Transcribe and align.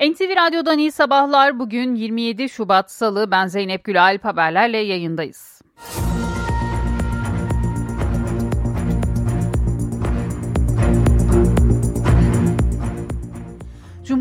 NTV 0.00 0.36
Radyo'dan 0.36 0.78
iyi 0.78 0.92
sabahlar. 0.92 1.58
Bugün 1.58 1.94
27 1.94 2.48
Şubat 2.48 2.90
Salı. 2.90 3.30
Ben 3.30 3.46
Zeynep 3.46 3.84
Gülalp 3.84 4.24
haberlerle 4.24 4.78
yayındayız. 4.78 5.60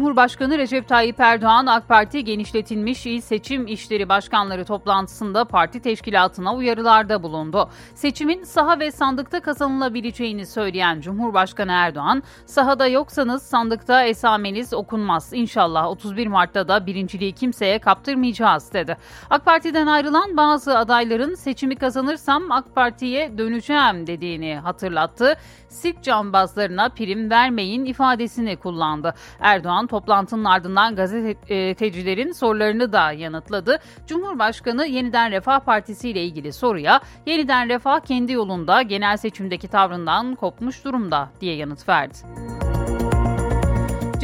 Cumhurbaşkanı 0.05 0.57
Recep 0.57 0.87
Tayyip 0.87 1.19
Erdoğan 1.19 1.65
AK 1.65 1.87
Parti 1.87 2.23
genişletilmiş 2.23 3.05
il 3.05 3.21
seçim 3.21 3.67
işleri 3.67 4.09
başkanları 4.09 4.65
toplantısında 4.65 5.45
parti 5.45 5.79
teşkilatına 5.79 6.55
uyarılarda 6.55 7.23
bulundu. 7.23 7.69
Seçimin 7.95 8.43
saha 8.43 8.79
ve 8.79 8.91
sandıkta 8.91 9.39
kazanılabileceğini 9.39 10.45
söyleyen 10.45 11.01
Cumhurbaşkanı 11.01 11.71
Erdoğan, 11.71 12.23
sahada 12.45 12.87
yoksanız 12.87 13.43
sandıkta 13.43 14.03
esameniz 14.03 14.73
okunmaz. 14.73 15.33
İnşallah 15.33 15.87
31 15.87 16.27
Mart'ta 16.27 16.67
da 16.67 16.85
birinciliği 16.85 17.31
kimseye 17.31 17.79
kaptırmayacağız 17.79 18.73
dedi. 18.73 18.97
AK 19.29 19.45
Parti'den 19.45 19.87
ayrılan 19.87 20.37
bazı 20.37 20.77
adayların 20.77 21.35
seçimi 21.35 21.75
kazanırsam 21.75 22.51
AK 22.51 22.75
Parti'ye 22.75 23.37
döneceğim 23.37 24.07
dediğini 24.07 24.55
hatırlattı. 24.55 25.37
Sirk 25.69 26.03
cambazlarına 26.03 26.89
prim 26.89 27.29
vermeyin 27.29 27.85
ifadesini 27.85 28.55
kullandı. 28.55 29.13
Erdoğan 29.39 29.87
toplantının 29.95 30.45
ardından 30.45 30.95
gazetecilerin 30.95 32.31
sorularını 32.31 32.93
da 32.93 33.11
yanıtladı. 33.11 33.79
Cumhurbaşkanı 34.07 34.85
Yeniden 34.85 35.31
Refah 35.31 35.59
Partisi 35.59 36.09
ile 36.09 36.23
ilgili 36.23 36.53
soruya 36.53 37.01
Yeniden 37.25 37.69
Refah 37.69 37.99
kendi 37.99 38.31
yolunda 38.31 38.81
genel 38.81 39.17
seçimdeki 39.17 39.67
tavrından 39.67 40.35
kopmuş 40.35 40.85
durumda 40.85 41.29
diye 41.41 41.55
yanıt 41.55 41.89
verdi. 41.89 42.17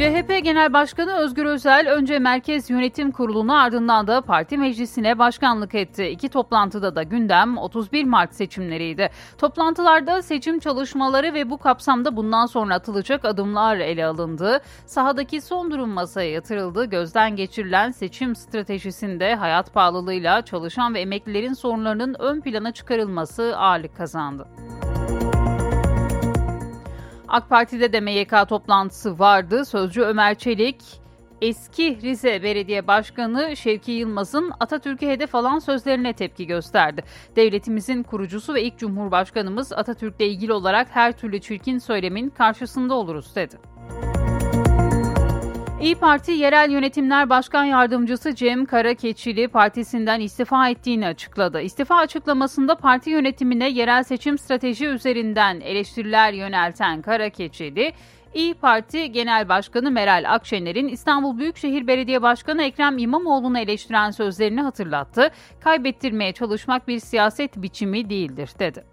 CHP 0.02 0.44
Genel 0.44 0.72
Başkanı 0.72 1.12
Özgür 1.12 1.44
Özel 1.44 1.90
önce 1.90 2.18
Merkez 2.18 2.70
Yönetim 2.70 3.10
Kurulu'na 3.10 3.62
ardından 3.62 4.06
da 4.06 4.20
parti 4.20 4.58
meclisine 4.58 5.18
başkanlık 5.18 5.74
etti. 5.74 6.04
İki 6.04 6.28
toplantıda 6.28 6.96
da 6.96 7.02
gündem 7.02 7.58
31 7.58 8.04
Mart 8.04 8.34
seçimleriydi. 8.34 9.10
Toplantılarda 9.38 10.22
seçim 10.22 10.58
çalışmaları 10.58 11.34
ve 11.34 11.50
bu 11.50 11.58
kapsamda 11.58 12.16
bundan 12.16 12.46
sonra 12.46 12.74
atılacak 12.74 13.24
adımlar 13.24 13.76
ele 13.76 14.06
alındı. 14.06 14.60
Sahadaki 14.86 15.40
son 15.40 15.70
durum 15.70 15.90
masaya 15.90 16.30
yatırıldı. 16.30 16.84
Gözden 16.84 17.36
geçirilen 17.36 17.90
seçim 17.90 18.36
stratejisinde 18.36 19.34
hayat 19.34 19.74
pahalılığıyla 19.74 20.42
çalışan 20.42 20.94
ve 20.94 21.00
emeklilerin 21.00 21.54
sorunlarının 21.54 22.16
ön 22.18 22.40
plana 22.40 22.72
çıkarılması 22.72 23.56
ağırlık 23.56 23.96
kazandı. 23.96 24.48
AK 27.32 27.48
Parti'de 27.48 27.92
de 27.92 28.00
MYK 28.00 28.48
toplantısı 28.48 29.18
vardı. 29.18 29.64
Sözcü 29.64 30.00
Ömer 30.00 30.34
Çelik, 30.34 30.82
eski 31.42 31.98
Rize 32.02 32.42
Belediye 32.42 32.86
Başkanı 32.86 33.56
Şevki 33.56 33.92
Yılmaz'ın 33.92 34.52
Atatürk'e 34.60 35.08
hedef 35.08 35.34
alan 35.34 35.58
sözlerine 35.58 36.12
tepki 36.12 36.46
gösterdi. 36.46 37.04
Devletimizin 37.36 38.02
kurucusu 38.02 38.54
ve 38.54 38.62
ilk 38.62 38.78
Cumhurbaşkanımız 38.78 39.72
Atatürk'le 39.72 40.20
ilgili 40.20 40.52
olarak 40.52 40.88
her 40.90 41.12
türlü 41.12 41.40
çirkin 41.40 41.78
söylemin 41.78 42.30
karşısında 42.30 42.94
oluruz 42.94 43.36
dedi. 43.36 43.56
İyi 45.82 45.94
Parti 45.94 46.32
Yerel 46.32 46.70
Yönetimler 46.70 47.30
Başkan 47.30 47.64
Yardımcısı 47.64 48.34
Cem 48.34 48.66
Karakeçili 48.66 49.48
partisinden 49.48 50.20
istifa 50.20 50.68
ettiğini 50.68 51.06
açıkladı. 51.06 51.60
İstifa 51.60 51.96
açıklamasında 51.96 52.74
parti 52.74 53.10
yönetimine 53.10 53.68
yerel 53.70 54.02
seçim 54.02 54.38
strateji 54.38 54.86
üzerinden 54.86 55.60
eleştiriler 55.60 56.32
yönelten 56.32 57.02
Karakeçili, 57.02 57.92
İyi 58.34 58.54
Parti 58.54 59.12
Genel 59.12 59.48
Başkanı 59.48 59.90
Meral 59.90 60.24
Akşener'in 60.28 60.88
İstanbul 60.88 61.38
Büyükşehir 61.38 61.86
Belediye 61.86 62.22
Başkanı 62.22 62.62
Ekrem 62.62 62.98
İmamoğlu'nu 62.98 63.58
eleştiren 63.58 64.10
sözlerini 64.10 64.60
hatırlattı. 64.62 65.30
Kaybettirmeye 65.60 66.32
çalışmak 66.32 66.88
bir 66.88 66.98
siyaset 66.98 67.56
biçimi 67.56 68.10
değildir 68.10 68.50
dedi. 68.58 68.84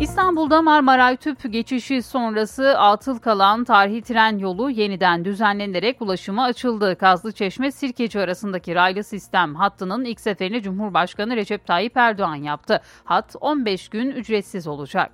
İstanbul'da 0.00 0.62
Marmaray 0.62 1.16
Tüp 1.16 1.52
geçişi 1.52 2.02
sonrası 2.02 2.78
atıl 2.78 3.18
kalan 3.18 3.64
tarihi 3.64 4.02
tren 4.02 4.38
yolu 4.38 4.70
yeniden 4.70 5.24
düzenlenerek 5.24 6.02
ulaşıma 6.02 6.44
açıldı. 6.44 6.96
Kazlıçeşme 6.98 7.72
Sirkeci 7.72 8.20
arasındaki 8.20 8.74
raylı 8.74 9.04
sistem 9.04 9.54
hattının 9.54 10.04
ilk 10.04 10.20
seferini 10.20 10.62
Cumhurbaşkanı 10.62 11.36
Recep 11.36 11.66
Tayyip 11.66 11.96
Erdoğan 11.96 12.34
yaptı. 12.34 12.82
Hat 13.04 13.36
15 13.40 13.88
gün 13.88 14.10
ücretsiz 14.10 14.66
olacak. 14.66 15.10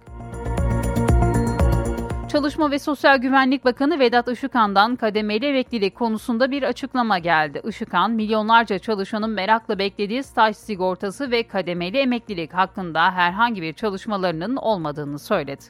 Çalışma 2.35 2.71
ve 2.71 2.79
Sosyal 2.79 3.19
Güvenlik 3.19 3.65
Bakanı 3.65 3.99
Vedat 3.99 4.29
Işıkhan'dan 4.29 4.97
kademeli 4.97 5.47
emeklilik 5.47 5.95
konusunda 5.95 6.51
bir 6.51 6.63
açıklama 6.63 7.19
geldi. 7.19 7.63
Işıkhan, 7.69 8.11
milyonlarca 8.11 8.79
çalışanın 8.79 9.31
merakla 9.31 9.79
beklediği 9.79 10.23
staj 10.23 10.57
sigortası 10.57 11.31
ve 11.31 11.43
kademeli 11.43 11.99
emeklilik 11.99 12.55
hakkında 12.55 13.13
herhangi 13.13 13.63
bir 13.63 13.73
çalışmalarının 13.73 14.57
olmadığını 14.57 15.19
söyledi 15.19 15.65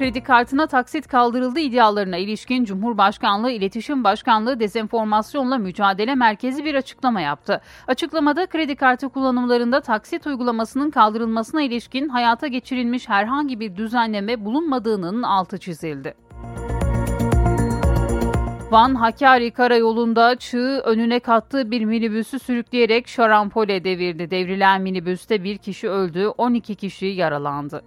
kredi 0.00 0.22
kartına 0.22 0.66
taksit 0.66 1.08
kaldırıldı 1.08 1.60
iddialarına 1.60 2.16
ilişkin 2.16 2.64
Cumhurbaşkanlığı 2.64 3.50
İletişim 3.50 4.04
Başkanlığı 4.04 4.60
Dezenformasyonla 4.60 5.58
Mücadele 5.58 6.14
Merkezi 6.14 6.64
bir 6.64 6.74
açıklama 6.74 7.20
yaptı. 7.20 7.60
Açıklamada 7.86 8.46
kredi 8.46 8.76
kartı 8.76 9.08
kullanımlarında 9.08 9.80
taksit 9.80 10.26
uygulamasının 10.26 10.90
kaldırılmasına 10.90 11.62
ilişkin 11.62 12.08
hayata 12.08 12.46
geçirilmiş 12.46 13.08
herhangi 13.08 13.60
bir 13.60 13.76
düzenleme 13.76 14.44
bulunmadığının 14.44 15.22
altı 15.22 15.58
çizildi. 15.58 16.14
Van 18.70 18.94
Hakkari 18.94 19.50
Karayolu'nda 19.50 20.36
çığ 20.36 20.82
önüne 20.84 21.20
kattığı 21.20 21.70
bir 21.70 21.84
minibüsü 21.84 22.38
sürükleyerek 22.38 23.08
şarampole 23.08 23.84
devirdi. 23.84 24.30
Devrilen 24.30 24.82
minibüste 24.82 25.44
bir 25.44 25.58
kişi 25.58 25.88
öldü, 25.88 26.26
12 26.26 26.74
kişi 26.74 27.06
yaralandı. 27.06 27.82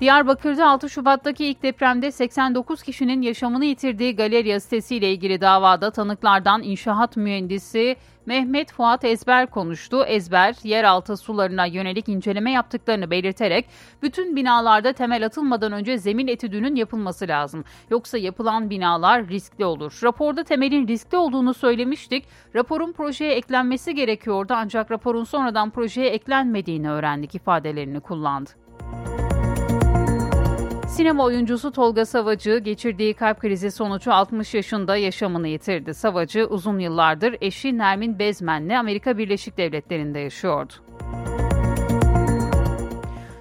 Diyarbakır'da 0.00 0.68
6 0.68 0.90
Şubat'taki 0.90 1.46
ilk 1.46 1.62
depremde 1.62 2.10
89 2.10 2.82
kişinin 2.82 3.22
yaşamını 3.22 3.64
yitirdiği 3.64 4.16
galeriya 4.16 4.60
sitesiyle 4.60 5.12
ilgili 5.12 5.40
davada 5.40 5.90
tanıklardan 5.90 6.62
inşaat 6.62 7.16
mühendisi 7.16 7.96
Mehmet 8.26 8.72
Fuat 8.72 9.04
Ezber 9.04 9.46
konuştu. 9.46 10.04
Ezber, 10.04 10.54
yeraltı 10.62 11.16
sularına 11.16 11.66
yönelik 11.66 12.08
inceleme 12.08 12.52
yaptıklarını 12.52 13.10
belirterek 13.10 13.66
bütün 14.02 14.36
binalarda 14.36 14.92
temel 14.92 15.26
atılmadan 15.26 15.72
önce 15.72 15.98
zemin 15.98 16.28
etüdünün 16.28 16.76
yapılması 16.76 17.28
lazım. 17.28 17.64
Yoksa 17.90 18.18
yapılan 18.18 18.70
binalar 18.70 19.28
riskli 19.28 19.64
olur. 19.64 20.00
Raporda 20.02 20.44
temelin 20.44 20.88
riskli 20.88 21.16
olduğunu 21.16 21.54
söylemiştik. 21.54 22.24
Raporun 22.54 22.92
projeye 22.92 23.32
eklenmesi 23.32 23.94
gerekiyordu 23.94 24.54
ancak 24.56 24.90
raporun 24.90 25.24
sonradan 25.24 25.70
projeye 25.70 26.08
eklenmediğini 26.08 26.90
öğrendik 26.90 27.34
ifadelerini 27.34 28.00
kullandı. 28.00 28.50
Sinema 30.98 31.24
oyuncusu 31.24 31.72
Tolga 31.72 32.04
Savacı 32.04 32.58
geçirdiği 32.58 33.14
kalp 33.14 33.40
krizi 33.40 33.70
sonucu 33.70 34.12
60 34.12 34.54
yaşında 34.54 34.96
yaşamını 34.96 35.48
yitirdi. 35.48 35.94
Savacı 35.94 36.46
uzun 36.46 36.78
yıllardır 36.78 37.36
eşi 37.40 37.78
Nermin 37.78 38.18
Bezmen'le 38.18 38.70
Amerika 38.70 39.18
Birleşik 39.18 39.56
Devletleri'nde 39.56 40.18
yaşıyordu. 40.18 40.72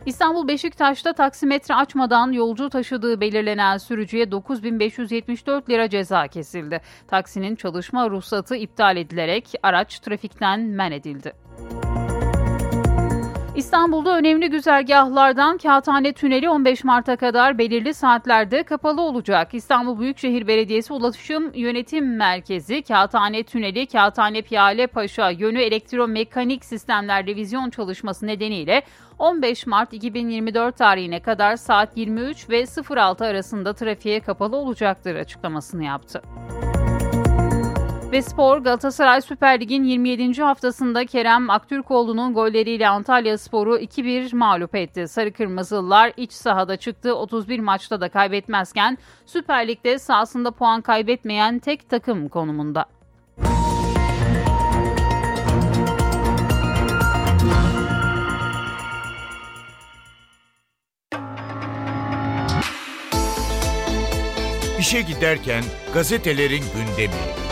İstanbul 0.06 0.47
Beşiktaş'ta 0.47 1.13
taksimetre 1.13 1.75
açmadan 1.75 2.31
yolcu 2.31 2.69
taşıdığı 2.69 3.22
belirlenen 3.22 3.78
sürücüye 3.78 4.31
9574 4.31 5.69
lira 5.69 5.90
ceza 5.90 6.28
kesildi. 6.28 6.81
Taksinin 7.07 7.56
çalışma 7.56 8.09
ruhsatı 8.09 8.56
iptal 8.56 8.97
edilerek 8.97 9.53
araç 9.63 10.00
trafikten 10.00 10.59
men 10.59 10.91
edildi. 10.91 11.34
İstanbul'da 13.57 14.18
önemli 14.18 14.50
güzergahlardan 14.50 15.57
Kağıthane 15.57 16.13
Tüneli 16.13 16.50
15 16.50 16.84
Mart'a 16.84 17.16
kadar 17.16 17.57
belirli 17.57 17.94
saatlerde 17.94 18.63
kapalı 18.63 19.02
olacak. 19.02 19.53
İstanbul 19.53 19.99
Büyükşehir 19.99 20.47
Belediyesi 20.47 20.93
Ulaşım 20.93 21.52
Yönetim 21.53 22.16
Merkezi 22.17 22.82
Kağıthane 22.82 23.43
Tüneli, 23.43 23.87
Kağıthane 23.87 24.41
Piyale 24.41 24.87
Paşa 24.87 25.29
yönü 25.29 25.59
elektromekanik 25.59 26.66
sistemler 26.66 27.26
revizyon 27.26 27.70
çalışması 27.70 28.28
nedeniyle 28.28 28.82
15 29.20 29.67
Mart 29.67 29.93
2024 29.93 30.78
tarihine 30.78 31.20
kadar 31.20 31.55
saat 31.55 31.97
23 31.97 32.49
ve 32.49 32.66
06 32.97 33.26
arasında 33.26 33.73
trafiğe 33.73 34.20
kapalı 34.20 34.55
olacaktır 34.55 35.16
açıklamasını 35.16 35.84
yaptı. 35.84 36.22
Ve 38.12 38.22
spor 38.22 38.58
Galatasaray 38.58 39.22
Süper 39.22 39.62
Lig'in 39.62 39.84
27. 39.84 40.42
haftasında 40.42 41.06
Kerem 41.06 41.50
Aktürkoğlu'nun 41.50 42.34
golleriyle 42.34 42.90
Antalya 42.90 43.38
Spor'u 43.38 43.78
2-1 43.78 44.36
mağlup 44.36 44.76
etti. 44.76 45.08
Sarı 45.08 45.34
Kırmızılılar 45.34 46.14
iç 46.18 46.32
sahada 46.34 46.78
çıktı. 46.78 47.16
31 47.16 47.59
maçta 47.59 48.02
da 48.02 48.09
kaybetmezken 48.09 48.98
Süper 49.26 49.68
Lig'de 49.68 50.00
sahasında 50.00 50.52
puan 50.52 50.82
kaybetmeyen 50.82 51.59
tek 51.59 51.90
takım 51.90 52.30
konumunda. 52.30 52.86
İşe 64.80 65.02
giderken 65.02 65.64
gazetelerin 65.94 66.64
gündemi. 66.76 67.47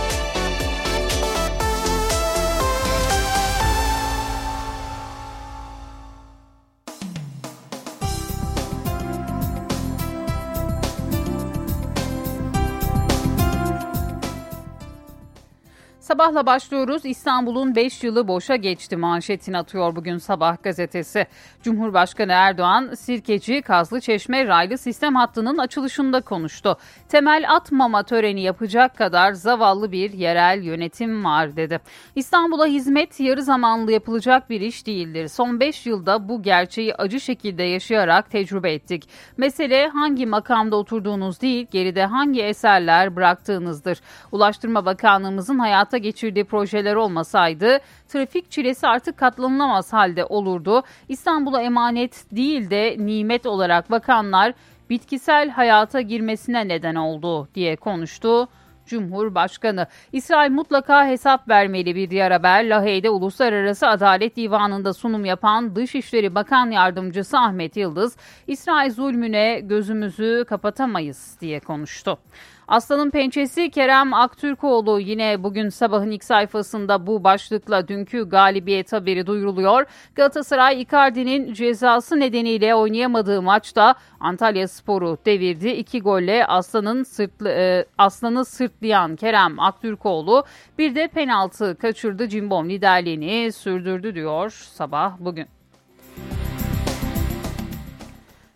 Sabahla 16.16 16.46
başlıyoruz. 16.46 17.06
İstanbul'un 17.06 17.76
5 17.76 18.04
yılı 18.04 18.28
boşa 18.28 18.56
geçti 18.56 18.98
manşetini 18.98 19.58
atıyor 19.58 19.96
bugün 19.96 20.18
Sabah 20.18 20.64
gazetesi. 20.64 21.28
Cumhurbaşkanı 21.64 22.32
Erdoğan, 22.32 22.94
Sirkeci 22.94 23.62
Kazlı 23.62 24.02
Çeşme 24.02 24.48
raylı 24.48 24.78
sistem 24.78 25.16
hattının 25.16 25.58
açılışında 25.58 26.22
konuştu. 26.22 26.78
Temel 27.10 27.46
atmama 27.56 28.04
töreni 28.04 28.42
yapacak 28.42 28.98
kadar 28.98 29.34
zavallı 29.34 29.92
bir 29.92 30.14
yerel 30.14 30.64
yönetim 30.64 31.26
var 31.26 31.56
dedi. 31.56 31.80
İstanbul'a 32.16 32.66
hizmet 32.66 33.20
yarı 33.20 33.44
zamanlı 33.44 33.92
yapılacak 33.92 34.50
bir 34.50 34.62
iş 34.62 34.88
değildir. 34.88 35.28
Son 35.28 35.60
5 35.60 35.86
yılda 35.86 36.30
bu 36.30 36.42
gerçeği 36.42 36.96
acı 36.96 37.20
şekilde 37.20 37.64
yaşayarak 37.64 38.32
tecrübe 38.32 38.74
ettik. 38.74 39.10
Mesele 39.38 39.88
hangi 39.88 40.26
makamda 40.26 40.76
oturduğunuz 40.76 41.42
değil, 41.42 41.68
geride 41.72 42.06
hangi 42.06 42.44
eserler 42.44 43.16
bıraktığınızdır. 43.16 44.02
Ulaştırma 44.32 44.86
Bakanlığımızın 44.86 45.60
hayata 45.60 46.05
geçirdiği 46.06 46.46
projeler 46.46 46.96
olmasaydı 46.96 47.80
trafik 48.08 48.52
çilesi 48.52 48.88
artık 48.88 49.18
katlanılamaz 49.18 49.94
halde 49.94 50.26
olurdu. 50.26 50.84
İstanbul'a 51.10 51.62
emanet 51.62 52.26
değil 52.32 52.70
de 52.70 52.96
nimet 53.00 53.46
olarak 53.46 53.92
bakanlar 53.92 54.54
bitkisel 54.90 55.50
hayata 55.50 56.02
girmesine 56.02 56.68
neden 56.68 56.96
oldu 56.96 57.48
diye 57.56 57.76
konuştu. 57.76 58.48
Cumhurbaşkanı. 58.86 59.88
İsrail 60.12 60.52
mutlaka 60.52 61.08
hesap 61.08 61.50
vermeli 61.50 61.96
bir 61.96 62.10
diğer 62.10 62.32
haber. 62.32 62.70
Lahey'de 62.70 63.10
Uluslararası 63.10 63.88
Adalet 63.88 64.36
Divanı'nda 64.36 64.94
sunum 64.94 65.26
yapan 65.26 65.76
Dışişleri 65.76 66.36
Bakan 66.36 66.72
Yardımcısı 66.72 67.38
Ahmet 67.38 67.78
Yıldız, 67.78 68.18
İsrail 68.48 68.92
zulmüne 68.92 69.60
gözümüzü 69.60 70.46
kapatamayız 70.48 71.38
diye 71.42 71.60
konuştu. 71.60 72.18
Aslanın 72.68 73.10
pençesi 73.10 73.70
Kerem 73.70 74.14
Aktürkoğlu 74.14 75.00
yine 75.00 75.44
bugün 75.44 75.70
sabahın 75.70 76.12
ilk 76.12 76.24
sayfasında 76.24 77.08
bu 77.08 77.24
başlıkla 77.24 77.88
dünkü 77.88 78.30
galibiyet 78.30 78.94
haberi 78.94 79.28
duyuruluyor. 79.28 79.86
Galatasaray 80.16 80.82
Icardi'nin 80.82 81.54
cezası 81.54 82.20
nedeniyle 82.20 82.76
oynayamadığı 82.76 83.42
maçta 83.42 83.96
Antalya 84.20 84.68
Sporu 84.68 85.18
devirdi. 85.26 85.70
İki 85.70 86.02
golle 86.02 86.46
Aslan'ın 86.46 87.04
sırtlı, 87.04 87.50
e, 87.50 87.86
Aslan'ı 87.98 88.46
sırtlayan 88.46 89.16
Kerem 89.16 89.60
Aktürkoğlu 89.60 90.44
bir 90.78 90.96
de 90.96 91.08
penaltı 91.08 91.78
kaçırdı. 91.82 92.30
Cimbom 92.30 92.70
liderliğini 92.70 93.52
sürdürdü 93.52 94.16
diyor 94.16 94.50
sabah 94.50 95.14
bugün. 95.20 95.55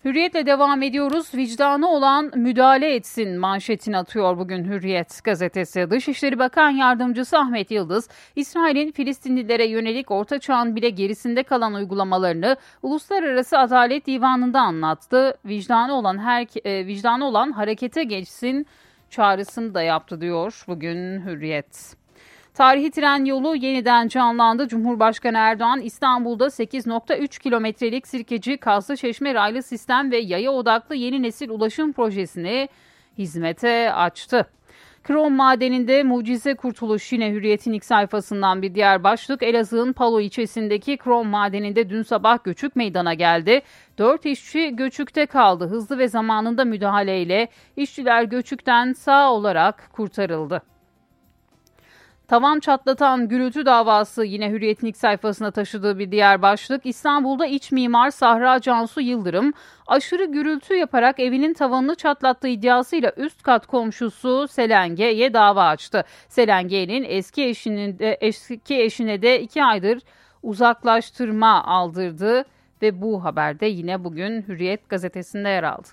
Hürriyetle 0.05 0.45
devam 0.45 0.81
ediyoruz. 0.81 1.33
Vicdanı 1.35 1.89
olan 1.89 2.31
müdahale 2.35 2.95
etsin 2.95 3.39
manşetini 3.39 3.97
atıyor 3.97 4.37
bugün 4.37 4.65
Hürriyet 4.65 5.23
gazetesi. 5.23 5.89
Dışişleri 5.89 6.39
Bakan 6.39 6.69
Yardımcısı 6.69 7.37
Ahmet 7.37 7.71
Yıldız, 7.71 8.09
İsrail'in 8.35 8.91
Filistinlilere 8.91 9.67
yönelik 9.67 10.11
Orta 10.11 10.39
Çağ'ın 10.39 10.75
bile 10.75 10.89
gerisinde 10.89 11.43
kalan 11.43 11.73
uygulamalarını 11.73 12.57
Uluslararası 12.83 13.57
Adalet 13.57 14.07
Divanı'nda 14.07 14.61
anlattı. 14.61 15.37
Vicdanı 15.45 15.93
olan 15.93 16.17
her 16.17 16.47
e, 16.65 16.87
vicdanı 16.87 17.25
olan 17.25 17.51
harekete 17.51 18.03
geçsin 18.03 18.67
çağrısını 19.09 19.73
da 19.73 19.81
yaptı 19.81 20.21
diyor 20.21 20.63
bugün 20.67 21.25
Hürriyet. 21.25 21.98
Tarihi 22.59 22.91
tren 22.91 23.25
yolu 23.25 23.55
yeniden 23.55 24.07
canlandı. 24.07 24.67
Cumhurbaşkanı 24.67 25.37
Erdoğan 25.37 25.81
İstanbul'da 25.81 26.45
8.3 26.45 27.39
kilometrelik 27.39 28.07
Sirkeci 28.07 28.57
Kazlı 28.57 28.97
Çeşme 28.97 29.33
raylı 29.33 29.63
sistem 29.63 30.11
ve 30.11 30.17
yaya 30.17 30.51
odaklı 30.51 30.95
yeni 30.95 31.23
nesil 31.23 31.49
ulaşım 31.49 31.93
projesini 31.93 32.69
hizmete 33.17 33.93
açtı. 33.93 34.45
Krom 35.03 35.33
madeninde 35.33 36.03
mucize 36.03 36.55
kurtuluş 36.55 37.11
yine 37.11 37.31
Hürriyet'in 37.31 37.73
ilk 37.73 37.85
sayfasından 37.85 38.61
bir 38.61 38.75
diğer 38.75 39.03
başlık. 39.03 39.43
Elazığ'ın 39.43 39.93
Palo 39.93 40.19
ilçesindeki 40.19 40.97
krom 40.97 41.27
madeninde 41.27 41.89
dün 41.89 42.03
sabah 42.03 42.43
göçük 42.43 42.75
meydana 42.75 43.13
geldi. 43.13 43.61
Dört 43.97 44.25
işçi 44.25 44.75
göçükte 44.75 45.25
kaldı. 45.25 45.67
Hızlı 45.67 45.97
ve 45.97 46.07
zamanında 46.07 46.65
müdahaleyle 46.65 47.47
işçiler 47.77 48.23
göçükten 48.23 48.93
sağ 48.93 49.33
olarak 49.33 49.89
kurtarıldı. 49.91 50.61
Tavan 52.29 52.59
çatlatan 52.59 53.27
gürültü 53.27 53.65
davası 53.65 54.25
yine 54.25 54.49
Hürriyet'in 54.49 54.87
ilk 54.87 54.97
sayfasına 54.97 55.51
taşıdığı 55.51 55.99
bir 55.99 56.11
diğer 56.11 56.41
başlık. 56.41 56.85
İstanbul'da 56.85 57.45
iç 57.45 57.71
mimar 57.71 58.11
Sahra 58.11 58.61
Cansu 58.61 59.01
Yıldırım 59.01 59.53
aşırı 59.87 60.25
gürültü 60.25 60.75
yaparak 60.75 61.19
evinin 61.19 61.53
tavanını 61.53 61.95
çatlattığı 61.95 62.47
iddiasıyla 62.47 63.11
üst 63.17 63.43
kat 63.43 63.67
komşusu 63.67 64.47
Selenge'ye 64.47 65.33
dava 65.33 65.67
açtı. 65.67 66.03
Selenge'nin 66.27 67.05
eski 67.07 67.45
eşinin 67.45 67.99
de, 67.99 68.17
eski 68.21 68.81
eşine 68.81 69.21
de 69.21 69.41
iki 69.41 69.63
aydır 69.63 69.99
uzaklaştırma 70.43 71.63
aldırdı 71.63 72.45
ve 72.81 73.01
bu 73.01 73.23
haberde 73.23 73.65
yine 73.65 74.03
bugün 74.03 74.41
Hürriyet 74.47 74.89
gazetesinde 74.89 75.49
yer 75.49 75.63
aldı. 75.63 75.87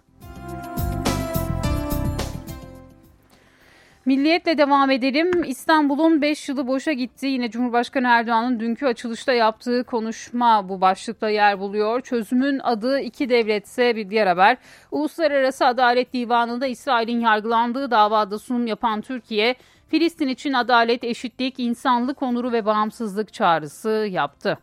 Milliyetle 4.07 4.59
devam 4.59 4.91
edelim. 4.91 5.45
İstanbul'un 5.45 6.23
5 6.23 6.49
yılı 6.49 6.67
boşa 6.67 6.93
gitti. 6.93 7.27
Yine 7.27 7.51
Cumhurbaşkanı 7.51 8.07
Erdoğan'ın 8.07 8.61
dünkü 8.61 8.87
açılışta 8.87 9.33
yaptığı 9.33 9.85
konuşma 9.85 10.69
bu 10.69 10.81
başlıkta 10.81 11.31
yer 11.31 11.61
buluyor. 11.61 12.01
Çözümün 12.01 12.59
adı 12.59 13.01
iki 13.01 13.29
devletse 13.29 13.97
bir 13.97 14.11
diğer 14.11 14.27
haber. 14.27 14.57
Uluslararası 14.91 15.67
Adalet 15.67 16.13
Divanı'nda 16.13 16.67
İsrail'in 16.67 17.21
yargılandığı 17.21 17.91
davada 17.91 18.39
sunum 18.39 18.67
yapan 18.67 19.01
Türkiye, 19.01 19.55
Filistin 19.89 20.29
için 20.29 20.53
adalet, 20.53 21.05
eşitlik, 21.05 21.55
insanlık 21.59 22.23
onuru 22.23 22.53
ve 22.53 22.67
bağımsızlık 22.67 23.33
çağrısı 23.33 24.09
yaptı. 24.11 24.59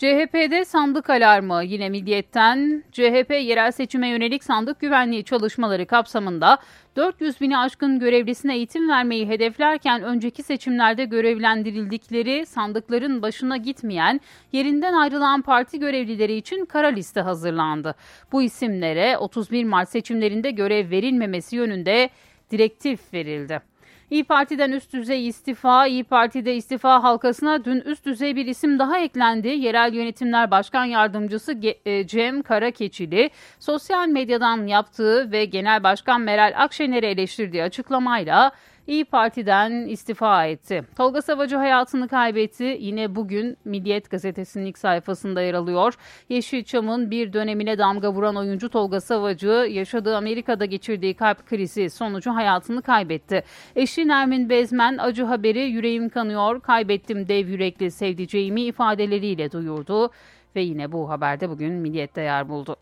CHP'de 0.00 0.64
sandık 0.64 1.10
alarmı 1.10 1.64
yine 1.64 1.88
Milliyet'ten. 1.88 2.84
CHP 2.92 3.30
yerel 3.30 3.72
seçime 3.72 4.08
yönelik 4.08 4.44
sandık 4.44 4.80
güvenliği 4.80 5.24
çalışmaları 5.24 5.86
kapsamında 5.86 6.58
400 6.96 7.40
bini 7.40 7.58
aşkın 7.58 7.98
görevlisine 7.98 8.56
eğitim 8.56 8.88
vermeyi 8.88 9.28
hedeflerken 9.28 10.02
önceki 10.02 10.42
seçimlerde 10.42 11.04
görevlendirildikleri 11.04 12.46
sandıkların 12.46 13.22
başına 13.22 13.56
gitmeyen 13.56 14.20
yerinden 14.52 14.92
ayrılan 14.92 15.42
parti 15.42 15.78
görevlileri 15.78 16.36
için 16.36 16.64
kara 16.64 16.88
liste 16.88 17.20
hazırlandı. 17.20 17.94
Bu 18.32 18.42
isimlere 18.42 19.18
31 19.18 19.64
Mart 19.64 19.88
seçimlerinde 19.88 20.50
görev 20.50 20.90
verilmemesi 20.90 21.56
yönünde 21.56 22.10
direktif 22.50 23.14
verildi. 23.14 23.69
İyi 24.10 24.24
Parti'den 24.24 24.70
üst 24.72 24.92
düzey 24.92 25.28
istifa, 25.28 25.86
İyi 25.86 26.04
Parti'de 26.04 26.54
istifa 26.54 27.02
halkasına 27.02 27.64
dün 27.64 27.80
üst 27.80 28.06
düzey 28.06 28.36
bir 28.36 28.46
isim 28.46 28.78
daha 28.78 28.98
eklendi. 28.98 29.48
Yerel 29.48 29.94
Yönetimler 29.94 30.50
Başkan 30.50 30.84
Yardımcısı 30.84 31.54
e, 31.84 32.06
Cem 32.06 32.42
Karakeçili, 32.42 33.30
sosyal 33.58 34.08
medyadan 34.08 34.66
yaptığı 34.66 35.32
ve 35.32 35.44
Genel 35.44 35.82
Başkan 35.82 36.20
Meral 36.20 36.52
Akşener'i 36.56 37.06
eleştirdiği 37.06 37.62
açıklamayla 37.62 38.52
İyi 38.86 39.04
Parti'den 39.04 39.72
istifa 39.72 40.46
etti. 40.46 40.84
Tolga 40.96 41.22
Savacı 41.22 41.56
hayatını 41.56 42.08
kaybetti. 42.08 42.76
Yine 42.80 43.14
bugün 43.14 43.56
Milliyet 43.64 44.10
gazetesinin 44.10 44.66
ilk 44.66 44.78
sayfasında 44.78 45.42
yer 45.42 45.54
alıyor. 45.54 45.94
Yeşilçam'ın 46.28 47.10
bir 47.10 47.32
dönemine 47.32 47.78
damga 47.78 48.12
vuran 48.12 48.36
oyuncu 48.36 48.68
Tolga 48.68 49.00
Savacı 49.00 49.66
yaşadığı 49.70 50.16
Amerika'da 50.16 50.64
geçirdiği 50.64 51.14
kalp 51.14 51.46
krizi 51.46 51.90
sonucu 51.90 52.30
hayatını 52.30 52.82
kaybetti. 52.82 53.44
Eşi 53.76 54.08
Nermin 54.08 54.48
Bezmen 54.48 54.98
acı 54.98 55.24
haberi 55.24 55.60
yüreğim 55.60 56.08
kanıyor, 56.08 56.60
kaybettim 56.60 57.28
dev 57.28 57.48
yürekli 57.48 57.90
sevdiceğimi 57.90 58.62
ifadeleriyle 58.62 59.52
duyurdu. 59.52 60.10
Ve 60.56 60.60
yine 60.60 60.92
bu 60.92 61.10
haberde 61.10 61.50
bugün 61.50 61.72
Milliyet'te 61.72 62.20
yer 62.20 62.48
buldu. 62.48 62.76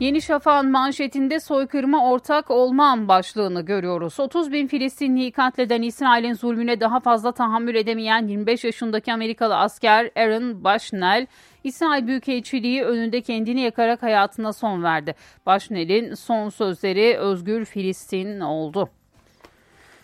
Yeni 0.00 0.22
Şafak'ın 0.22 0.70
manşetinde 0.70 1.40
soykırıma 1.40 2.10
ortak 2.10 2.50
olmam 2.50 3.08
başlığını 3.08 3.60
görüyoruz. 3.60 4.20
30 4.20 4.52
bin 4.52 4.66
Filistinliyi 4.66 5.32
katleden 5.32 5.82
İsrail'in 5.82 6.32
zulmüne 6.32 6.80
daha 6.80 7.00
fazla 7.00 7.32
tahammül 7.32 7.74
edemeyen 7.74 8.26
25 8.26 8.64
yaşındaki 8.64 9.12
Amerikalı 9.12 9.56
asker 9.56 10.10
Aaron 10.16 10.64
Bushnell, 10.64 11.26
İsrail 11.64 12.06
Büyükelçiliği 12.06 12.82
önünde 12.82 13.20
kendini 13.20 13.60
yakarak 13.60 14.02
hayatına 14.02 14.52
son 14.52 14.82
verdi. 14.82 15.14
Bushnell'in 15.46 16.14
son 16.14 16.48
sözleri 16.48 17.16
Özgür 17.18 17.64
Filistin 17.64 18.40
oldu. 18.40 18.88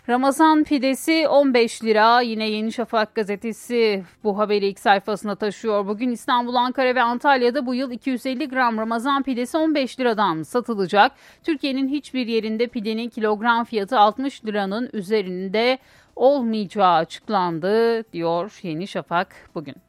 Ramazan 0.08 0.64
pidesi 0.64 1.28
15 1.28 1.84
lira. 1.84 2.20
Yine 2.20 2.48
Yeni 2.48 2.72
Şafak 2.72 3.14
gazetesi 3.14 4.04
bu 4.24 4.38
haberi 4.38 4.66
ilk 4.66 4.78
sayfasına 4.78 5.34
taşıyor. 5.34 5.86
Bugün 5.86 6.10
İstanbul, 6.10 6.54
Ankara 6.54 6.94
ve 6.94 7.02
Antalya'da 7.02 7.66
bu 7.66 7.74
yıl 7.74 7.90
250 7.90 8.48
gram 8.48 8.78
Ramazan 8.78 9.22
pidesi 9.22 9.56
15 9.56 10.00
liradan 10.00 10.42
satılacak. 10.42 11.12
Türkiye'nin 11.42 11.88
hiçbir 11.88 12.26
yerinde 12.26 12.66
pidenin 12.66 13.08
kilogram 13.08 13.64
fiyatı 13.64 13.98
60 13.98 14.44
liranın 14.44 14.90
üzerinde 14.92 15.78
olmayacağı 16.16 16.94
açıklandı 16.94 18.04
diyor 18.12 18.58
Yeni 18.62 18.86
Şafak 18.86 19.34
bugün. 19.54 19.85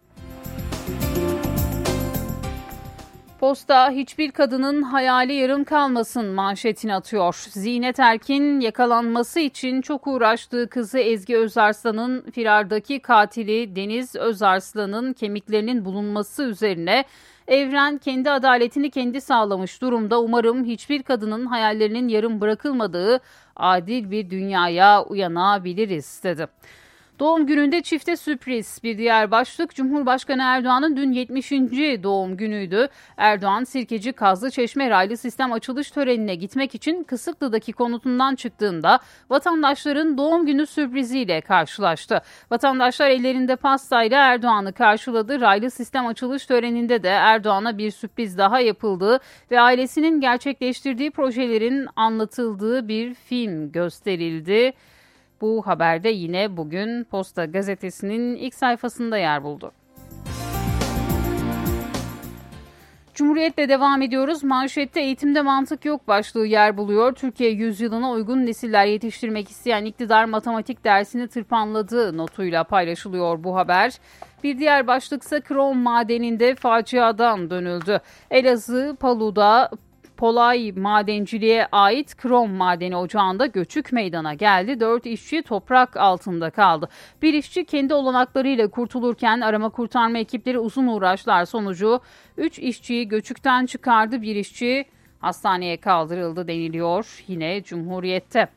Posta 3.40 3.92
hiçbir 3.92 4.32
kadının 4.32 4.84
hayali 4.84 5.34
yarım 5.34 5.64
kalmasın 5.64 6.26
manşetini 6.26 6.96
atıyor. 6.96 7.36
Zinet 7.50 8.00
Erkin 8.00 8.60
yakalanması 8.60 9.40
için 9.40 9.82
çok 9.82 10.08
uğraştığı 10.08 10.70
kızı 10.70 11.00
Ezgi 11.00 11.38
Özarslan'ın 11.38 12.32
firardaki 12.32 13.00
katili 13.00 13.76
Deniz 13.76 14.16
Özarslan'ın 14.16 15.14
kemiklerinin 15.14 15.86
bulunması 15.86 16.44
üzerine 16.44 17.06
Evren 17.48 17.98
kendi 17.98 18.32
adaletini 18.32 18.90
kendi 18.90 19.22
sağlamış 19.22 19.82
durumda. 19.82 20.22
Umarım 20.22 20.66
hiçbir 20.66 21.04
kadının 21.04 21.46
hayallerinin 21.46 22.08
yarım 22.08 22.42
bırakılmadığı 22.42 23.20
adil 23.56 24.12
bir 24.12 24.30
dünyaya 24.30 25.04
uyanabiliriz 25.04 26.22
dedi. 26.24 26.48
Doğum 27.20 27.48
gününde 27.48 27.82
çifte 27.82 28.18
sürpriz. 28.18 28.80
Bir 28.84 28.98
diğer 28.98 29.32
başlık 29.32 29.76
Cumhurbaşkanı 29.76 30.42
Erdoğan'ın 30.42 30.98
dün 30.98 31.12
70. 31.12 31.52
doğum 32.04 32.38
günüydü. 32.38 32.88
Erdoğan 33.18 33.64
Sirkeci 33.64 34.14
Kazlı 34.14 34.52
Çeşme 34.52 34.90
raylı 34.90 35.18
sistem 35.18 35.54
açılış 35.54 35.92
törenine 35.92 36.36
gitmek 36.36 36.76
için 36.76 37.04
Kısıklı'daki 37.04 37.74
konutundan 37.74 38.36
çıktığında 38.36 39.00
vatandaşların 39.30 40.18
doğum 40.18 40.46
günü 40.46 40.66
sürpriziyle 40.66 41.42
karşılaştı. 41.42 42.22
Vatandaşlar 42.52 43.10
ellerinde 43.10 43.56
pastayla 43.56 44.28
Erdoğan'ı 44.28 44.74
karşıladı. 44.74 45.42
Raylı 45.42 45.72
sistem 45.72 46.08
açılış 46.08 46.46
töreninde 46.46 47.04
de 47.04 47.10
Erdoğan'a 47.10 47.78
bir 47.78 47.92
sürpriz 47.92 48.38
daha 48.38 48.60
yapıldı 48.60 49.20
ve 49.52 49.60
ailesinin 49.60 50.22
gerçekleştirdiği 50.22 51.12
projelerin 51.12 51.88
anlatıldığı 51.96 52.88
bir 52.88 53.14
film 53.14 53.72
gösterildi. 53.72 54.74
Bu 55.42 55.68
haberde 55.68 56.10
yine 56.10 56.58
bugün 56.58 57.04
Posta 57.04 57.46
gazetesinin 57.46 58.36
ilk 58.36 58.54
sayfasında 58.54 59.18
yer 59.18 59.44
buldu. 59.44 59.72
Cumhuriyetle 63.18 63.70
devam 63.70 64.02
ediyoruz. 64.02 64.44
Manşette 64.44 65.02
eğitimde 65.02 65.42
mantık 65.42 65.86
yok 65.86 66.08
başlığı 66.08 66.46
yer 66.46 66.78
buluyor. 66.78 67.14
Türkiye 67.14 67.52
yüzyılına 67.52 68.12
uygun 68.12 68.46
nesiller 68.46 68.86
yetiştirmek 68.86 69.50
isteyen 69.50 69.86
iktidar 69.86 70.26
matematik 70.26 70.84
dersini 70.84 71.28
tırpanladığı 71.28 72.18
notuyla 72.18 72.64
paylaşılıyor 72.64 73.44
bu 73.44 73.56
haber. 73.56 73.94
Bir 74.44 74.60
diğer 74.60 74.88
başlıksa 74.88 75.42
krom 75.42 75.78
madeninde 75.78 76.56
faciadan 76.56 77.50
dönüldü. 77.50 78.00
Elazığ, 78.32 78.98
Palu'da 79.00 79.70
Polay 80.18 80.72
Madenciliğe 80.72 81.68
ait 81.72 82.16
krom 82.16 82.52
madeni 82.52 82.98
ocağında 82.98 83.46
göçük 83.46 83.94
meydana 83.94 84.34
geldi. 84.34 84.80
Dört 84.80 85.06
işçi 85.06 85.42
toprak 85.42 85.98
altında 85.98 86.50
kaldı. 86.50 86.90
Bir 87.22 87.34
işçi 87.34 87.66
kendi 87.66 87.94
olanaklarıyla 87.94 88.68
kurtulurken 88.68 89.42
arama 89.42 89.70
kurtarma 89.70 90.18
ekipleri 90.18 90.60
uzun 90.60 90.88
uğraşlar 90.88 91.46
sonucu 91.46 92.00
3 92.38 92.60
işçiyi 92.60 93.08
göçükten 93.08 93.66
çıkardı. 93.66 94.22
Bir 94.22 94.36
işçi 94.36 94.86
hastaneye 95.20 95.78
kaldırıldı 95.78 96.48
deniliyor 96.48 97.24
yine 97.28 97.64
Cumhuriyet'te. 97.64 98.57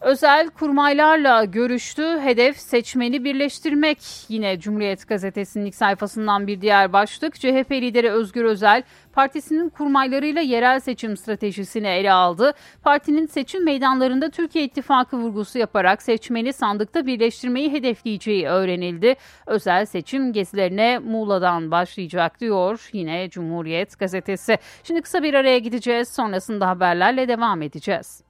Özel 0.00 0.48
kurmaylarla 0.48 1.44
görüştü. 1.44 2.20
Hedef 2.20 2.56
seçmeni 2.58 3.24
birleştirmek. 3.24 3.98
Yine 4.28 4.60
Cumhuriyet 4.60 5.08
Gazetesi'nin 5.08 5.64
ilk 5.64 5.74
sayfasından 5.74 6.46
bir 6.46 6.60
diğer 6.60 6.92
başlık. 6.92 7.34
CHP 7.34 7.72
lideri 7.72 8.10
Özgür 8.10 8.44
Özel 8.44 8.82
partisinin 9.12 9.68
kurmaylarıyla 9.68 10.42
yerel 10.42 10.80
seçim 10.80 11.16
stratejisini 11.16 11.86
ele 11.86 12.12
aldı. 12.12 12.52
Partinin 12.82 13.26
seçim 13.26 13.64
meydanlarında 13.64 14.30
Türkiye 14.30 14.64
İttifakı 14.64 15.16
vurgusu 15.16 15.58
yaparak 15.58 16.02
seçmeni 16.02 16.52
sandıkta 16.52 17.06
birleştirmeyi 17.06 17.72
hedefleyeceği 17.72 18.46
öğrenildi. 18.46 19.14
Özel 19.46 19.86
seçim 19.86 20.32
gezilerine 20.32 20.98
Muğla'dan 20.98 21.70
başlayacak 21.70 22.40
diyor 22.40 22.88
yine 22.92 23.30
Cumhuriyet 23.30 23.98
Gazetesi. 23.98 24.58
Şimdi 24.84 25.02
kısa 25.02 25.22
bir 25.22 25.34
araya 25.34 25.58
gideceğiz. 25.58 26.08
Sonrasında 26.08 26.68
haberlerle 26.68 27.28
devam 27.28 27.62
edeceğiz. 27.62 28.27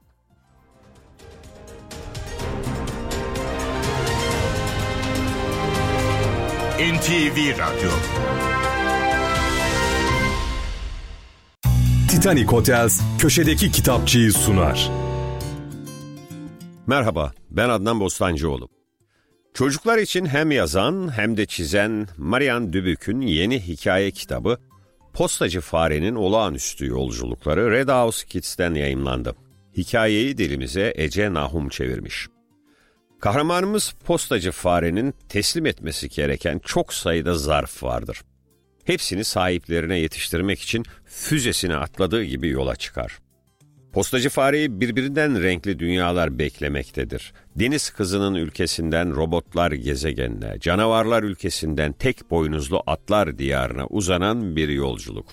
NTV 6.79 7.37
Radyo 7.59 7.89
Titanic 12.07 12.45
Hotels 12.45 13.01
köşedeki 13.17 13.71
kitapçıyı 13.71 14.33
sunar. 14.33 14.91
Merhaba, 16.87 17.31
ben 17.49 17.69
Adnan 17.69 17.99
Bostancıoğlu. 17.99 18.69
Çocuklar 19.53 19.97
için 19.97 20.25
hem 20.25 20.51
yazan 20.51 21.17
hem 21.17 21.37
de 21.37 21.45
çizen 21.45 22.07
Marian 22.17 22.73
Dübük'ün 22.73 23.21
yeni 23.21 23.59
hikaye 23.67 24.11
kitabı 24.11 24.57
Postacı 25.13 25.61
Farenin 25.61 26.15
Olağanüstü 26.15 26.85
Yolculukları 26.85 27.71
Red 27.71 27.89
House 27.89 28.27
Kids'ten 28.27 28.73
yayımlandı. 28.73 29.35
Hikayeyi 29.77 30.37
dilimize 30.37 30.93
Ece 30.95 31.33
Nahum 31.33 31.69
çevirmiş. 31.69 32.27
Kahramanımız 33.19 33.93
postacı 34.05 34.51
farenin 34.51 35.13
teslim 35.29 35.65
etmesi 35.65 36.09
gereken 36.09 36.59
çok 36.65 36.93
sayıda 36.93 37.35
zarf 37.35 37.83
vardır. 37.83 38.21
Hepsini 38.85 39.23
sahiplerine 39.23 39.99
yetiştirmek 39.99 40.61
için 40.61 40.85
füzesine 41.05 41.75
atladığı 41.75 42.23
gibi 42.23 42.49
yola 42.49 42.75
çıkar. 42.75 43.19
Postacı 43.93 44.29
fareyi 44.29 44.81
birbirinden 44.81 45.43
renkli 45.43 45.79
dünyalar 45.79 46.39
beklemektedir. 46.39 47.33
Deniz 47.55 47.89
kızının 47.89 48.35
ülkesinden 48.35 49.15
robotlar 49.15 49.71
gezegenine, 49.71 50.59
canavarlar 50.59 51.23
ülkesinden 51.23 51.93
tek 51.93 52.31
boynuzlu 52.31 52.83
atlar 52.87 53.37
diyarına 53.37 53.87
uzanan 53.87 54.55
bir 54.55 54.69
yolculuk. 54.69 55.27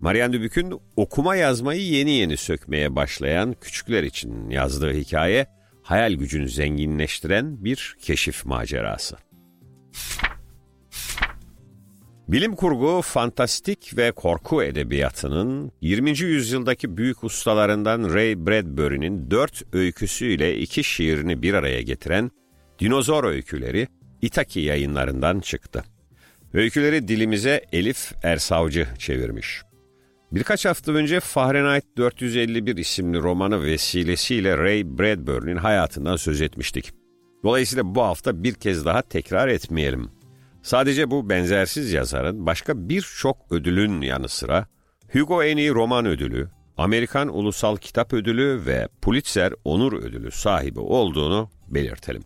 Marianne 0.00 0.32
Dubuc'un 0.32 0.80
okuma 0.96 1.36
yazmayı 1.36 1.82
yeni 1.82 2.10
yeni 2.10 2.36
sökmeye 2.36 2.96
başlayan 2.96 3.56
küçükler 3.60 4.02
için 4.02 4.50
yazdığı 4.50 4.92
hikaye, 4.92 5.46
hayal 5.90 6.12
gücünü 6.12 6.48
zenginleştiren 6.48 7.64
bir 7.64 7.96
keşif 8.00 8.46
macerası. 8.46 9.16
Bilim 12.28 12.56
kurgu, 12.56 13.02
fantastik 13.02 13.96
ve 13.96 14.12
korku 14.12 14.62
edebiyatının 14.62 15.72
20. 15.80 16.18
yüzyıldaki 16.18 16.96
büyük 16.96 17.24
ustalarından 17.24 18.14
Ray 18.14 18.46
Bradbury'nin 18.46 19.30
dört 19.30 19.62
öyküsüyle 19.74 20.58
iki 20.58 20.84
şiirini 20.84 21.42
bir 21.42 21.54
araya 21.54 21.82
getiren 21.82 22.30
Dinozor 22.78 23.24
Öyküleri 23.24 23.88
Itaki 24.22 24.60
yayınlarından 24.60 25.40
çıktı. 25.40 25.84
Öyküleri 26.54 27.08
dilimize 27.08 27.64
Elif 27.72 28.12
Ersavcı 28.22 28.88
çevirmiş. 28.98 29.62
Birkaç 30.32 30.66
hafta 30.66 30.92
önce 30.92 31.20
Fahrenheit 31.20 31.84
451 31.96 32.76
isimli 32.76 33.18
romanı 33.18 33.62
vesilesiyle 33.62 34.58
Ray 34.58 34.84
Bradbury'nin 34.98 35.56
hayatından 35.56 36.16
söz 36.16 36.40
etmiştik. 36.40 36.92
Dolayısıyla 37.44 37.94
bu 37.94 38.02
hafta 38.02 38.42
bir 38.42 38.54
kez 38.54 38.84
daha 38.84 39.02
tekrar 39.02 39.48
etmeyelim. 39.48 40.10
Sadece 40.62 41.10
bu 41.10 41.28
benzersiz 41.28 41.92
yazarın 41.92 42.46
başka 42.46 42.88
birçok 42.88 43.36
ödülün 43.50 44.00
yanı 44.00 44.28
sıra 44.28 44.66
Hugo 45.12 45.42
en 45.42 45.56
iyi 45.56 45.70
roman 45.70 46.06
ödülü, 46.06 46.48
Amerikan 46.76 47.36
Ulusal 47.36 47.76
Kitap 47.76 48.12
Ödülü 48.12 48.66
ve 48.66 48.88
Pulitzer 49.02 49.52
Onur 49.64 49.92
Ödülü 49.92 50.30
sahibi 50.30 50.80
olduğunu 50.80 51.50
belirtelim. 51.68 52.22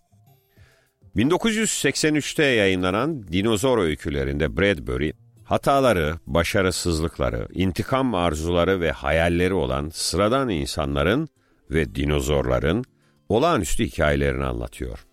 1983'te 1.15 2.43
yayınlanan 2.43 3.27
Dinozor 3.27 3.77
öykülerinde 3.77 4.57
Bradbury, 4.57 5.11
Hataları, 5.45 6.15
başarısızlıkları, 6.27 7.47
intikam 7.53 8.15
arzuları 8.15 8.81
ve 8.81 8.91
hayalleri 8.91 9.53
olan 9.53 9.89
sıradan 9.93 10.49
insanların 10.49 11.29
ve 11.71 11.95
dinozorların 11.95 12.83
olağanüstü 13.29 13.85
hikayelerini 13.85 14.45
anlatıyor. 14.45 15.05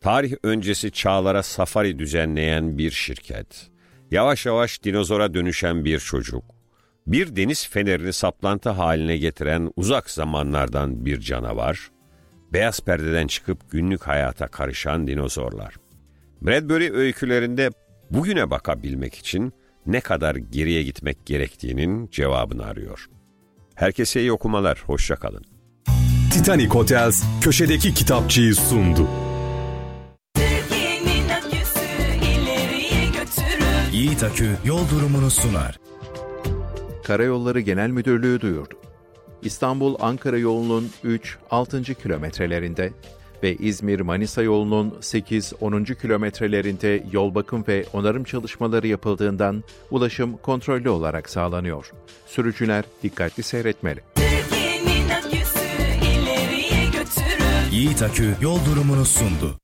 Tarih 0.00 0.34
öncesi 0.42 0.90
çağlara 0.90 1.42
safari 1.42 1.98
düzenleyen 1.98 2.78
bir 2.78 2.90
şirket, 2.90 3.70
yavaş 4.10 4.46
yavaş 4.46 4.82
dinozora 4.82 5.34
dönüşen 5.34 5.84
bir 5.84 5.98
çocuk, 5.98 6.44
bir 7.06 7.36
deniz 7.36 7.68
fenerini 7.68 8.12
saplantı 8.12 8.70
haline 8.70 9.16
getiren 9.16 9.72
uzak 9.76 10.10
zamanlardan 10.10 11.06
bir 11.06 11.20
canavar, 11.20 11.90
beyaz 12.52 12.80
perdeden 12.80 13.26
çıkıp 13.26 13.70
günlük 13.70 14.02
hayata 14.02 14.48
karışan 14.48 15.06
dinozorlar. 15.06 15.74
Bradbury 16.42 16.92
öykülerinde 16.92 17.70
bugüne 18.10 18.50
bakabilmek 18.50 19.14
için 19.14 19.52
ne 19.86 20.00
kadar 20.00 20.36
geriye 20.36 20.82
gitmek 20.82 21.26
gerektiğinin 21.26 22.08
cevabını 22.12 22.64
arıyor. 22.64 23.08
Herkese 23.74 24.20
iyi 24.20 24.32
okumalar, 24.32 24.82
hoşça 24.86 25.16
kalın. 25.16 25.44
Titanic 26.32 26.68
Hotels 26.68 27.24
köşedeki 27.40 27.94
kitapçıyı 27.94 28.54
sundu. 28.54 29.08
Aküsü. 31.30 31.80
Yiğit 33.92 34.22
Akü 34.22 34.56
yol 34.64 34.90
durumunu 34.90 35.30
sunar. 35.30 35.78
Karayolları 37.04 37.60
Genel 37.60 37.90
Müdürlüğü 37.90 38.40
duyurdu. 38.40 38.74
İstanbul-Ankara 39.42 40.38
yolunun 40.38 40.90
3-6. 41.04 41.94
kilometrelerinde 41.94 42.92
ve 43.42 43.56
İzmir-Manisa 43.56 44.42
yolunun 44.42 44.90
8-10. 44.90 46.00
kilometrelerinde 46.00 47.04
yol 47.12 47.34
bakım 47.34 47.64
ve 47.68 47.86
onarım 47.92 48.24
çalışmaları 48.24 48.86
yapıldığından 48.86 49.64
ulaşım 49.90 50.36
kontrollü 50.36 50.88
olarak 50.88 51.30
sağlanıyor. 51.30 51.92
Sürücüler 52.26 52.84
dikkatli 53.02 53.42
seyretmeli. 53.42 54.00
Aküsü. 55.12 55.60
Yiğit 57.72 58.02
Akü 58.02 58.36
yol 58.40 58.58
durumunu 58.64 59.04
sundu. 59.04 59.58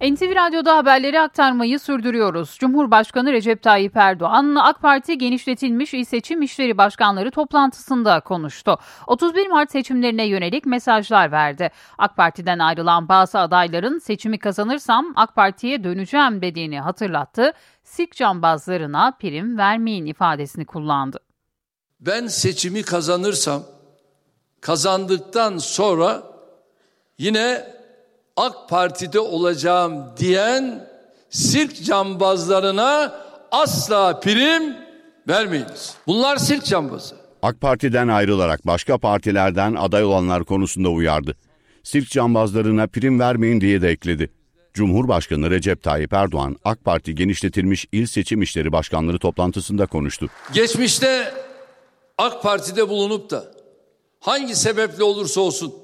NTV 0.00 0.34
Radyo'da 0.34 0.76
haberleri 0.76 1.20
aktarmayı 1.20 1.78
sürdürüyoruz. 1.78 2.56
Cumhurbaşkanı 2.58 3.32
Recep 3.32 3.62
Tayyip 3.62 3.96
Erdoğan, 3.96 4.54
AK 4.54 4.82
Parti 4.82 5.18
genişletilmiş 5.18 5.94
il 5.94 6.04
seçim 6.04 6.42
işleri 6.42 6.78
başkanları 6.78 7.30
toplantısında 7.30 8.20
konuştu. 8.20 8.78
31 9.06 9.46
Mart 9.46 9.70
seçimlerine 9.70 10.24
yönelik 10.26 10.66
mesajlar 10.66 11.32
verdi. 11.32 11.70
AK 11.98 12.16
Parti'den 12.16 12.58
ayrılan 12.58 13.08
bazı 13.08 13.38
adayların 13.38 13.98
seçimi 13.98 14.38
kazanırsam 14.38 15.12
AK 15.16 15.36
Parti'ye 15.36 15.84
döneceğim 15.84 16.42
dediğini 16.42 16.80
hatırlattı. 16.80 17.52
Sirk 17.84 18.16
cambazlarına 18.16 19.10
prim 19.20 19.58
vermeyin 19.58 20.06
ifadesini 20.06 20.64
kullandı. 20.64 21.18
Ben 22.00 22.26
seçimi 22.26 22.82
kazanırsam 22.82 23.62
kazandıktan 24.60 25.58
sonra 25.58 26.22
yine 27.18 27.79
AK 28.36 28.68
Parti'de 28.68 29.20
olacağım 29.20 30.04
diyen 30.16 30.88
sirk 31.30 31.84
cambazlarına 31.84 33.14
asla 33.50 34.20
prim 34.20 34.76
vermeyiniz. 35.28 35.94
Bunlar 36.06 36.36
sirk 36.36 36.64
cambazı. 36.64 37.14
AK 37.42 37.60
Parti'den 37.60 38.08
ayrılarak 38.08 38.66
başka 38.66 38.98
partilerden 38.98 39.74
aday 39.74 40.04
olanlar 40.04 40.44
konusunda 40.44 40.88
uyardı. 40.88 41.36
Sirk 41.82 42.10
cambazlarına 42.10 42.86
prim 42.86 43.20
vermeyin 43.20 43.60
diye 43.60 43.82
de 43.82 43.88
ekledi. 43.88 44.30
Cumhurbaşkanı 44.74 45.50
Recep 45.50 45.82
Tayyip 45.82 46.12
Erdoğan, 46.12 46.56
AK 46.64 46.84
Parti 46.84 47.14
genişletilmiş 47.14 47.86
il 47.92 48.06
seçim 48.06 48.42
işleri 48.42 48.72
başkanları 48.72 49.18
toplantısında 49.18 49.86
konuştu. 49.86 50.26
Geçmişte 50.52 51.34
AK 52.18 52.42
Parti'de 52.42 52.88
bulunup 52.88 53.30
da 53.30 53.44
hangi 54.20 54.54
sebeple 54.54 55.04
olursa 55.04 55.40
olsun 55.40 55.74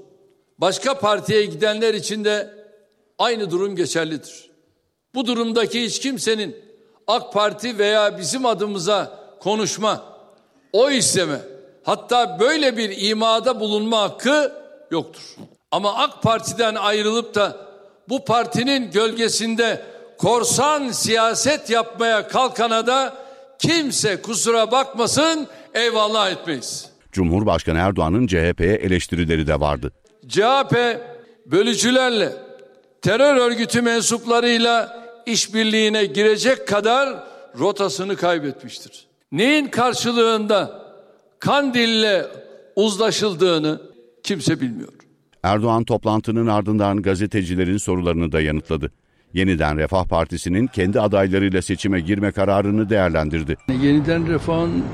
başka 0.58 0.98
partiye 0.98 1.46
gidenler 1.46 1.94
için 1.94 2.24
de 2.24 2.54
aynı 3.18 3.50
durum 3.50 3.76
geçerlidir. 3.76 4.50
Bu 5.14 5.26
durumdaki 5.26 5.82
hiç 5.82 6.00
kimsenin 6.00 6.56
AK 7.06 7.32
Parti 7.32 7.78
veya 7.78 8.18
bizim 8.18 8.46
adımıza 8.46 9.18
konuşma, 9.40 10.04
o 10.72 10.90
isteme, 10.90 11.40
hatta 11.82 12.40
böyle 12.40 12.76
bir 12.76 13.08
imada 13.08 13.60
bulunma 13.60 14.00
hakkı 14.00 14.52
yoktur. 14.90 15.22
Ama 15.70 15.94
AK 15.94 16.22
Parti'den 16.22 16.74
ayrılıp 16.74 17.34
da 17.34 17.56
bu 18.08 18.24
partinin 18.24 18.90
gölgesinde 18.90 19.82
korsan 20.18 20.88
siyaset 20.90 21.70
yapmaya 21.70 22.28
kalkana 22.28 22.86
da 22.86 23.14
kimse 23.58 24.22
kusura 24.22 24.70
bakmasın 24.70 25.46
eyvallah 25.74 26.30
etmeyiz. 26.30 26.90
Cumhurbaşkanı 27.12 27.78
Erdoğan'ın 27.78 28.26
CHP'ye 28.26 28.74
eleştirileri 28.74 29.46
de 29.46 29.60
vardı. 29.60 29.92
CHP 30.28 30.76
bölücülerle 31.46 32.32
terör 33.02 33.36
örgütü 33.36 33.82
mensuplarıyla 33.82 35.02
işbirliğine 35.26 36.04
girecek 36.04 36.68
kadar 36.68 37.24
rotasını 37.58 38.16
kaybetmiştir. 38.16 39.06
Neyin 39.32 39.66
karşılığında 39.66 40.86
Kandil'le 41.38 42.26
uzlaşıldığını 42.76 43.80
kimse 44.22 44.60
bilmiyor. 44.60 44.92
Erdoğan 45.42 45.84
toplantının 45.84 46.46
ardından 46.46 47.02
gazetecilerin 47.02 47.76
sorularını 47.76 48.32
da 48.32 48.40
yanıtladı. 48.40 48.92
Yeniden 49.34 49.76
Refah 49.76 50.04
Partisi'nin 50.04 50.66
kendi 50.66 51.00
adaylarıyla 51.00 51.62
seçime 51.62 52.00
girme 52.00 52.32
kararını 52.32 52.90
değerlendirdi. 52.90 53.56
Yeniden 53.68 54.28
Refah'ın 54.28 54.84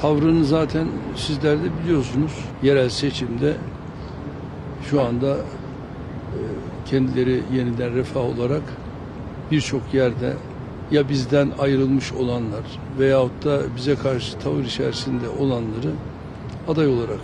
tavrını 0.00 0.44
zaten 0.44 0.88
sizler 1.16 1.58
de 1.58 1.68
biliyorsunuz. 1.82 2.32
Yerel 2.62 2.88
seçimde 2.88 3.56
şu 4.90 5.02
anda 5.02 5.36
e, 5.36 6.38
kendileri 6.86 7.42
yeniden 7.54 7.94
refah 7.94 8.20
olarak 8.20 8.62
birçok 9.50 9.94
yerde 9.94 10.32
ya 10.90 11.08
bizden 11.08 11.52
ayrılmış 11.58 12.12
olanlar 12.12 12.64
veyahut 12.98 13.44
da 13.44 13.60
bize 13.76 13.94
karşı 13.94 14.38
tavır 14.38 14.64
içerisinde 14.64 15.28
olanları 15.28 15.92
aday 16.68 16.86
olarak 16.86 17.20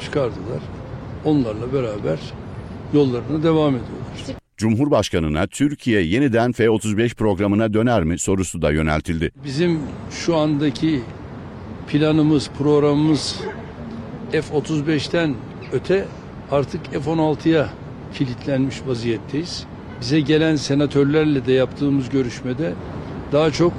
çıkardılar. 0.00 0.62
Onlarla 1.24 1.72
beraber 1.72 2.18
yollarına 2.94 3.42
devam 3.42 3.74
ediyorlar. 3.74 4.40
Cumhurbaşkanına 4.56 5.46
Türkiye 5.46 6.02
yeniden 6.02 6.52
F-35 6.52 7.14
programına 7.14 7.74
döner 7.74 8.04
mi 8.04 8.18
sorusu 8.18 8.62
da 8.62 8.70
yöneltildi. 8.70 9.30
Bizim 9.44 9.78
şu 10.10 10.36
andaki 10.36 11.00
planımız, 11.88 12.50
programımız 12.58 13.40
F-35'ten 14.32 15.34
öte 15.72 16.06
artık 16.52 16.86
F-16'ya 16.86 17.68
kilitlenmiş 18.14 18.86
vaziyetteyiz. 18.86 19.66
Bize 20.00 20.20
gelen 20.20 20.56
senatörlerle 20.56 21.46
de 21.46 21.52
yaptığımız 21.52 22.08
görüşmede 22.08 22.74
daha 23.32 23.50
çok 23.50 23.72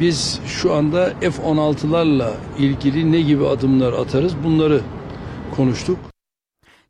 biz 0.00 0.40
şu 0.46 0.74
anda 0.74 1.10
F-16'larla 1.20 2.30
ilgili 2.58 3.12
ne 3.12 3.20
gibi 3.20 3.46
adımlar 3.46 3.92
atarız 3.92 4.44
bunları 4.44 4.80
konuştuk. 5.56 5.98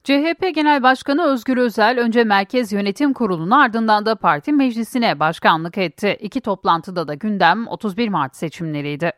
CHP 0.04 0.54
Genel 0.54 0.82
Başkanı 0.82 1.24
Özgür 1.24 1.56
Özel 1.56 2.00
önce 2.00 2.24
Merkez 2.24 2.72
Yönetim 2.72 3.12
Kurulu'na 3.12 3.62
ardından 3.62 4.06
da 4.06 4.16
parti 4.16 4.52
meclisine 4.52 5.20
başkanlık 5.20 5.78
etti. 5.78 6.16
İki 6.20 6.40
toplantıda 6.40 7.08
da 7.08 7.14
gündem 7.14 7.66
31 7.66 8.08
Mart 8.08 8.36
seçimleriydi. 8.36 9.12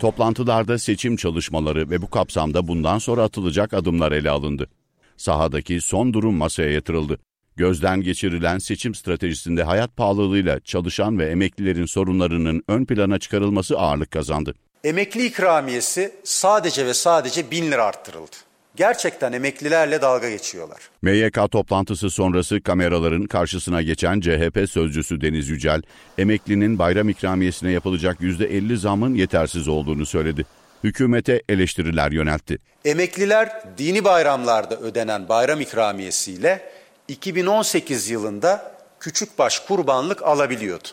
Toplantılarda 0.00 0.78
seçim 0.78 1.16
çalışmaları 1.16 1.90
ve 1.90 2.02
bu 2.02 2.10
kapsamda 2.10 2.68
bundan 2.68 2.98
sonra 2.98 3.22
atılacak 3.22 3.74
adımlar 3.74 4.12
ele 4.12 4.30
alındı. 4.30 4.68
Sahadaki 5.16 5.80
son 5.80 6.12
durum 6.12 6.34
masaya 6.34 6.70
yatırıldı. 6.70 7.18
Gözden 7.56 8.02
geçirilen 8.02 8.58
seçim 8.58 8.94
stratejisinde 8.94 9.62
hayat 9.62 9.96
pahalılığıyla 9.96 10.60
çalışan 10.60 11.18
ve 11.18 11.30
emeklilerin 11.30 11.86
sorunlarının 11.86 12.62
ön 12.68 12.84
plana 12.84 13.18
çıkarılması 13.18 13.78
ağırlık 13.78 14.10
kazandı. 14.10 14.54
Emekli 14.84 15.26
ikramiyesi 15.26 16.14
sadece 16.24 16.86
ve 16.86 16.94
sadece 16.94 17.50
1000 17.50 17.70
lira 17.70 17.84
arttırıldı. 17.84 18.36
Gerçekten 18.76 19.32
emeklilerle 19.32 20.02
dalga 20.02 20.30
geçiyorlar. 20.30 20.78
MYK 21.02 21.50
toplantısı 21.50 22.10
sonrası 22.10 22.60
kameraların 22.60 23.26
karşısına 23.26 23.82
geçen 23.82 24.20
CHP 24.20 24.70
sözcüsü 24.70 25.20
Deniz 25.20 25.48
Yücel, 25.48 25.82
emeklinin 26.18 26.78
bayram 26.78 27.08
ikramiyesine 27.08 27.70
yapılacak 27.70 28.20
%50 28.20 28.76
zamın 28.76 29.14
yetersiz 29.14 29.68
olduğunu 29.68 30.06
söyledi. 30.06 30.46
Hükümete 30.84 31.42
eleştiriler 31.48 32.12
yöneltti. 32.12 32.58
Emekliler 32.84 33.62
dini 33.78 34.04
bayramlarda 34.04 34.76
ödenen 34.76 35.28
bayram 35.28 35.60
ikramiyesiyle 35.60 36.70
2018 37.08 38.10
yılında 38.10 38.72
küçükbaş 39.00 39.58
kurbanlık 39.58 40.22
alabiliyordu. 40.22 40.88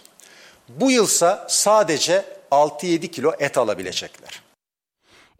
Bu 0.69 0.91
yılsa 0.91 1.47
sadece 1.49 2.25
6-7 2.51 3.07
kilo 3.07 3.33
et 3.39 3.57
alabilecekler. 3.57 4.41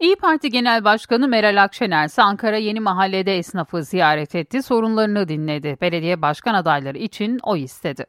İyi 0.04 0.16
Parti 0.16 0.50
Genel 0.50 0.84
Başkanı 0.84 1.28
Meral 1.28 1.62
Akşener 1.62 2.06
ise 2.06 2.22
Ankara 2.22 2.56
Yeni 2.56 2.80
Mahalle'de 2.80 3.38
esnafı 3.38 3.84
ziyaret 3.84 4.34
etti, 4.34 4.62
sorunlarını 4.62 5.28
dinledi. 5.28 5.76
Belediye 5.80 6.22
başkan 6.22 6.54
adayları 6.54 6.98
için 6.98 7.38
oy 7.42 7.62
istedi. 7.62 8.06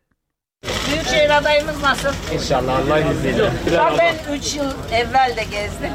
Büyükşehir 0.92 1.38
adayımız 1.38 1.82
nasıl? 1.82 2.10
İnşallah 2.34 2.80
Allah 2.80 3.00
izniyle. 3.00 3.52
Bak 3.78 3.94
ben 4.00 4.36
3 4.36 4.56
yıl 4.56 4.72
evvel 4.94 5.34
de 5.38 5.44
gezdim. 5.44 5.90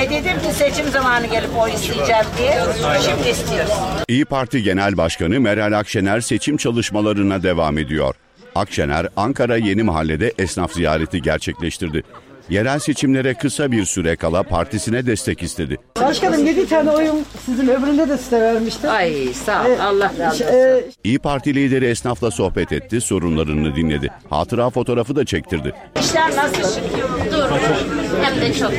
Ve 0.00 0.10
dedim 0.10 0.38
ki 0.40 0.52
seçim 0.52 0.88
zamanı 0.88 1.26
gelip 1.26 1.58
oy 1.58 1.70
isteyeceğim 1.72 2.26
diye. 2.38 2.54
Şimdi 3.02 3.28
istiyoruz. 3.28 3.72
İyi 4.08 4.24
Parti 4.24 4.62
Genel 4.62 4.96
Başkanı 4.96 5.40
Meral 5.40 5.78
Akşener 5.78 6.20
seçim 6.20 6.56
çalışmalarına 6.56 7.42
devam 7.42 7.78
ediyor. 7.78 8.14
Akşener, 8.54 9.08
Ankara 9.16 9.56
Yeni 9.56 9.82
Mahalle'de 9.82 10.32
esnaf 10.38 10.72
ziyareti 10.72 11.22
gerçekleştirdi. 11.22 12.02
Yerel 12.50 12.78
seçimlere 12.78 13.34
kısa 13.34 13.72
bir 13.72 13.84
süre 13.84 14.16
kala 14.16 14.42
partisine 14.42 15.06
destek 15.06 15.42
istedi. 15.42 15.76
Başkanım 16.00 16.46
7 16.46 16.68
tane 16.68 16.90
oyum 16.90 17.16
sizin 17.46 17.68
öbüründe 17.68 18.08
de 18.08 18.18
size 18.18 18.40
vermiştim. 18.40 18.90
Ay 18.90 19.32
sağ 19.46 19.64
ol. 19.66 19.70
Allah 19.80 20.12
razı 20.18 20.44
olsun. 20.44 20.54
Ee, 20.56 20.84
İyi 21.04 21.18
Parti 21.18 21.54
lideri 21.54 21.84
esnafla 21.86 22.30
sohbet 22.30 22.72
etti, 22.72 23.00
sorunlarını 23.00 23.76
dinledi. 23.76 24.10
Hatıra 24.30 24.70
fotoğrafı 24.70 25.16
da 25.16 25.24
çektirdi. 25.24 25.72
İşler 26.00 26.36
nasıl? 26.36 26.80
Dur. 27.32 27.44
Hem 28.22 28.40
de 28.40 28.54
çok 28.54 28.72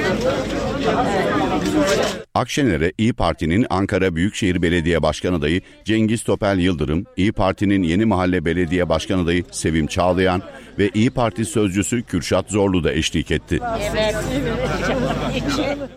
Akşener'e 2.35 2.91
İyi 2.97 3.13
Parti'nin 3.13 3.65
Ankara 3.69 4.15
Büyükşehir 4.15 4.61
Belediye 4.61 5.01
Başkan 5.01 5.33
adayı 5.33 5.61
Cengiz 5.85 6.23
Topel 6.23 6.59
Yıldırım, 6.59 7.05
İyi 7.17 7.31
Parti'nin 7.31 7.83
Yeni 7.83 8.05
Mahalle 8.05 8.45
Belediye 8.45 8.89
Başkan 8.89 9.19
adayı 9.19 9.43
Sevim 9.51 9.87
Çağlayan 9.87 10.41
ve 10.79 10.89
İyi 10.93 11.09
Parti 11.09 11.45
sözcüsü 11.45 12.03
Kürşat 12.03 12.51
Zorlu 12.51 12.83
da 12.83 12.93
eşlik 12.93 13.31
etti. 13.31 13.59
Evet. 13.91 14.15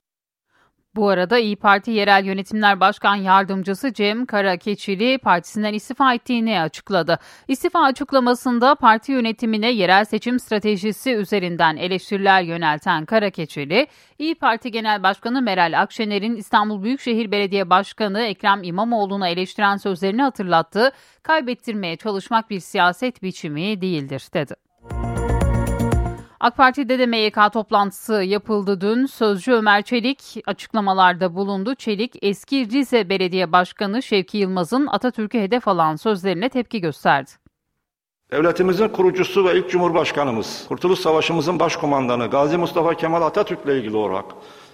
Bu 0.98 1.08
arada 1.08 1.38
İyi 1.38 1.56
Parti 1.56 1.90
Yerel 1.90 2.24
Yönetimler 2.24 2.80
Başkan 2.80 3.14
Yardımcısı 3.14 3.92
Cem 3.92 4.26
Karakeçili 4.26 5.18
partisinden 5.18 5.74
istifa 5.74 6.14
ettiğini 6.14 6.60
açıkladı. 6.60 7.18
İstifa 7.48 7.82
açıklamasında 7.82 8.74
parti 8.74 9.12
yönetimine 9.12 9.70
yerel 9.70 10.04
seçim 10.04 10.38
stratejisi 10.38 11.14
üzerinden 11.14 11.76
eleştiriler 11.76 12.42
yönelten 12.42 13.04
Karakeçili, 13.04 13.86
İyi 14.18 14.34
Parti 14.34 14.70
Genel 14.70 15.02
Başkanı 15.02 15.42
Meral 15.42 15.80
Akşener'in 15.82 16.36
İstanbul 16.36 16.82
Büyükşehir 16.82 17.30
Belediye 17.30 17.70
Başkanı 17.70 18.20
Ekrem 18.20 18.62
İmamoğlu'na 18.62 19.28
eleştiren 19.28 19.76
sözlerini 19.76 20.22
hatırlattı. 20.22 20.92
Kaybettirmeye 21.22 21.96
çalışmak 21.96 22.50
bir 22.50 22.60
siyaset 22.60 23.22
biçimi 23.22 23.80
değildir 23.80 24.22
dedi. 24.34 24.67
AK 26.40 26.56
Parti'de 26.56 26.98
de 26.98 27.06
MYK 27.06 27.52
toplantısı 27.52 28.12
yapıldı 28.12 28.80
dün. 28.80 29.06
Sözcü 29.06 29.52
Ömer 29.52 29.82
Çelik 29.82 30.42
açıklamalarda 30.46 31.34
bulundu. 31.34 31.74
Çelik 31.74 32.16
eski 32.22 32.70
Rize 32.70 33.08
Belediye 33.08 33.52
Başkanı 33.52 34.02
Şevki 34.02 34.38
Yılmaz'ın 34.38 34.86
Atatürk'e 34.86 35.42
hedef 35.42 35.68
alan 35.68 35.96
sözlerine 35.96 36.48
tepki 36.48 36.80
gösterdi. 36.80 37.30
Devletimizin 38.30 38.88
kurucusu 38.88 39.44
ve 39.44 39.58
ilk 39.58 39.70
Cumhurbaşkanımız, 39.70 40.64
Kurtuluş 40.68 40.98
Savaşımızın 40.98 41.60
başkomandanı 41.60 42.26
Gazi 42.26 42.56
Mustafa 42.56 42.94
Kemal 42.94 43.22
Atatürk'le 43.22 43.68
ilgili 43.68 43.96
olarak 43.96 44.24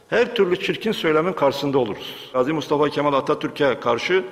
her 0.09 0.35
türlü 0.35 0.61
çirkin 0.61 0.93
söylemin 0.93 1.33
karşısında 1.33 1.79
oluruz. 1.79 2.31
Gazi 2.33 2.53
Mustafa 2.53 2.89
Kemal 2.89 3.13
Atatürk'e 3.13 3.81
karşı 3.81 4.25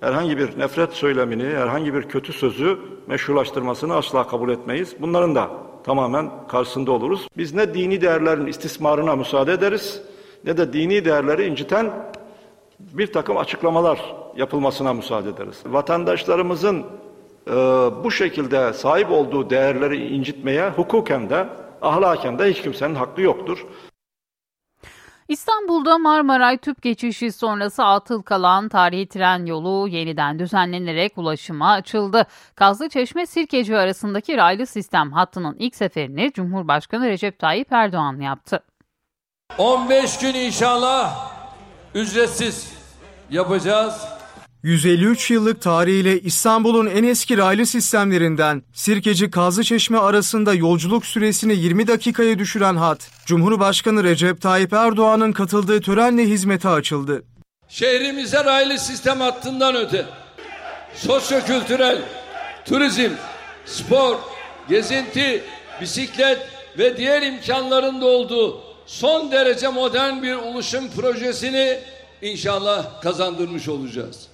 herhangi 0.00 0.38
bir 0.38 0.58
nefret 0.58 0.92
söylemini, 0.92 1.44
herhangi 1.44 1.94
bir 1.94 2.02
kötü 2.02 2.32
sözü 2.32 2.78
meşrulaştırmasını 3.06 3.94
asla 3.94 4.26
kabul 4.26 4.50
etmeyiz. 4.50 4.96
Bunların 5.00 5.34
da 5.34 5.69
tamamen 5.84 6.30
karşısında 6.48 6.92
oluruz. 6.92 7.28
Biz 7.36 7.54
ne 7.54 7.74
dini 7.74 8.00
değerlerin 8.00 8.46
istismarına 8.46 9.16
müsaade 9.16 9.52
ederiz 9.52 10.02
ne 10.44 10.56
de 10.56 10.72
dini 10.72 11.04
değerleri 11.04 11.46
inciten 11.46 11.90
bir 12.78 13.12
takım 13.12 13.36
açıklamalar 13.36 14.14
yapılmasına 14.36 14.94
müsaade 14.94 15.28
ederiz. 15.28 15.62
Vatandaşlarımızın 15.66 16.84
e, 17.46 17.52
bu 18.04 18.10
şekilde 18.10 18.72
sahip 18.72 19.10
olduğu 19.10 19.50
değerleri 19.50 20.06
incitmeye 20.06 20.70
hukuken 20.70 21.30
de 21.30 21.46
ahlaken 21.82 22.38
de 22.38 22.50
hiç 22.50 22.62
kimsenin 22.62 22.94
hakkı 22.94 23.22
yoktur. 23.22 23.66
İstanbul'da 25.30 25.98
Marmaray 25.98 26.58
tüp 26.58 26.82
geçişi 26.82 27.32
sonrası 27.32 27.84
atıl 27.84 28.22
kalan 28.22 28.68
tarihi 28.68 29.08
tren 29.08 29.46
yolu 29.46 29.88
yeniden 29.88 30.38
düzenlenerek 30.38 31.18
ulaşıma 31.18 31.72
açıldı. 31.72 32.26
Kazlıçeşme 32.54 33.26
Sirkeci 33.26 33.76
arasındaki 33.76 34.36
raylı 34.36 34.66
sistem 34.66 35.12
hattının 35.12 35.56
ilk 35.58 35.76
seferini 35.76 36.32
Cumhurbaşkanı 36.32 37.08
Recep 37.08 37.38
Tayyip 37.38 37.72
Erdoğan 37.72 38.20
yaptı. 38.20 38.60
15 39.58 40.18
gün 40.18 40.34
inşallah 40.34 41.32
ücretsiz 41.94 42.72
yapacağız. 43.30 44.19
153 44.62 45.30
yıllık 45.30 45.62
tarihiyle 45.62 46.20
İstanbul'un 46.20 46.86
en 46.86 47.04
eski 47.04 47.36
raylı 47.38 47.66
sistemlerinden 47.66 48.62
Sirkeci 48.72 49.30
Kazlıçeşme 49.30 49.98
arasında 49.98 50.54
yolculuk 50.54 51.06
süresini 51.06 51.56
20 51.56 51.86
dakikaya 51.86 52.38
düşüren 52.38 52.76
hat, 52.76 53.10
Cumhurbaşkanı 53.26 54.04
Recep 54.04 54.40
Tayyip 54.40 54.72
Erdoğan'ın 54.72 55.32
katıldığı 55.32 55.80
törenle 55.80 56.22
hizmete 56.22 56.68
açıldı. 56.68 57.22
Şehrimize 57.68 58.44
raylı 58.44 58.78
sistem 58.78 59.20
hattından 59.20 59.76
öte 59.76 60.06
sosyokültürel, 60.94 62.02
turizm, 62.64 63.10
spor, 63.66 64.16
gezinti, 64.68 65.44
bisiklet 65.80 66.38
ve 66.78 66.96
diğer 66.96 67.22
imkanların 67.22 68.00
da 68.00 68.06
olduğu 68.06 68.60
son 68.86 69.32
derece 69.32 69.68
modern 69.68 70.22
bir 70.22 70.34
ulaşım 70.34 70.90
projesini 70.90 71.78
inşallah 72.22 73.02
kazandırmış 73.02 73.68
olacağız. 73.68 74.29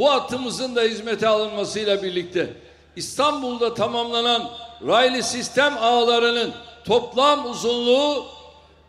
Bu 0.00 0.10
hattımızın 0.10 0.76
da 0.76 0.82
hizmete 0.82 1.28
alınmasıyla 1.28 2.02
birlikte 2.02 2.52
İstanbul'da 2.96 3.74
tamamlanan 3.74 4.50
raylı 4.86 5.22
sistem 5.22 5.78
ağlarının 5.78 6.52
toplam 6.84 7.50
uzunluğu 7.50 8.26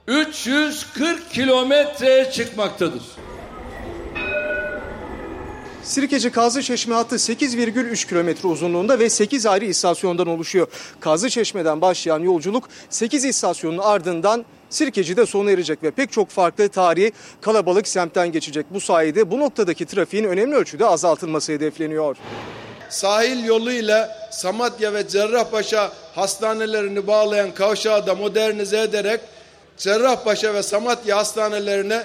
340 0.08 1.32
kilometreye 1.32 2.32
çıkmaktadır. 2.32 3.02
Sirkeci 5.84 6.32
Kazlıçeşme 6.32 6.96
hattı 6.96 7.16
8,3 7.16 8.10
kilometre 8.10 8.48
uzunluğunda 8.48 9.00
ve 9.00 9.10
8 9.10 9.46
ayrı 9.46 9.66
istasyondan 9.66 10.28
oluşuyor. 10.28 10.68
Kazlıçeşme'den 11.00 11.82
başlayan 11.82 12.20
yolculuk 12.20 12.70
8 12.90 13.26
istasyonun 13.26 13.78
ardından 13.78 14.46
Sirkeci'de 14.72 15.26
sona 15.26 15.52
erecek 15.52 15.84
ve 15.84 15.92
pek 15.92 16.12
çok 16.12 16.30
farklı 16.30 16.70
tarihi 16.70 17.12
kalabalık 17.42 17.88
semtten 17.88 18.32
geçecek. 18.32 18.66
Bu 18.70 18.82
sayede 18.82 19.32
bu 19.32 19.40
noktadaki 19.40 19.86
trafiğin 19.86 20.24
önemli 20.24 20.56
ölçüde 20.56 20.86
azaltılması 20.86 21.52
hedefleniyor. 21.52 22.18
Sahil 22.90 23.46
yoluyla 23.46 24.30
Samatya 24.32 24.94
ve 24.94 25.08
Cerrahpaşa 25.08 25.92
hastanelerini 26.16 27.08
bağlayan 27.08 27.54
kavşağı 27.54 28.08
da 28.08 28.16
modernize 28.16 28.82
ederek 28.82 29.20
Cerrahpaşa 29.78 30.54
ve 30.54 30.64
Samatya 30.64 31.18
hastanelerine 31.18 32.04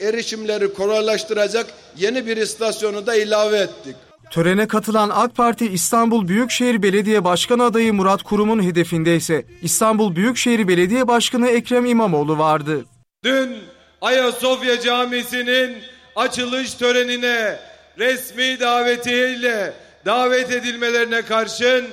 erişimleri 0.00 0.74
kolaylaştıracak 0.74 1.66
yeni 1.96 2.26
bir 2.26 2.36
istasyonu 2.36 3.06
da 3.06 3.14
ilave 3.14 3.58
ettik. 3.58 3.96
Törene 4.30 4.68
katılan 4.68 5.10
AK 5.14 5.36
Parti 5.36 5.66
İstanbul 5.66 6.28
Büyükşehir 6.28 6.82
Belediye 6.82 7.24
Başkanı 7.24 7.64
adayı 7.64 7.94
Murat 7.94 8.22
Kurum'un 8.22 8.62
hedefinde 8.62 9.16
ise 9.16 9.44
İstanbul 9.62 10.16
Büyükşehir 10.16 10.68
Belediye 10.68 11.08
Başkanı 11.08 11.48
Ekrem 11.48 11.84
İmamoğlu 11.84 12.38
vardı. 12.38 12.84
Dün 13.24 13.56
Ayasofya 14.00 14.80
Camisi'nin 14.80 15.76
açılış 16.16 16.74
törenine 16.74 17.58
resmi 17.98 18.60
davetiyle 18.60 19.72
davet 20.06 20.50
edilmelerine 20.52 21.22
karşın 21.22 21.86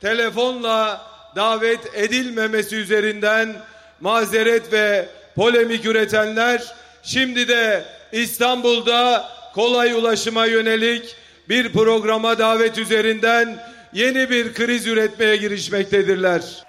telefonla 0.00 1.00
davet 1.36 1.94
edilmemesi 1.94 2.76
üzerinden 2.76 3.56
mazeret 4.00 4.72
ve 4.72 5.08
polemik 5.36 5.86
üretenler 5.86 6.74
şimdi 7.02 7.48
de 7.48 7.84
İstanbul'da 8.12 9.28
kolay 9.54 9.92
ulaşıma 9.92 10.46
yönelik 10.46 11.16
bir 11.48 11.72
programa 11.72 12.38
davet 12.38 12.78
üzerinden 12.78 13.58
yeni 13.92 14.30
bir 14.30 14.54
kriz 14.54 14.86
üretmeye 14.86 15.36
girişmektedirler. 15.36 16.64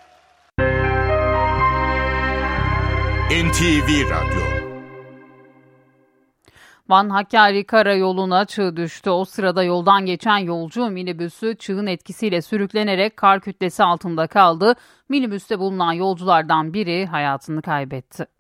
NTV 3.30 4.10
Radyo 4.10 4.56
Van 6.90 7.10
Hakkari 7.10 7.66
Karayolu'na 7.66 8.46
çığ 8.46 8.78
düştü. 8.78 9.10
O 9.10 9.26
sırada 9.26 9.64
yoldan 9.64 10.06
geçen 10.06 10.38
yolcu 10.38 10.90
minibüsü 10.90 11.56
çığın 11.60 11.88
etkisiyle 11.88 12.42
sürüklenerek 12.42 13.18
kar 13.18 13.42
kütlesi 13.42 13.84
altında 13.84 14.28
kaldı. 14.28 14.76
Minibüste 15.10 15.60
bulunan 15.60 15.94
yolculardan 15.94 16.74
biri 16.74 17.06
hayatını 17.06 17.62
kaybetti. 17.62 18.35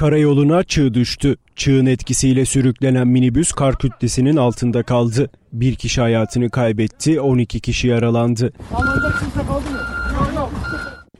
Karayoluna 0.00 0.62
çığ 0.62 0.94
düştü. 0.94 1.36
Çığın 1.56 1.86
etkisiyle 1.86 2.44
sürüklenen 2.44 3.08
minibüs 3.08 3.52
kar 3.52 3.78
kütlesinin 3.78 4.36
altında 4.36 4.82
kaldı. 4.82 5.30
Bir 5.52 5.74
kişi 5.74 6.00
hayatını 6.00 6.50
kaybetti, 6.50 7.20
12 7.20 7.60
kişi 7.60 7.88
yaralandı. 7.88 8.52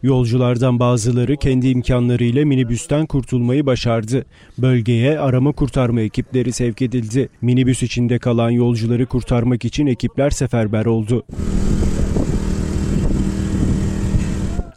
Yolculardan 0.03 0.81
bazıları 0.81 1.37
kendi 1.37 1.69
imkanlarıyla 1.69 2.45
minibüsten 2.45 3.07
kurtulmayı 3.07 3.67
başardı. 3.67 4.25
Bölgeye 4.59 5.21
arama 5.21 5.53
kurtarma 5.53 6.01
ekipleri 6.01 6.53
sevk 6.53 6.83
edildi. 6.83 7.29
Minibüs 7.43 7.83
içinde 7.83 8.19
kalan 8.19 8.51
yolcuları 8.51 9.07
kurtarmak 9.07 9.65
için 9.65 9.87
ekipler 9.87 10.31
seferber 10.31 10.87
oldu. 10.87 11.25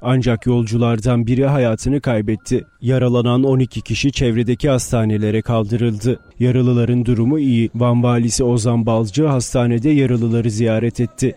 Ancak 0.06 0.46
yolculardan 0.46 1.28
biri 1.28 1.46
hayatını 1.46 2.02
kaybetti. 2.02 2.66
Yaralanan 2.82 3.44
12 3.44 3.82
kişi 3.82 4.12
çevredeki 4.12 4.70
hastanelere 4.70 5.42
kaldırıldı. 5.42 6.20
Yaralıların 6.40 7.06
durumu 7.06 7.40
iyi. 7.40 7.70
Van 7.76 8.04
valisi 8.04 8.44
Ozan 8.44 8.86
Balcı 8.86 9.26
hastanede 9.26 9.90
yaralıları 9.90 10.52
ziyaret 10.52 11.00
etti. 11.00 11.36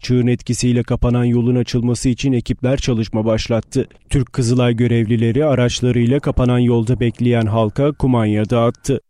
Çığın 0.00 0.26
etkisiyle 0.26 0.82
kapanan 0.82 1.24
yolun 1.24 1.56
açılması 1.56 2.08
için 2.08 2.32
ekipler 2.32 2.76
çalışma 2.76 3.24
başlattı. 3.24 3.88
Türk 4.10 4.32
Kızılay 4.32 4.76
görevlileri 4.76 5.44
araçlarıyla 5.44 6.20
kapanan 6.20 6.58
yolda 6.58 7.00
bekleyen 7.00 7.46
halka 7.46 7.92
kumanya 7.92 8.50
dağıttı. 8.50 9.00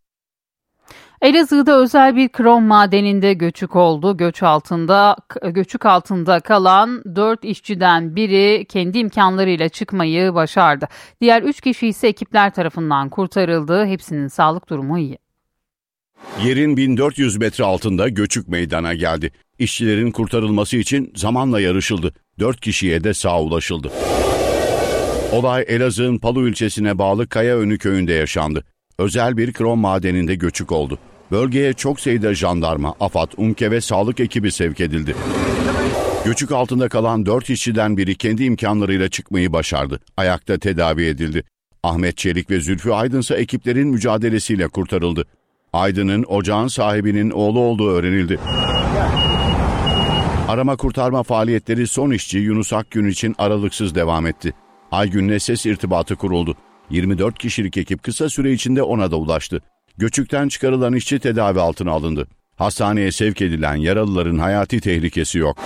Elazığ'da 1.23 1.79
özel 1.79 2.17
bir 2.17 2.29
krom 2.29 2.65
madeninde 2.65 3.33
göçük 3.33 3.77
oldu. 3.77 4.17
Göç 4.17 4.43
altında 4.43 5.17
göçük 5.45 5.87
altında 5.87 6.41
kalan 6.41 7.03
4 7.17 7.45
işçiden 7.45 8.17
biri 8.17 8.67
kendi 8.69 8.99
imkanlarıyla 8.99 9.69
çıkmayı 9.69 10.35
başardı. 10.35 10.89
Diğer 11.21 11.43
3 11.43 11.61
kişi 11.61 11.87
ise 11.87 12.09
ekipler 12.09 12.55
tarafından 12.55 13.09
kurtarıldı. 13.09 13.87
Hepsinin 13.87 14.29
sağlık 14.29 14.69
durumu 14.69 14.99
iyi. 14.99 15.19
Yerin 16.45 16.77
1400 16.77 17.37
metre 17.37 17.65
altında 17.65 18.09
göçük 18.09 18.49
meydana 18.49 18.95
geldi. 18.95 19.31
İşçilerin 19.59 20.11
kurtarılması 20.11 20.77
için 20.77 21.13
zamanla 21.17 21.61
yarışıldı. 21.61 22.13
4 22.39 22.61
kişiye 22.61 23.05
de 23.05 23.15
sağ 23.15 23.43
ulaşıldı. 23.43 23.93
Olay 25.33 25.65
Elazığ'ın 25.69 26.19
Palu 26.19 26.49
ilçesine 26.49 26.99
bağlı 26.99 27.29
Kayaönü 27.29 27.79
köyünde 27.79 28.13
yaşandı. 28.13 28.65
Özel 28.99 29.37
bir 29.37 29.53
krom 29.53 29.79
madeninde 29.79 30.35
göçük 30.35 30.73
oldu. 30.73 30.99
Bölgeye 31.31 31.73
çok 31.73 32.01
sayıda 32.01 32.35
jandarma, 32.35 32.95
AFAD, 33.01 33.33
UMKE 33.37 33.71
ve 33.71 33.81
sağlık 33.81 34.21
ekibi 34.21 34.53
sevk 34.53 34.81
edildi. 34.81 35.17
Göçük 36.25 36.53
altında 36.53 36.89
kalan 36.89 37.27
4 37.27 37.51
işçiden 37.51 37.97
biri 37.97 38.15
kendi 38.15 38.45
imkanlarıyla 38.45 39.09
çıkmayı 39.09 39.53
başardı. 39.53 40.01
Ayakta 40.17 40.59
tedavi 40.59 41.05
edildi. 41.05 41.45
Ahmet 41.83 42.17
Çelik 42.17 42.51
ve 42.51 42.61
Zülfü 42.61 42.91
Aydın 42.91 43.21
ise 43.21 43.35
ekiplerin 43.35 43.89
mücadelesiyle 43.89 44.69
kurtarıldı. 44.69 45.27
Aydın'ın 45.73 46.25
ocağın 46.29 46.69
sahibinin 46.69 47.31
oğlu 47.31 47.61
olduğu 47.61 47.91
öğrenildi. 47.91 48.39
Arama 50.49 50.77
kurtarma 50.77 51.23
faaliyetleri 51.23 51.87
son 51.87 52.11
işçi 52.11 52.39
Yunus 52.39 52.73
Akgün 52.73 53.07
için 53.07 53.35
aralıksız 53.39 53.95
devam 53.95 54.27
etti. 54.27 54.53
Aygün'le 54.93 55.39
ses 55.39 55.67
irtibatı 55.67 56.17
kuruldu. 56.17 56.57
24 56.91 57.39
kişilik 57.39 57.77
ekip 57.77 58.03
kısa 58.03 58.29
süre 58.29 58.53
içinde 58.53 58.83
ona 58.83 59.11
da 59.11 59.17
ulaştı. 59.17 59.61
Göçükten 59.99 60.49
çıkarılan 60.49 60.93
işçi 60.93 61.19
tedavi 61.19 61.61
altına 61.61 61.91
alındı. 61.91 62.27
Hastaneye 62.57 63.13
sevk 63.13 63.43
edilen 63.43 63.75
yaralıların 63.75 64.39
hayati 64.39 64.81
tehlikesi 64.81 65.39
yok. 65.39 65.59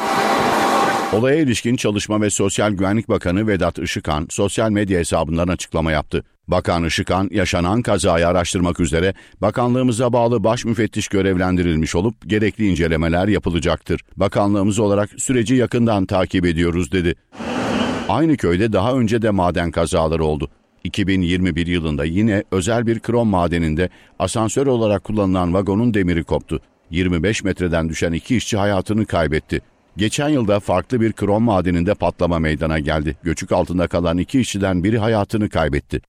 Olaya 1.12 1.37
ilişkin 1.37 1.76
Çalışma 1.76 2.20
ve 2.20 2.30
Sosyal 2.30 2.72
Güvenlik 2.72 3.09
Bakanı 3.09 3.46
Vedat 3.46 3.78
Işıkhan 3.78 4.26
sosyal 4.30 4.70
medya 4.70 4.98
hesabından 4.98 5.48
açıklama 5.48 5.92
yaptı. 5.92 6.24
Bakan 6.48 6.85
Işıkhan 6.85 7.28
yaşanan 7.33 7.83
kazayı 7.83 8.28
araştırmak 8.28 8.80
üzere 8.80 9.14
bakanlığımıza 9.40 10.12
bağlı 10.12 10.44
baş 10.44 10.64
müfettiş 10.64 11.09
görevlendirilmiş 11.09 11.94
olup 11.94 12.28
gerekli 12.28 12.66
incelemeler 12.66 13.28
yapılacaktır. 13.28 14.00
Bakanlığımız 14.16 14.78
olarak 14.78 15.11
süreci 15.18 15.54
yakından 15.54 16.06
takip 16.06 16.46
ediyoruz 16.46 16.92
dedi. 16.92 17.14
Aynı 18.09 18.37
köyde 18.37 18.72
daha 18.72 18.94
önce 18.94 19.22
de 19.22 19.30
maden 19.30 19.70
kazaları 19.70 20.24
oldu. 20.24 20.50
2021 20.84 21.66
yılında 21.66 22.04
yine 22.04 22.44
özel 22.50 22.86
bir 22.86 23.00
krom 23.00 23.28
madeninde 23.28 23.88
asansör 24.18 24.66
olarak 24.66 25.04
kullanılan 25.04 25.54
vagonun 25.54 25.94
demiri 25.94 26.24
koptu. 26.24 26.60
25 26.90 27.44
metreden 27.44 27.88
düşen 27.88 28.12
iki 28.12 28.36
işçi 28.36 28.56
hayatını 28.56 29.06
kaybetti. 29.06 29.60
Geçen 29.96 30.28
yılda 30.28 30.60
farklı 30.60 31.00
bir 31.00 31.12
krom 31.12 31.42
madeninde 31.42 31.94
patlama 31.94 32.38
meydana 32.38 32.78
geldi. 32.78 33.16
Göçük 33.22 33.52
altında 33.52 33.88
kalan 33.88 34.18
iki 34.18 34.40
işçiden 34.40 34.84
biri 34.84 34.98
hayatını 34.98 35.48
kaybetti. 35.48 36.00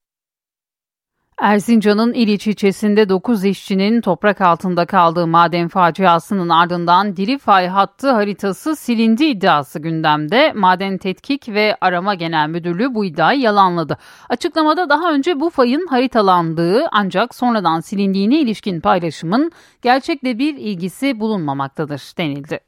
Erzincan'ın 1.41 2.13
İliç 2.13 2.47
ilçesinde 2.47 3.09
9 3.09 3.45
işçinin 3.45 4.01
toprak 4.01 4.41
altında 4.41 4.85
kaldığı 4.85 5.27
maden 5.27 5.67
faciasının 5.67 6.49
ardından 6.49 7.15
diri 7.15 7.37
fay 7.37 7.67
hattı 7.67 8.11
haritası 8.11 8.75
silindi 8.75 9.25
iddiası 9.25 9.79
gündemde. 9.79 10.53
Maden 10.55 10.97
Tetkik 10.97 11.49
ve 11.49 11.77
Arama 11.81 12.15
Genel 12.15 12.49
Müdürlüğü 12.49 12.95
bu 12.95 13.05
iddiayı 13.05 13.39
yalanladı. 13.39 13.97
Açıklamada 14.29 14.89
daha 14.89 15.13
önce 15.13 15.39
bu 15.39 15.49
fayın 15.49 15.87
haritalandığı 15.87 16.87
ancak 16.91 17.35
sonradan 17.35 17.79
silindiğine 17.79 18.39
ilişkin 18.39 18.81
paylaşımın 18.81 19.51
gerçekle 19.81 20.39
bir 20.39 20.57
ilgisi 20.57 21.19
bulunmamaktadır 21.19 22.01
denildi. 22.17 22.59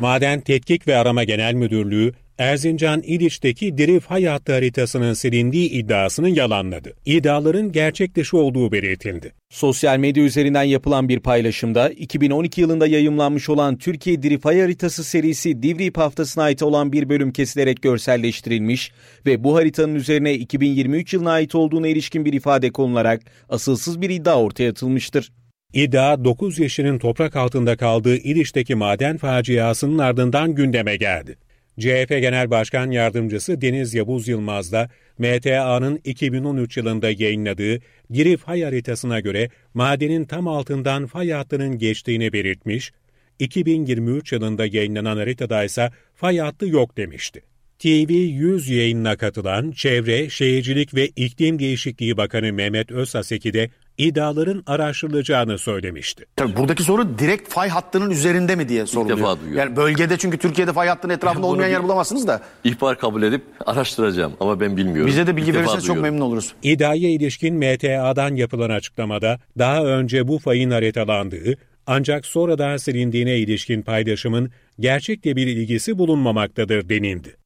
Maden 0.00 0.40
Tetkik 0.40 0.88
ve 0.88 0.96
Arama 0.96 1.24
Genel 1.24 1.54
Müdürlüğü 1.54 2.12
Erzincan 2.38 3.02
İliç'teki 3.02 3.78
diri 3.78 4.00
fay 4.00 4.24
hattı 4.24 4.52
haritasının 4.52 5.14
silindiği 5.14 5.70
iddiasını 5.70 6.30
yalanladı. 6.30 6.92
İddiaların 7.06 7.72
gerçek 7.72 8.14
dışı 8.14 8.36
olduğu 8.36 8.72
belirtildi. 8.72 9.32
Sosyal 9.50 9.98
medya 9.98 10.24
üzerinden 10.24 10.62
yapılan 10.62 11.08
bir 11.08 11.20
paylaşımda 11.20 11.90
2012 11.90 12.60
yılında 12.60 12.86
yayımlanmış 12.86 13.48
olan 13.48 13.76
Türkiye 13.78 14.22
Diri 14.22 14.38
Fay 14.38 14.60
Haritası 14.60 15.04
serisi 15.04 15.62
Divrip 15.62 15.98
haftasına 15.98 16.44
ait 16.44 16.62
olan 16.62 16.92
bir 16.92 17.08
bölüm 17.08 17.32
kesilerek 17.32 17.82
görselleştirilmiş 17.82 18.92
ve 19.26 19.44
bu 19.44 19.56
haritanın 19.56 19.94
üzerine 19.94 20.34
2023 20.34 21.14
yılına 21.14 21.30
ait 21.30 21.54
olduğuna 21.54 21.88
ilişkin 21.88 22.24
bir 22.24 22.32
ifade 22.32 22.70
konularak 22.70 23.22
asılsız 23.48 24.00
bir 24.00 24.10
iddia 24.10 24.40
ortaya 24.40 24.70
atılmıştır. 24.70 25.30
İddia 25.72 26.24
9 26.24 26.58
yaşının 26.58 26.98
toprak 26.98 27.36
altında 27.36 27.76
kaldığı 27.76 28.16
İliç'teki 28.16 28.74
maden 28.74 29.16
faciasının 29.16 29.98
ardından 29.98 30.54
gündeme 30.54 30.96
geldi. 30.96 31.36
CHP 31.80 32.08
Genel 32.08 32.50
Başkan 32.50 32.90
Yardımcısı 32.90 33.60
Deniz 33.60 33.94
Yavuz 33.94 34.28
Yılmaz 34.28 34.72
da 34.72 34.88
MTA'nın 35.18 36.00
2013 36.04 36.76
yılında 36.76 37.10
yayınladığı 37.10 37.78
giri 38.10 38.36
fay 38.36 38.62
haritasına 38.62 39.20
göre 39.20 39.48
madenin 39.74 40.24
tam 40.24 40.48
altından 40.48 41.06
fay 41.06 41.30
hattının 41.30 41.78
geçtiğini 41.78 42.32
belirtmiş, 42.32 42.92
2023 43.38 44.32
yılında 44.32 44.66
yayınlanan 44.66 45.16
haritada 45.16 45.64
ise 45.64 45.90
fay 46.14 46.38
hattı 46.38 46.66
yok 46.66 46.96
demişti. 46.96 47.42
TV 47.78 48.12
100 48.12 48.68
yayınına 48.68 49.16
katılan 49.16 49.70
Çevre, 49.70 50.30
Şehircilik 50.30 50.94
ve 50.94 51.08
İklim 51.16 51.58
Değişikliği 51.58 52.16
Bakanı 52.16 52.52
Mehmet 52.52 52.90
Özaseki 52.90 53.52
de 53.52 53.70
iddiaların 53.98 54.62
araştırılacağını 54.66 55.58
söylemişti. 55.58 56.24
Tabii 56.36 56.56
buradaki 56.56 56.82
soru 56.82 57.18
direkt 57.18 57.48
fay 57.48 57.68
hattının 57.68 58.10
üzerinde 58.10 58.56
mi 58.56 58.68
diye 58.68 58.86
soruluyor. 58.86 59.18
defa 59.18 59.40
duyuyorum. 59.40 59.58
Yani 59.58 59.76
bölgede 59.76 60.16
çünkü 60.18 60.38
Türkiye'de 60.38 60.72
fay 60.72 60.88
hattının 60.88 61.12
etrafında 61.12 61.46
olmayan 61.46 61.68
yer 61.70 61.82
bulamazsınız 61.82 62.26
da. 62.26 62.40
İhbar 62.64 62.98
kabul 62.98 63.22
edip 63.22 63.42
araştıracağım 63.66 64.32
ama 64.40 64.60
ben 64.60 64.76
bilmiyorum. 64.76 65.06
Bize 65.06 65.26
de 65.26 65.36
bilgi 65.36 65.50
İlk 65.50 65.58
verirseniz 65.58 65.86
çok 65.86 66.00
memnun 66.00 66.20
oluruz. 66.20 66.52
İddiaya 66.62 67.10
ilişkin 67.10 67.54
MTA'dan 67.56 68.34
yapılan 68.34 68.70
açıklamada 68.70 69.38
daha 69.58 69.84
önce 69.84 70.28
bu 70.28 70.38
fayın 70.38 70.70
haritalandığı 70.70 71.54
ancak 71.86 72.26
sonradan 72.26 72.76
silindiğine 72.76 73.38
ilişkin 73.38 73.82
paylaşımın 73.82 74.50
gerçekle 74.80 75.36
bir 75.36 75.46
ilgisi 75.46 75.98
bulunmamaktadır 75.98 76.88
denildi. 76.88 77.36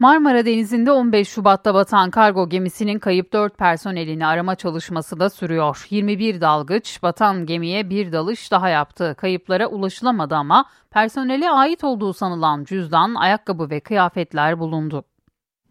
Marmara 0.00 0.46
Denizi'nde 0.46 0.90
15 0.92 1.28
Şubat'ta 1.28 1.74
batan 1.74 2.10
kargo 2.10 2.48
gemisinin 2.48 2.98
kayıp 2.98 3.32
4 3.32 3.58
personelini 3.58 4.26
arama 4.26 4.54
çalışması 4.54 5.20
da 5.20 5.30
sürüyor. 5.30 5.86
21 5.90 6.40
dalgıç 6.40 7.02
batan 7.02 7.46
gemiye 7.46 7.90
bir 7.90 8.12
dalış 8.12 8.50
daha 8.50 8.68
yaptı. 8.68 9.14
Kayıplara 9.18 9.66
ulaşılamadı 9.66 10.34
ama 10.34 10.64
personele 10.90 11.50
ait 11.50 11.84
olduğu 11.84 12.14
sanılan 12.14 12.64
cüzdan, 12.64 13.14
ayakkabı 13.14 13.70
ve 13.70 13.80
kıyafetler 13.80 14.58
bulundu. 14.58 15.04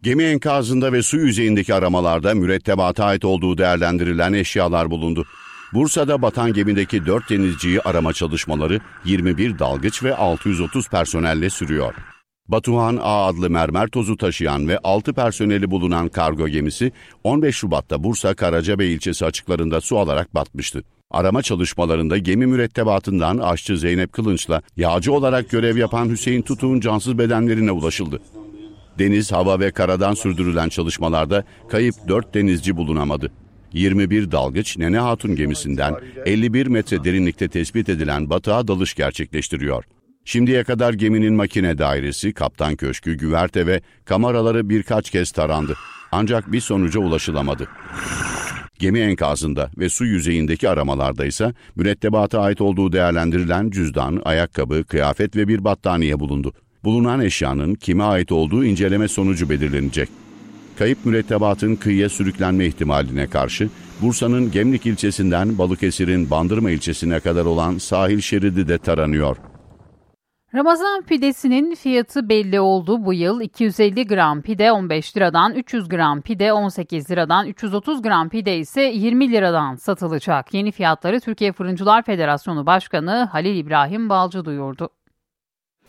Gemi 0.02 0.22
enkazında 0.22 0.92
ve 0.92 1.02
su 1.02 1.16
yüzeyindeki 1.16 1.74
aramalarda 1.74 2.34
mürettebata 2.34 3.04
ait 3.04 3.24
olduğu 3.24 3.58
değerlendirilen 3.58 4.32
eşyalar 4.32 4.90
bulundu. 4.90 5.26
Bursa'da 5.74 6.22
batan 6.22 6.52
gemideki 6.52 7.06
4 7.06 7.30
denizciyi 7.30 7.80
arama 7.80 8.12
çalışmaları 8.12 8.80
21 9.04 9.58
dalgıç 9.58 10.02
ve 10.02 10.16
630 10.16 10.88
personelle 10.88 11.50
sürüyor. 11.50 11.94
Batuhan 12.50 12.98
A 13.02 13.26
adlı 13.26 13.50
mermer 13.50 13.88
tozu 13.88 14.16
taşıyan 14.16 14.68
ve 14.68 14.78
6 14.78 15.12
personeli 15.12 15.70
bulunan 15.70 16.08
kargo 16.08 16.48
gemisi 16.48 16.92
15 17.24 17.56
Şubat'ta 17.56 18.04
Bursa 18.04 18.34
Karacabey 18.34 18.94
ilçesi 18.94 19.24
açıklarında 19.24 19.80
su 19.80 19.98
alarak 19.98 20.34
batmıştı. 20.34 20.82
Arama 21.10 21.42
çalışmalarında 21.42 22.18
gemi 22.18 22.46
mürettebatından 22.46 23.38
aşçı 23.38 23.78
Zeynep 23.78 24.12
Kılınç'la 24.12 24.62
yağcı 24.76 25.12
olarak 25.12 25.50
görev 25.50 25.76
yapan 25.76 26.08
Hüseyin 26.08 26.42
Tutuk'un 26.42 26.80
cansız 26.80 27.18
bedenlerine 27.18 27.72
ulaşıldı. 27.72 28.20
Deniz, 28.98 29.32
hava 29.32 29.60
ve 29.60 29.70
karadan 29.70 30.14
sürdürülen 30.14 30.68
çalışmalarda 30.68 31.44
kayıp 31.68 31.94
4 32.08 32.34
denizci 32.34 32.76
bulunamadı. 32.76 33.32
21 33.72 34.30
dalgıç 34.30 34.78
Nene 34.78 34.98
Hatun 34.98 35.36
gemisinden 35.36 35.94
51 36.26 36.66
metre 36.66 37.04
derinlikte 37.04 37.48
tespit 37.48 37.88
edilen 37.88 38.30
batığa 38.30 38.68
dalış 38.68 38.94
gerçekleştiriyor. 38.94 39.84
Şimdiye 40.24 40.64
kadar 40.64 40.94
geminin 40.94 41.34
makine 41.34 41.78
dairesi, 41.78 42.32
kaptan 42.32 42.76
köşkü, 42.76 43.14
güverte 43.14 43.66
ve 43.66 43.80
kameraları 44.04 44.68
birkaç 44.68 45.10
kez 45.10 45.30
tarandı. 45.30 45.76
Ancak 46.12 46.52
bir 46.52 46.60
sonuca 46.60 47.00
ulaşılamadı. 47.00 47.68
Gemi 48.78 48.98
enkazında 48.98 49.70
ve 49.78 49.88
su 49.88 50.04
yüzeyindeki 50.04 50.68
aramalarda 50.68 51.26
ise 51.26 51.54
mürettebata 51.76 52.40
ait 52.40 52.60
olduğu 52.60 52.92
değerlendirilen 52.92 53.70
cüzdan, 53.70 54.22
ayakkabı, 54.24 54.84
kıyafet 54.84 55.36
ve 55.36 55.48
bir 55.48 55.64
battaniye 55.64 56.20
bulundu. 56.20 56.52
Bulunan 56.84 57.20
eşyanın 57.20 57.74
kime 57.74 58.04
ait 58.04 58.32
olduğu 58.32 58.64
inceleme 58.64 59.08
sonucu 59.08 59.50
belirlenecek. 59.50 60.08
Kayıp 60.78 61.04
mürettebatın 61.04 61.76
kıyıya 61.76 62.08
sürüklenme 62.08 62.66
ihtimaline 62.66 63.26
karşı 63.26 63.68
Bursa'nın 64.02 64.50
Gemlik 64.50 64.86
ilçesinden 64.86 65.58
Balıkesir'in 65.58 66.30
Bandırma 66.30 66.70
ilçesine 66.70 67.20
kadar 67.20 67.44
olan 67.44 67.78
sahil 67.78 68.20
şeridi 68.20 68.68
de 68.68 68.78
taranıyor. 68.78 69.36
Ramazan 70.54 71.02
pidesinin 71.02 71.74
fiyatı 71.74 72.28
belli 72.28 72.60
oldu 72.60 73.04
bu 73.04 73.14
yıl. 73.14 73.40
250 73.40 74.06
gram 74.06 74.42
pide 74.42 74.72
15 74.72 75.16
liradan, 75.16 75.54
300 75.54 75.88
gram 75.88 76.20
pide 76.20 76.52
18 76.52 77.10
liradan, 77.10 77.46
330 77.46 78.02
gram 78.02 78.28
pide 78.28 78.58
ise 78.58 78.82
20 78.82 79.32
liradan 79.32 79.76
satılacak. 79.76 80.54
Yeni 80.54 80.72
fiyatları 80.72 81.20
Türkiye 81.20 81.52
Fırıncılar 81.52 82.02
Federasyonu 82.02 82.66
Başkanı 82.66 83.28
Halil 83.32 83.56
İbrahim 83.56 84.08
Balcı 84.08 84.44
duyurdu. 84.44 84.88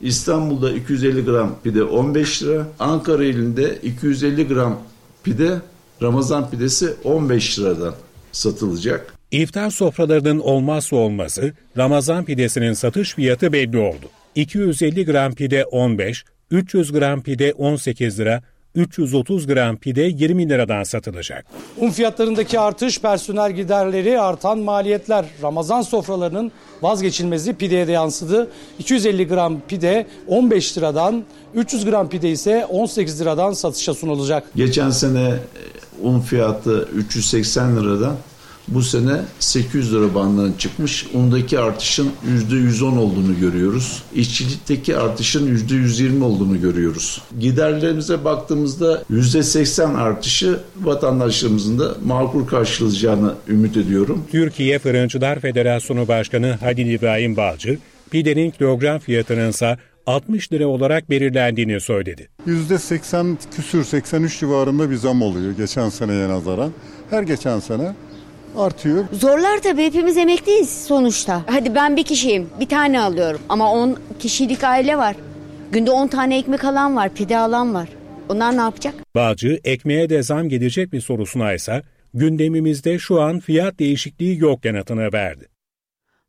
İstanbul'da 0.01 0.71
250 0.71 1.25
gram 1.25 1.55
pide 1.63 1.83
15 1.83 2.43
lira, 2.43 2.67
Ankara 2.79 3.23
ilinde 3.23 3.75
250 3.75 4.47
gram 4.47 4.79
pide 5.23 5.61
Ramazan 6.01 6.49
pidesi 6.49 6.95
15 7.03 7.59
liradan 7.59 7.93
satılacak. 8.31 9.13
İftar 9.31 9.69
sofralarının 9.69 10.39
olmazsa 10.39 10.95
olmazı 10.95 11.53
Ramazan 11.77 12.25
pidesinin 12.25 12.73
satış 12.73 13.13
fiyatı 13.13 13.53
belli 13.53 13.77
oldu. 13.77 14.09
250 14.35 15.05
gram 15.05 15.33
pide 15.33 15.65
15, 15.65 16.23
300 16.51 16.91
gram 16.91 17.21
pide 17.21 17.53
18 17.53 18.19
lira, 18.19 18.41
330 18.75 19.47
gram 19.47 19.77
pide 19.77 20.01
20 20.01 20.49
liradan 20.49 20.83
satılacak. 20.83 21.45
Un 21.77 21.89
fiyatlarındaki 21.89 22.59
artış, 22.59 23.01
personel 23.01 23.51
giderleri, 23.51 24.19
artan 24.19 24.59
maliyetler, 24.59 25.25
Ramazan 25.43 25.81
sofralarının 25.81 26.51
vazgeçilmezi 26.81 27.53
pideye 27.53 27.87
de 27.87 27.91
yansıdı. 27.91 28.47
250 28.79 29.27
gram 29.27 29.61
pide 29.67 30.07
15 30.27 30.77
liradan, 30.77 31.23
300 31.55 31.85
gram 31.85 32.09
pide 32.09 32.29
ise 32.29 32.65
18 32.65 33.21
liradan 33.21 33.53
satışa 33.53 33.93
sunulacak. 33.93 34.43
Geçen 34.55 34.89
sene 34.89 35.33
un 36.01 36.19
fiyatı 36.19 36.89
380 36.95 37.77
liradan 37.77 38.15
bu 38.71 38.81
sene 38.81 39.21
800 39.39 39.93
lira 39.93 40.15
bandına 40.15 40.57
çıkmış. 40.57 41.05
Undaki 41.13 41.59
artışın 41.59 42.11
%110 42.49 42.97
olduğunu 42.97 43.39
görüyoruz. 43.39 44.03
İşçilikteki 44.15 44.97
artışın 44.97 45.57
%120 45.57 46.23
olduğunu 46.23 46.61
görüyoruz. 46.61 47.21
Giderlerimize 47.39 48.25
baktığımızda 48.25 49.03
%80 49.11 49.97
artışı 49.97 50.59
vatandaşlarımızın 50.81 51.79
da 51.79 51.95
makul 52.05 52.47
karşılayacağını 52.47 53.33
ümit 53.47 53.77
ediyorum. 53.77 54.23
Türkiye 54.31 54.79
Fırıncılar 54.79 55.39
Federasyonu 55.39 56.07
Başkanı 56.07 56.51
Halil 56.51 56.89
İbrahim 56.89 57.37
Balcı, 57.37 57.77
pidenin 58.11 58.51
kilogram 58.51 58.99
fiyatının 58.99 59.49
ise 59.49 59.77
60 60.07 60.53
lira 60.53 60.67
olarak 60.67 61.09
belirlendiğini 61.09 61.81
söyledi. 61.81 62.27
%80 62.47 63.35
küsür 63.55 63.83
83 63.83 64.39
civarında 64.39 64.89
bir 64.89 64.95
zam 64.95 65.21
oluyor 65.21 65.51
geçen 65.51 65.89
seneye 65.89 66.29
nazaran. 66.29 66.71
Her 67.09 67.23
geçen 67.23 67.59
sene 67.59 67.93
artıyor. 68.57 69.05
Zorlar 69.11 69.59
tabii 69.63 69.83
hepimiz 69.83 70.17
emekliyiz 70.17 70.85
sonuçta. 70.87 71.41
Hadi 71.47 71.75
ben 71.75 71.97
bir 71.97 72.03
kişiyim 72.03 72.49
bir 72.59 72.69
tane 72.69 72.99
alıyorum 73.01 73.41
ama 73.49 73.71
10 73.71 73.97
kişilik 74.19 74.63
aile 74.63 74.97
var. 74.97 75.15
Günde 75.71 75.91
10 75.91 76.07
tane 76.07 76.37
ekmek 76.37 76.63
alan 76.63 76.95
var 76.95 77.09
pide 77.13 77.37
alan 77.37 77.73
var. 77.73 77.89
Onlar 78.29 78.57
ne 78.57 78.61
yapacak? 78.61 78.93
Balcı 79.15 79.59
ekmeğe 79.63 80.09
de 80.09 80.23
zam 80.23 80.49
gelecek 80.49 80.93
mi 80.93 81.01
sorusuna 81.01 81.53
ise 81.53 81.81
gündemimizde 82.13 82.99
şu 82.99 83.21
an 83.21 83.39
fiyat 83.39 83.79
değişikliği 83.79 84.39
yok 84.39 84.65
yanıtını 84.65 85.13
verdi. 85.13 85.47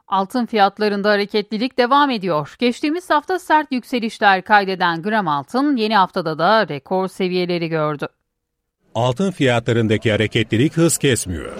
Altın 0.09 0.47
fiyatlarında 0.47 1.11
hareketlilik 1.11 1.79
devam 1.79 2.11
ediyor. 2.11 2.55
Geçtiğimiz 2.59 3.11
hafta 3.11 3.39
sert 3.39 3.73
yükselişler 3.73 4.43
kaydeden 4.43 5.03
gram 5.03 5.29
altın 5.29 5.77
yeni 5.77 5.97
haftada 5.97 6.39
da 6.39 6.69
rekor 6.69 7.09
seviyeleri 7.09 7.69
gördü. 7.69 8.07
Altın 8.95 9.31
fiyatlarındaki 9.31 10.13
hareketlilik 10.13 10.77
hız 10.77 10.99
kesmiyor. 10.99 11.53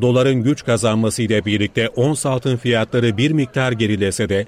Doların 0.00 0.42
güç 0.42 0.64
kazanmasıyla 0.64 1.44
birlikte 1.44 1.88
ons 1.88 2.26
altın 2.26 2.56
fiyatları 2.56 3.16
bir 3.16 3.30
miktar 3.30 3.72
gerilese 3.72 4.28
de 4.28 4.46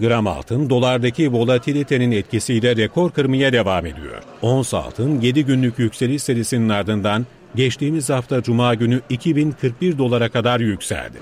gram 0.00 0.26
altın 0.26 0.70
dolardaki 0.70 1.32
volatilitenin 1.32 2.12
etkisiyle 2.12 2.76
rekor 2.76 3.10
kırmaya 3.10 3.52
devam 3.52 3.86
ediyor. 3.86 4.22
Ons 4.42 4.74
altın 4.74 5.20
7 5.20 5.44
günlük 5.44 5.78
yükseliş 5.78 6.22
serisinin 6.22 6.68
ardından 6.68 7.26
geçtiğimiz 7.54 8.10
hafta 8.10 8.42
cuma 8.42 8.74
günü 8.74 9.00
2041 9.08 9.98
dolara 9.98 10.28
kadar 10.28 10.60
yükseldi. 10.60 11.16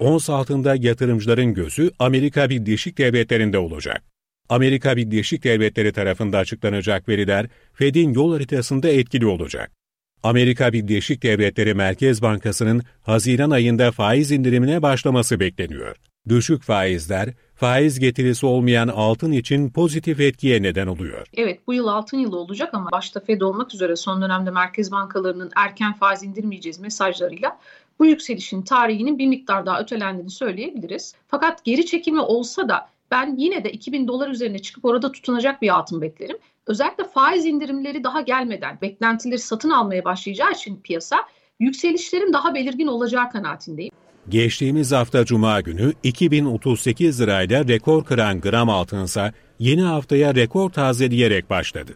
Ons 0.00 0.30
altında 0.30 0.74
yatırımcıların 0.74 1.54
gözü 1.54 1.90
Amerika 1.98 2.50
Birleşik 2.50 2.98
Devletleri'nde 2.98 3.58
olacak. 3.58 4.02
Amerika 4.48 4.96
Birleşik 4.96 5.44
Devletleri 5.44 5.92
tarafında 5.92 6.38
açıklanacak 6.38 7.08
veriler 7.08 7.46
Fed'in 7.74 8.14
yol 8.14 8.32
haritasında 8.32 8.88
etkili 8.88 9.26
olacak. 9.26 9.79
Amerika 10.22 10.72
Birleşik 10.72 11.22
Devletleri 11.22 11.74
Merkez 11.74 12.22
Bankası'nın 12.22 12.82
Haziran 13.02 13.50
ayında 13.50 13.90
faiz 13.92 14.32
indirimine 14.32 14.82
başlaması 14.82 15.40
bekleniyor. 15.40 15.96
Düşük 16.28 16.62
faizler, 16.62 17.28
faiz 17.54 17.98
getirisi 17.98 18.46
olmayan 18.46 18.88
altın 18.88 19.32
için 19.32 19.70
pozitif 19.70 20.20
etkiye 20.20 20.62
neden 20.62 20.86
oluyor. 20.86 21.26
Evet 21.34 21.60
bu 21.66 21.74
yıl 21.74 21.86
altın 21.86 22.18
yılı 22.18 22.36
olacak 22.36 22.74
ama 22.74 22.90
başta 22.92 23.20
Fed 23.20 23.40
olmak 23.40 23.74
üzere 23.74 23.96
son 23.96 24.22
dönemde 24.22 24.50
merkez 24.50 24.92
bankalarının 24.92 25.50
erken 25.56 25.92
faiz 25.92 26.22
indirmeyeceğiz 26.22 26.78
mesajlarıyla 26.78 27.58
bu 27.98 28.06
yükselişin 28.06 28.62
tarihinin 28.62 29.18
bir 29.18 29.26
miktar 29.26 29.66
daha 29.66 29.80
ötelendiğini 29.80 30.30
söyleyebiliriz. 30.30 31.14
Fakat 31.28 31.64
geri 31.64 31.86
çekimi 31.86 32.20
olsa 32.20 32.68
da 32.68 32.88
ben 33.10 33.36
yine 33.36 33.64
de 33.64 33.72
2000 33.72 34.08
dolar 34.08 34.28
üzerine 34.28 34.58
çıkıp 34.58 34.84
orada 34.84 35.12
tutunacak 35.12 35.62
bir 35.62 35.68
altın 35.68 36.00
beklerim. 36.00 36.36
Özellikle 36.70 37.04
faiz 37.04 37.46
indirimleri 37.46 38.04
daha 38.04 38.20
gelmeden 38.20 38.78
beklentileri 38.82 39.38
satın 39.38 39.70
almaya 39.70 40.04
başlayacağı 40.04 40.52
için 40.52 40.76
piyasa 40.76 41.16
yükselişlerin 41.60 42.32
daha 42.32 42.54
belirgin 42.54 42.86
olacağı 42.86 43.30
kanaatindeyim. 43.30 43.92
Geçtiğimiz 44.28 44.92
hafta 44.92 45.24
Cuma 45.24 45.60
günü 45.60 45.92
2038 46.02 47.20
lirayla 47.20 47.68
rekor 47.68 48.04
kıran 48.04 48.40
gram 48.40 48.68
altınsa 48.68 49.32
yeni 49.58 49.82
haftaya 49.82 50.34
rekor 50.34 50.70
tazeleyerek 50.70 51.50
başladı. 51.50 51.92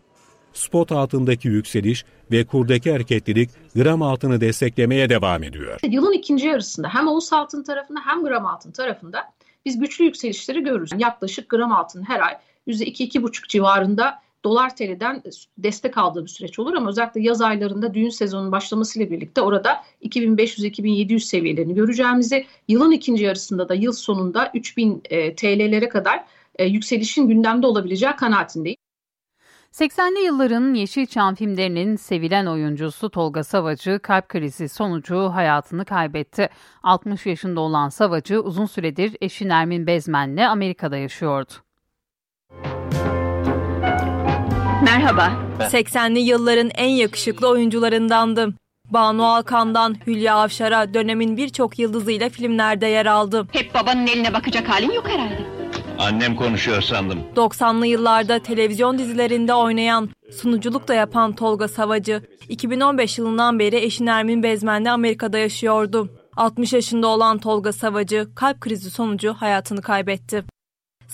Spot 0.53 0.93
altındaki 0.93 1.49
yükseliş 1.49 2.05
ve 2.31 2.45
kurdaki 2.45 2.93
hareketlilik 2.93 3.51
gram 3.77 4.03
altını 4.03 4.41
desteklemeye 4.41 5.09
devam 5.09 5.43
ediyor. 5.43 5.81
Yılın 5.89 6.13
ikinci 6.13 6.47
yarısında 6.47 6.89
hem 6.89 7.09
ons 7.09 7.33
altın 7.33 7.63
tarafında 7.63 8.01
hem 8.05 8.25
gram 8.25 8.47
altın 8.47 8.73
tarafında 8.73 9.19
biz 9.65 9.79
güçlü 9.79 10.05
yükselişleri 10.05 10.63
görürüz. 10.65 10.91
Yaklaşık 10.99 11.49
gram 11.49 11.73
altın 11.73 12.03
her 12.03 12.21
ay 12.21 12.35
%2-2,5 12.67 13.49
civarında 13.49 14.24
dolar 14.45 14.77
TL'den 14.77 15.23
destek 15.59 15.99
aldığı 15.99 16.23
bir 16.23 16.31
süreç 16.31 16.59
olur 16.59 16.75
ama 16.75 16.91
özellikle 16.91 17.21
yaz 17.21 17.41
aylarında 17.41 17.95
düğün 17.95 18.09
sezonunun 18.09 18.53
başlamasıyla 18.53 19.11
birlikte 19.11 19.41
orada 19.41 19.85
2500-2700 20.03 21.21
seviyelerini 21.21 21.75
göreceğimizi, 21.75 22.47
yılın 22.69 22.91
ikinci 22.91 23.25
yarısında 23.25 23.69
da 23.69 23.75
yıl 23.75 23.93
sonunda 23.93 24.51
3000 24.55 25.03
e, 25.11 25.35
TL'lere 25.35 25.89
kadar 25.89 26.25
e, 26.59 26.65
yükselişin 26.65 27.29
gündemde 27.29 27.67
olabileceği 27.67 28.17
kanaatindeyim. 28.17 28.77
80'li 29.73 30.25
yılların 30.25 30.75
Yeşilçam 30.75 31.35
filmlerinin 31.35 31.97
sevilen 31.97 32.47
oyuncusu 32.47 33.11
Tolga 33.11 33.45
Savacı 33.45 34.01
kalp 34.03 34.29
krizi 34.29 34.69
sonucu 34.69 35.19
hayatını 35.19 35.85
kaybetti. 35.85 36.49
60 36.83 37.27
yaşında 37.27 37.61
olan 37.61 37.89
Savacı 37.89 38.41
uzun 38.41 38.67
süredir 38.67 39.17
eşi 39.21 39.49
Nermin 39.49 39.87
Bezmen'le 39.87 40.49
Amerika'da 40.49 40.97
yaşıyordu. 40.97 41.53
Merhaba. 44.85 45.33
80'li 45.59 46.21
yılların 46.21 46.71
en 46.75 46.89
yakışıklı 46.89 47.49
oyuncularındandım. 47.49 48.55
Banu 48.91 49.27
Alkan'dan 49.27 49.97
Hülya 50.07 50.37
Avşar'a 50.37 50.95
dönemin 50.95 51.37
birçok 51.37 51.79
yıldızıyla 51.79 52.29
filmlerde 52.29 52.87
yer 52.87 53.07
aldı. 53.07 53.47
Hep 53.53 53.75
babanın 53.75 54.07
eline 54.07 54.35
bakacak 54.35 54.69
halin 54.69 54.91
yok 54.93 55.09
herhalde. 55.09 55.43
Annem 55.99 56.37
konuşuyor 56.37 56.83
sandım. 56.83 57.19
90'lı 57.37 57.87
yıllarda 57.87 58.39
televizyon 58.39 58.99
dizilerinde 58.99 59.55
oynayan, 59.55 60.11
sunuculuk 60.33 60.89
da 60.89 60.95
yapan 60.95 61.33
Tolga 61.33 61.69
Savacı, 61.69 62.23
2015 62.49 63.19
yılından 63.19 63.59
beri 63.59 63.77
eşi 63.77 64.07
Nermin 64.07 64.43
Bezmen'le 64.43 64.87
Amerika'da 64.87 65.39
yaşıyordu. 65.39 66.11
60 66.37 66.73
yaşında 66.73 67.07
olan 67.07 67.39
Tolga 67.39 67.73
Savacı 67.73 68.29
kalp 68.35 68.61
krizi 68.61 68.91
sonucu 68.91 69.35
hayatını 69.35 69.83
kaybetti. 69.83 70.45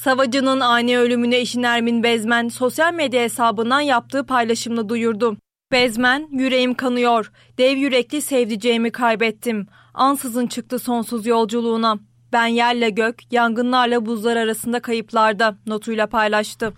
Savacı'nın 0.01 0.61
ani 0.61 0.99
ölümüne 0.99 1.37
eşi 1.37 1.63
Nermin 1.63 2.03
Bezmen 2.03 2.49
sosyal 2.49 2.95
medya 2.95 3.23
hesabından 3.23 3.81
yaptığı 3.81 4.27
paylaşımla 4.27 4.89
duyurdu. 4.89 5.37
Bezmen, 5.73 6.29
yüreğim 6.31 6.75
kanıyor, 6.75 7.33
dev 7.59 7.77
yürekli 7.77 8.23
sevdiceğimi 8.23 8.91
kaybettim. 8.91 9.67
Ansızın 9.95 10.47
çıktı 10.47 10.79
sonsuz 10.79 11.27
yolculuğuna. 11.27 11.99
Ben 12.33 12.47
yerle 12.47 12.91
gök, 12.91 13.33
yangınlarla 13.33 14.07
buzlar 14.07 14.37
arasında 14.37 14.81
kayıplarda 14.81 15.57
notuyla 15.67 16.07
paylaştı. 16.07 16.73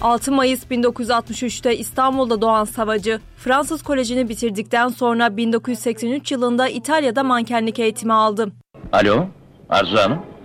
6 0.00 0.32
Mayıs 0.32 0.64
1963'te 0.64 1.76
İstanbul'da 1.76 2.40
doğan 2.40 2.64
Savacı, 2.64 3.20
Fransız 3.36 3.82
Koleji'ni 3.82 4.28
bitirdikten 4.28 4.88
sonra 4.88 5.36
1983 5.36 6.32
yılında 6.32 6.68
İtalya'da 6.68 7.22
mankenlik 7.22 7.78
eğitimi 7.78 8.12
aldı. 8.12 8.52
Alo, 8.92 9.26
Arzu 9.68 9.96
Hanım. 9.96 10.37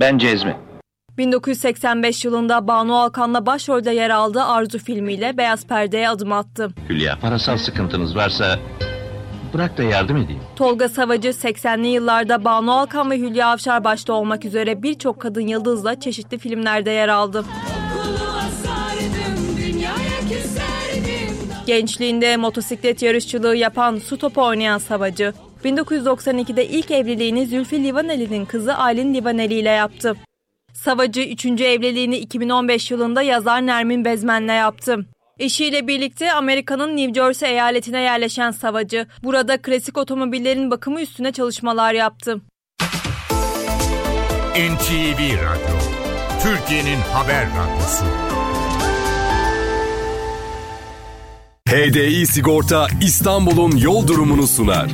Ben 0.00 0.18
Cezmi. 0.18 0.56
1985 1.18 2.24
yılında 2.24 2.68
Banu 2.68 2.96
Alkan'la 2.96 3.46
başrolde 3.46 3.90
yer 3.90 4.10
aldığı 4.10 4.42
Arzu 4.42 4.78
filmiyle 4.78 5.36
beyaz 5.36 5.66
perdeye 5.66 6.08
adım 6.08 6.32
attı. 6.32 6.70
Hülya, 6.88 7.18
parasal 7.18 7.56
sıkıntınız 7.56 8.16
varsa 8.16 8.58
Bırak 9.54 9.78
da 9.78 9.82
yardım 9.82 10.16
edeyim. 10.16 10.42
Tolga 10.56 10.88
Savacı 10.88 11.28
80'li 11.28 11.86
yıllarda 11.86 12.44
Banu 12.44 12.72
Alkan 12.72 13.10
ve 13.10 13.18
Hülya 13.18 13.48
Avşar 13.48 13.84
başta 13.84 14.12
olmak 14.12 14.44
üzere 14.44 14.82
birçok 14.82 15.20
kadın 15.20 15.46
yıldızla 15.46 16.00
çeşitli 16.00 16.38
filmlerde 16.38 16.90
yer 16.90 17.08
aldı. 17.08 17.44
Gençliğinde 21.70 22.36
motosiklet 22.36 23.02
yarışçılığı 23.02 23.56
yapan 23.56 23.98
su 23.98 24.18
topu 24.18 24.42
oynayan 24.42 24.78
Savacı, 24.78 25.32
1992'de 25.64 26.68
ilk 26.68 26.90
evliliğini 26.90 27.46
Zülfü 27.46 27.84
Livaneli'nin 27.84 28.44
kızı 28.44 28.74
Aylin 28.74 29.14
Livaneli 29.14 29.54
ile 29.54 29.68
yaptı. 29.68 30.16
Savacı 30.72 31.20
3. 31.20 31.44
evliliğini 31.46 32.16
2015 32.16 32.90
yılında 32.90 33.22
yazar 33.22 33.66
Nermin 33.66 34.04
Bezmen'le 34.04 34.56
yaptı. 34.56 35.06
Eşiyle 35.38 35.86
birlikte 35.86 36.32
Amerika'nın 36.32 36.96
New 36.96 37.14
Jersey 37.14 37.50
eyaletine 37.50 38.00
yerleşen 38.00 38.50
Savacı, 38.50 39.06
burada 39.22 39.62
klasik 39.62 39.98
otomobillerin 39.98 40.70
bakımı 40.70 41.00
üstüne 41.00 41.32
çalışmalar 41.32 41.94
yaptı. 41.94 42.40
NTV 44.54 45.20
Radyo, 45.20 45.76
Türkiye'nin 46.42 47.00
haber 47.12 47.46
radyosu. 47.46 48.39
HDI 51.68 52.26
Sigorta 52.26 52.86
İstanbul'un 53.02 53.76
yol 53.76 54.06
durumunu 54.06 54.46
sunar. 54.46 54.90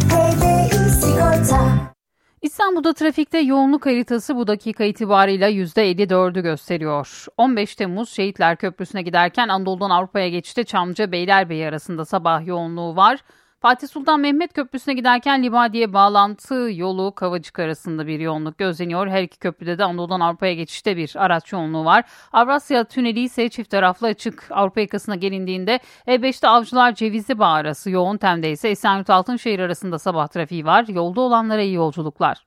İstanbul'da 2.42 2.92
trafikte 2.92 3.38
yoğunluk 3.38 3.86
haritası 3.86 4.36
bu 4.36 4.46
dakika 4.46 4.84
itibarıyla 4.84 5.50
%54'ü 5.50 6.42
gösteriyor. 6.42 7.26
15 7.36 7.76
Temmuz 7.76 8.10
Şehitler 8.10 8.56
Köprüsü'ne 8.56 9.02
giderken 9.02 9.48
Anadolu'dan 9.48 9.90
Avrupa'ya 9.90 10.28
geçişte 10.28 10.64
Çamlıca 10.64 11.12
Beylerbeyi 11.12 11.66
arasında 11.66 12.04
sabah 12.04 12.46
yoğunluğu 12.46 12.96
var. 12.96 13.20
Fatih 13.60 13.88
Sultan 13.88 14.20
Mehmet 14.20 14.52
Köprüsü'ne 14.52 14.94
giderken 14.94 15.42
Libadiye 15.42 15.92
bağlantı 15.92 16.68
yolu 16.72 17.14
Kavacık 17.14 17.58
arasında 17.58 18.06
bir 18.06 18.20
yoğunluk 18.20 18.58
gözleniyor. 18.58 19.06
Her 19.08 19.22
iki 19.22 19.38
köprüde 19.38 19.78
de 19.78 19.84
Anadolu'dan 19.84 20.20
Avrupa'ya 20.20 20.54
geçişte 20.54 20.96
bir 20.96 21.12
araç 21.16 21.52
yoğunluğu 21.52 21.84
var. 21.84 22.04
Avrasya 22.32 22.84
Tüneli 22.84 23.20
ise 23.20 23.48
çift 23.48 23.70
taraflı 23.70 24.06
açık. 24.06 24.48
Avrupa 24.50 24.80
yakasına 24.80 25.14
gelindiğinde 25.14 25.80
E5'te 26.06 26.48
Avcılar 26.48 26.94
Cevizli 26.94 27.38
Bağ 27.38 27.52
arası 27.52 27.90
yoğun. 27.90 28.16
Tem'de 28.16 28.50
ise 28.50 28.68
Esenyurt 28.68 29.10
Altınşehir 29.10 29.58
arasında 29.58 29.98
sabah 29.98 30.28
trafiği 30.28 30.64
var. 30.64 30.84
Yolda 30.88 31.20
olanlara 31.20 31.62
iyi 31.62 31.74
yolculuklar. 31.74 32.44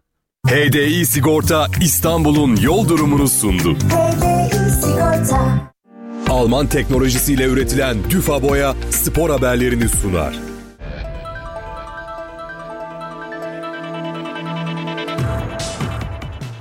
HDI 0.47 1.05
Sigorta 1.05 1.65
İstanbul'un 1.81 2.55
yol 2.55 2.89
durumunu 2.89 3.27
sundu. 3.27 3.77
Alman 6.29 6.67
teknolojisiyle 6.67 7.45
üretilen 7.45 7.97
Düfa 8.09 8.41
Boya 8.41 8.75
spor 8.91 9.29
haberlerini 9.29 9.89
sunar. 9.89 10.58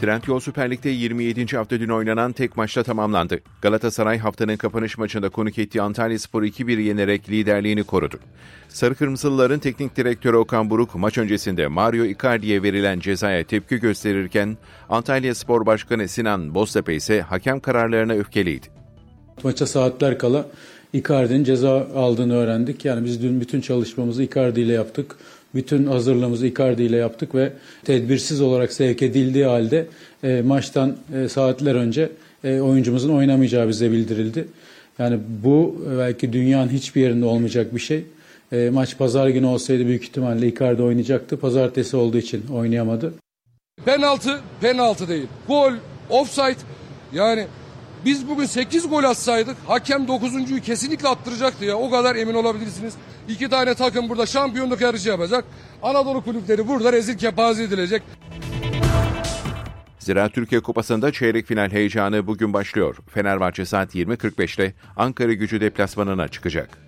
Trendyol 0.01 0.41
Süper 0.41 0.71
Lig'de 0.71 0.91
27. 0.91 1.57
hafta 1.57 1.81
dün 1.81 1.89
oynanan 1.89 2.33
tek 2.33 2.57
maçta 2.57 2.83
tamamlandı. 2.83 3.41
Galatasaray 3.63 4.19
haftanın 4.19 4.57
kapanış 4.57 4.99
maçında 4.99 5.29
konuk 5.29 5.59
ettiği 5.59 5.83
Antalya 5.83 6.19
Spor'u 6.19 6.47
2-1 6.47 6.81
yenerek 6.81 7.31
liderliğini 7.31 7.85
korudu. 7.85 8.17
Sarı 8.69 8.95
Kırmızılıların 8.95 9.59
teknik 9.59 9.97
direktörü 9.97 10.37
Okan 10.37 10.71
Buruk 10.71 10.95
maç 10.95 11.19
öncesinde 11.19 11.67
Mario 11.67 12.05
Icardi'ye 12.05 12.63
verilen 12.63 13.01
cezaya 13.01 13.45
tepki 13.45 13.77
gösterirken 13.77 14.57
Antalya 14.89 15.35
Spor 15.35 15.67
Başkanı 15.67 16.09
Sinan 16.09 16.55
Boztepe 16.55 16.95
ise 16.95 17.21
hakem 17.21 17.61
kararlarına 17.61 18.13
öfkeliydi. 18.13 18.67
Maça 19.45 19.67
saatler 19.67 20.19
kala 20.19 20.47
Icardi'nin 20.93 21.45
ceza 21.45 21.87
aldığını 21.95 22.37
öğrendik. 22.37 22.85
Yani 22.85 23.05
biz 23.05 23.23
dün 23.23 23.41
bütün 23.41 23.61
çalışmamızı 23.61 24.23
Icardi 24.23 24.61
ile 24.61 24.73
yaptık. 24.73 25.17
Bütün 25.55 25.87
hazırlığımızı 25.87 26.47
Icardi 26.47 26.83
ile 26.83 26.97
yaptık 26.97 27.35
ve 27.35 27.53
tedbirsiz 27.85 28.41
olarak 28.41 28.73
sevk 28.73 29.03
edildiği 29.03 29.45
halde 29.45 29.87
e, 30.25 30.43
maçtan 30.43 30.97
e, 31.15 31.29
saatler 31.29 31.75
önce 31.75 32.11
e, 32.45 32.61
oyuncumuzun 32.61 33.15
oynamayacağı 33.15 33.69
bize 33.69 33.93
bildirildi. 33.93 34.49
Yani 34.99 35.19
bu 35.45 35.77
e, 35.95 35.99
belki 35.99 36.33
dünyanın 36.33 36.69
hiçbir 36.69 37.01
yerinde 37.01 37.25
olmayacak 37.25 37.75
bir 37.75 37.81
şey. 37.81 38.05
E, 38.53 38.71
maç 38.71 38.99
pazar 38.99 39.29
günü 39.29 39.47
olsaydı 39.47 39.87
büyük 39.87 40.03
ihtimalle 40.03 40.49
Icardi 40.49 40.83
oynayacaktı. 40.83 41.37
Pazartesi 41.41 41.97
olduğu 41.97 42.19
için 42.19 42.47
oynayamadı. 42.55 43.15
Penaltı, 43.85 44.41
penaltı 44.61 45.09
değil. 45.09 45.27
Gol, 45.49 45.73
offside. 46.11 46.57
Yani 47.13 47.47
biz 48.05 48.29
bugün 48.29 48.47
8 48.47 48.89
gol 48.89 49.05
atsaydık 49.05 49.57
hakem 49.67 50.05
9.yu 50.05 50.63
kesinlikle 50.63 51.09
attıracaktı 51.09 51.65
ya. 51.65 51.77
O 51.77 51.91
kadar 51.91 52.17
emin 52.17 52.35
olabilirsiniz. 52.35 52.95
İki 53.29 53.49
tane 53.49 53.75
takım 53.75 54.09
burada 54.09 54.27
şampiyonluk 54.27 54.81
yarışı 54.81 55.09
yapacak. 55.09 55.45
Anadolu 55.83 56.25
kulüpleri 56.25 56.69
burada 56.69 56.93
rezil 56.93 57.19
kepaze 57.19 57.63
edilecek. 57.63 58.03
Zira 59.99 60.29
Türkiye 60.29 60.61
Kupası'nda 60.61 61.13
çeyrek 61.13 61.47
final 61.47 61.71
heyecanı 61.71 62.27
bugün 62.27 62.53
başlıyor. 62.53 62.97
Fenerbahçe 63.11 63.65
saat 63.65 63.95
20.45'te 63.95 64.75
Ankara 64.97 65.33
gücü 65.33 65.61
deplasmanına 65.61 66.29
çıkacak. 66.29 66.79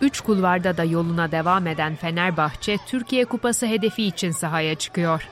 Üç 0.00 0.20
kulvarda 0.20 0.76
da 0.76 0.84
yoluna 0.84 1.32
devam 1.32 1.66
eden 1.66 1.96
Fenerbahçe, 1.96 2.76
Türkiye 2.86 3.24
Kupası 3.24 3.66
hedefi 3.66 4.04
için 4.04 4.30
sahaya 4.30 4.74
çıkıyor. 4.74 5.28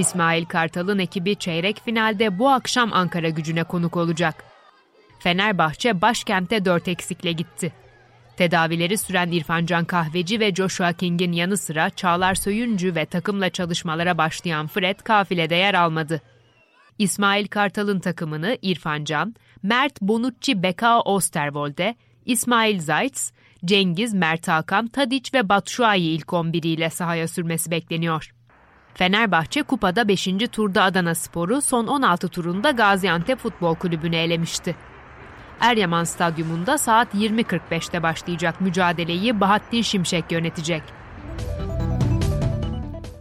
İsmail 0.00 0.44
Kartal'ın 0.44 0.98
ekibi 0.98 1.36
çeyrek 1.36 1.80
finalde 1.84 2.38
bu 2.38 2.48
akşam 2.50 2.92
Ankara 2.92 3.28
gücüne 3.28 3.64
konuk 3.64 3.96
olacak. 3.96 4.44
Fenerbahçe 5.18 6.00
başkente 6.00 6.64
4 6.64 6.88
eksikle 6.88 7.32
gitti. 7.32 7.72
Tedavileri 8.36 8.98
süren 8.98 9.30
İrfan 9.30 9.66
Can 9.66 9.84
Kahveci 9.84 10.40
ve 10.40 10.54
Joshua 10.54 10.92
King'in 10.92 11.32
yanı 11.32 11.56
sıra 11.56 11.90
Çağlar 11.90 12.34
Söyüncü 12.34 12.94
ve 12.94 13.06
takımla 13.06 13.50
çalışmalara 13.50 14.18
başlayan 14.18 14.66
Fred 14.66 15.00
kafilede 15.00 15.54
yer 15.54 15.74
almadı. 15.74 16.20
İsmail 16.98 17.46
Kartal'ın 17.46 18.00
takımını 18.00 18.58
İrfan 18.62 19.04
Can, 19.04 19.34
Mert 19.62 20.00
Bonucci 20.00 20.62
Beka 20.62 21.00
Osterwolde, 21.00 21.94
İsmail 22.26 22.80
Zayt's, 22.80 23.32
Cengiz, 23.64 24.14
Mert 24.14 24.48
Hakan, 24.48 24.86
Tadiç 24.86 25.34
ve 25.34 25.48
Batshuayi 25.48 26.10
ilk 26.10 26.32
11 26.32 26.62
ile 26.62 26.90
sahaya 26.90 27.28
sürmesi 27.28 27.70
bekleniyor. 27.70 28.39
Fenerbahçe 28.94 29.62
kupada 29.62 30.08
5. 30.08 30.28
turda 30.52 30.82
Adana 30.82 31.14
Sporu 31.14 31.60
son 31.60 31.86
16 31.86 32.28
turunda 32.28 32.70
Gaziantep 32.70 33.38
Futbol 33.38 33.74
Kulübü'nü 33.74 34.16
elemişti. 34.16 34.76
Eryaman 35.60 36.04
Stadyumunda 36.04 36.78
saat 36.78 37.14
20.45'te 37.14 38.02
başlayacak 38.02 38.60
mücadeleyi 38.60 39.40
Bahattin 39.40 39.82
Şimşek 39.82 40.32
yönetecek. 40.32 40.82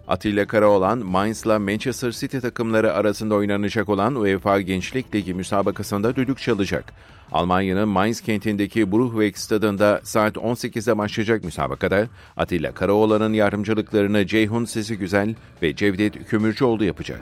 Atilla 0.10 0.48
Karaoğlan, 0.48 1.00
Mainz'la 1.00 1.60
Manchester 1.60 2.12
City 2.12 2.38
takımları 2.38 2.94
arasında 2.94 3.36
oynanacak 3.36 3.90
olan 3.90 4.16
UEFA 4.16 4.62
Gençlik 4.62 5.16
Ligi 5.16 5.34
müsabakasında 5.34 6.16
düdük 6.16 6.38
çalacak. 6.40 6.94
Almanya'nın 7.32 7.90
Mainz 7.90 8.22
kentindeki 8.22 8.92
Bruchweg 8.92 9.36
stadında 9.36 10.02
saat 10.04 10.36
18'de 10.36 10.98
başlayacak 10.98 11.44
müsabakada 11.44 12.08
Atilla 12.38 12.72
Karaoğlan'ın 12.72 13.34
yardımcılıklarını 13.34 14.28
Ceyhun 14.28 14.66
Sesi 14.66 14.98
Güzel 14.98 15.36
ve 15.62 15.76
Cevdet 15.76 16.30
Kömürcüoğlu 16.30 16.84
yapacak. 16.84 17.22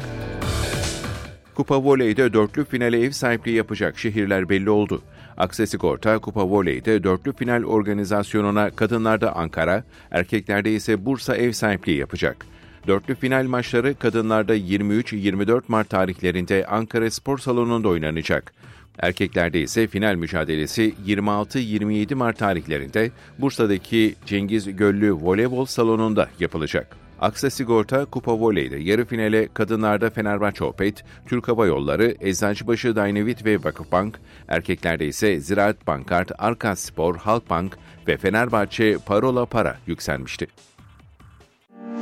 Kupa 1.56 1.84
Voley'de 1.84 2.34
dörtlü 2.34 2.66
finale 2.66 3.02
ev 3.02 3.12
sahipliği 3.12 3.56
yapacak 3.56 4.00
şehirler 4.00 4.50
belli 4.50 4.70
oldu. 4.70 5.02
Akse 5.38 5.68
Sigorta 5.68 6.20
Kupa 6.20 6.50
Voley'de 6.50 7.04
dörtlü 7.04 7.34
final 7.34 7.64
organizasyonuna 7.64 8.70
kadınlarda 8.70 9.36
Ankara, 9.36 9.84
erkeklerde 10.12 10.74
ise 10.74 11.06
Bursa 11.06 11.36
ev 11.36 11.52
sahipliği 11.52 11.98
yapacak. 11.98 12.57
Dörtlü 12.88 13.16
final 13.16 13.48
maçları 13.48 13.96
kadınlarda 13.96 14.58
23-24 14.58 15.62
Mart 15.68 15.90
tarihlerinde 15.90 16.66
Ankara 16.66 17.12
Spor 17.12 17.38
Salonu'nda 17.38 17.88
oynanacak. 17.88 18.54
Erkeklerde 19.00 19.62
ise 19.62 19.88
final 19.88 20.16
mücadelesi 20.16 20.94
26-27 21.06 22.16
Mart 22.16 22.38
tarihlerinde 22.38 23.12
Bursa'daki 23.40 24.16
Cengiz 24.26 24.76
Göllü 24.76 25.14
Voleybol 25.14 25.66
Salonu'nda 25.66 26.30
yapılacak. 26.40 26.98
Aksa 27.22 27.50
Sigorta 27.50 28.06
Kupa 28.06 28.40
Voley'de 28.40 28.78
yarı 28.78 29.06
finale 29.06 29.48
kadınlarda 29.54 30.10
Fenerbahçe 30.10 30.64
Opet, 30.64 31.04
Türk 31.26 31.48
Hava 31.48 31.66
Yolları, 31.66 32.16
Eczacıbaşı 32.20 32.96
Dynavit 32.96 33.46
ve 33.46 33.64
Vakıfbank, 33.64 34.20
erkeklerde 34.48 35.08
ise 35.08 35.40
Ziraat 35.40 35.88
Bankart, 35.88 36.32
Arkas 36.38 36.80
Spor, 36.80 37.18
Halkbank 37.18 37.78
ve 38.08 38.18
Fenerbahçe 38.18 38.98
Parola 39.06 39.46
Para 39.46 39.78
yükselmişti. 39.88 40.48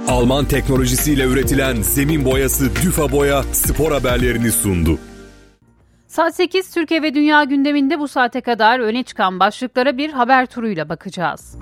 Alman 0.07 0.45
teknolojisiyle 0.45 1.23
üretilen 1.23 1.81
zemin 1.81 2.25
boyası 2.25 2.75
Düfa 2.75 3.11
Boya 3.11 3.43
spor 3.43 3.91
haberlerini 3.91 4.51
sundu. 4.51 4.99
Saat 6.07 6.35
8 6.35 6.73
Türkiye 6.73 7.01
ve 7.01 7.13
Dünya 7.13 7.43
gündeminde 7.43 7.99
bu 7.99 8.07
saate 8.07 8.41
kadar 8.41 8.79
öne 8.79 9.03
çıkan 9.03 9.39
başlıklara 9.39 9.97
bir 9.97 10.09
haber 10.09 10.45
turuyla 10.45 10.89
bakacağız. 10.89 11.57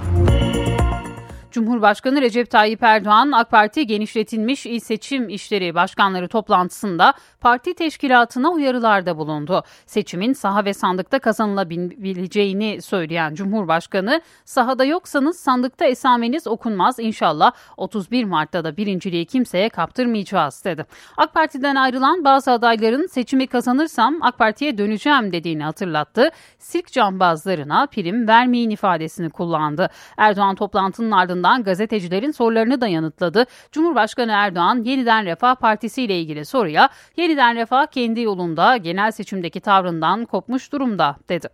Cumhurbaşkanı 1.51 2.21
Recep 2.21 2.49
Tayyip 2.49 2.83
Erdoğan 2.83 3.31
AK 3.31 3.51
Parti 3.51 3.87
genişletilmiş 3.87 4.65
il 4.65 4.79
seçim 4.79 5.29
işleri 5.29 5.75
başkanları 5.75 6.27
toplantısında 6.27 7.13
parti 7.43 7.73
teşkilatına 7.73 8.49
uyarılarda 8.51 9.17
bulundu. 9.17 9.63
Seçimin 9.85 10.33
saha 10.33 10.65
ve 10.65 10.73
sandıkta 10.73 11.19
kazanılabileceğini 11.19 12.81
söyleyen 12.81 13.35
Cumhurbaşkanı 13.35 14.21
sahada 14.45 14.85
yoksanız 14.85 15.39
sandıkta 15.39 15.85
esameniz 15.85 16.47
okunmaz 16.47 16.99
inşallah 16.99 17.51
31 17.77 18.23
Mart'ta 18.23 18.63
da 18.63 18.77
birinciliği 18.77 19.25
kimseye 19.25 19.69
kaptırmayacağız 19.69 20.65
dedi. 20.65 20.85
AK 21.17 21.33
Parti'den 21.33 21.75
ayrılan 21.75 22.23
bazı 22.23 22.51
adayların 22.51 23.07
seçimi 23.07 23.47
kazanırsam 23.47 24.17
AK 24.21 24.37
Parti'ye 24.37 24.77
döneceğim 24.77 25.31
dediğini 25.31 25.63
hatırlattı. 25.63 26.29
Sirk 26.59 26.91
cambazlarına 26.91 27.85
prim 27.85 28.27
vermeyin 28.27 28.69
ifadesini 28.69 29.29
kullandı. 29.29 29.89
Erdoğan 30.17 30.55
toplantının 30.55 31.11
ardından 31.11 31.63
gazetecilerin 31.63 32.31
sorularını 32.31 32.81
da 32.81 32.87
yanıtladı. 32.87 33.45
Cumhurbaşkanı 33.71 34.31
Erdoğan 34.31 34.83
yeniden 34.83 35.25
Refah 35.25 35.55
Partisi 35.55 36.03
ile 36.03 36.19
ilgili 36.19 36.45
soruya 36.45 36.89
yeniden 37.34 37.55
Refah 37.55 37.86
kendi 37.86 38.21
yolunda 38.21 38.77
genel 38.77 39.11
seçimdeki 39.11 39.59
tavrından 39.59 40.25
kopmuş 40.25 40.71
durumda 40.71 41.15
dedi. 41.29 41.47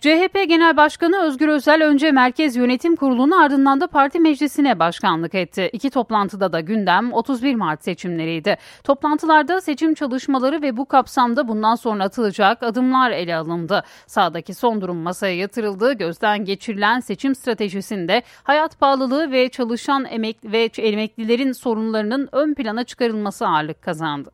CHP 0.00 0.48
Genel 0.48 0.76
Başkanı 0.76 1.22
Özgür 1.22 1.48
Özel 1.48 1.84
önce 1.84 2.12
Merkez 2.12 2.56
Yönetim 2.56 2.96
Kurulu'nu 2.96 3.42
ardından 3.42 3.80
da 3.80 3.86
parti 3.86 4.20
meclisine 4.20 4.78
başkanlık 4.78 5.34
etti. 5.34 5.70
İki 5.72 5.90
toplantıda 5.90 6.52
da 6.52 6.60
gündem 6.60 7.12
31 7.12 7.54
Mart 7.54 7.84
seçimleriydi. 7.84 8.56
Toplantılarda 8.84 9.60
seçim 9.60 9.94
çalışmaları 9.94 10.62
ve 10.62 10.76
bu 10.76 10.86
kapsamda 10.86 11.48
bundan 11.48 11.74
sonra 11.74 12.04
atılacak 12.04 12.62
adımlar 12.62 13.10
ele 13.10 13.36
alındı. 13.36 13.82
Sağdaki 14.06 14.54
son 14.54 14.80
durum 14.80 14.96
masaya 14.96 15.36
yatırıldı. 15.36 15.92
Gözden 15.92 16.44
geçirilen 16.44 17.00
seçim 17.00 17.34
stratejisinde 17.34 18.22
hayat 18.42 18.80
pahalılığı 18.80 19.30
ve 19.30 19.48
çalışan 19.48 20.04
emek 20.04 20.36
ve 20.44 20.70
emeklilerin 20.78 21.52
sorunlarının 21.52 22.28
ön 22.32 22.54
plana 22.54 22.84
çıkarılması 22.84 23.46
ağırlık 23.46 23.82
kazandı. 23.82 24.30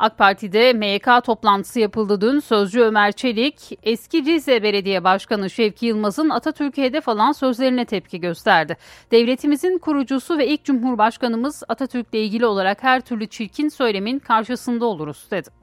AK 0.00 0.18
Parti'de 0.18 0.72
MYK 0.72 1.24
toplantısı 1.24 1.80
yapıldı 1.80 2.20
dün. 2.20 2.40
Sözcü 2.40 2.80
Ömer 2.80 3.12
Çelik, 3.12 3.78
eski 3.82 4.24
Rize 4.24 4.62
Belediye 4.62 5.04
Başkanı 5.04 5.50
Şevki 5.50 5.86
Yılmaz'ın 5.86 6.28
Atatürk'e 6.28 6.82
hedef 6.82 7.08
alan 7.08 7.32
sözlerine 7.32 7.84
tepki 7.84 8.20
gösterdi. 8.20 8.76
Devletimizin 9.10 9.78
kurucusu 9.78 10.38
ve 10.38 10.46
ilk 10.46 10.64
Cumhurbaşkanımız 10.64 11.62
Atatürk'le 11.68 12.14
ilgili 12.14 12.46
olarak 12.46 12.82
her 12.82 13.00
türlü 13.00 13.26
çirkin 13.26 13.68
söylemin 13.68 14.18
karşısında 14.18 14.86
oluruz 14.86 15.26
dedi. 15.30 15.59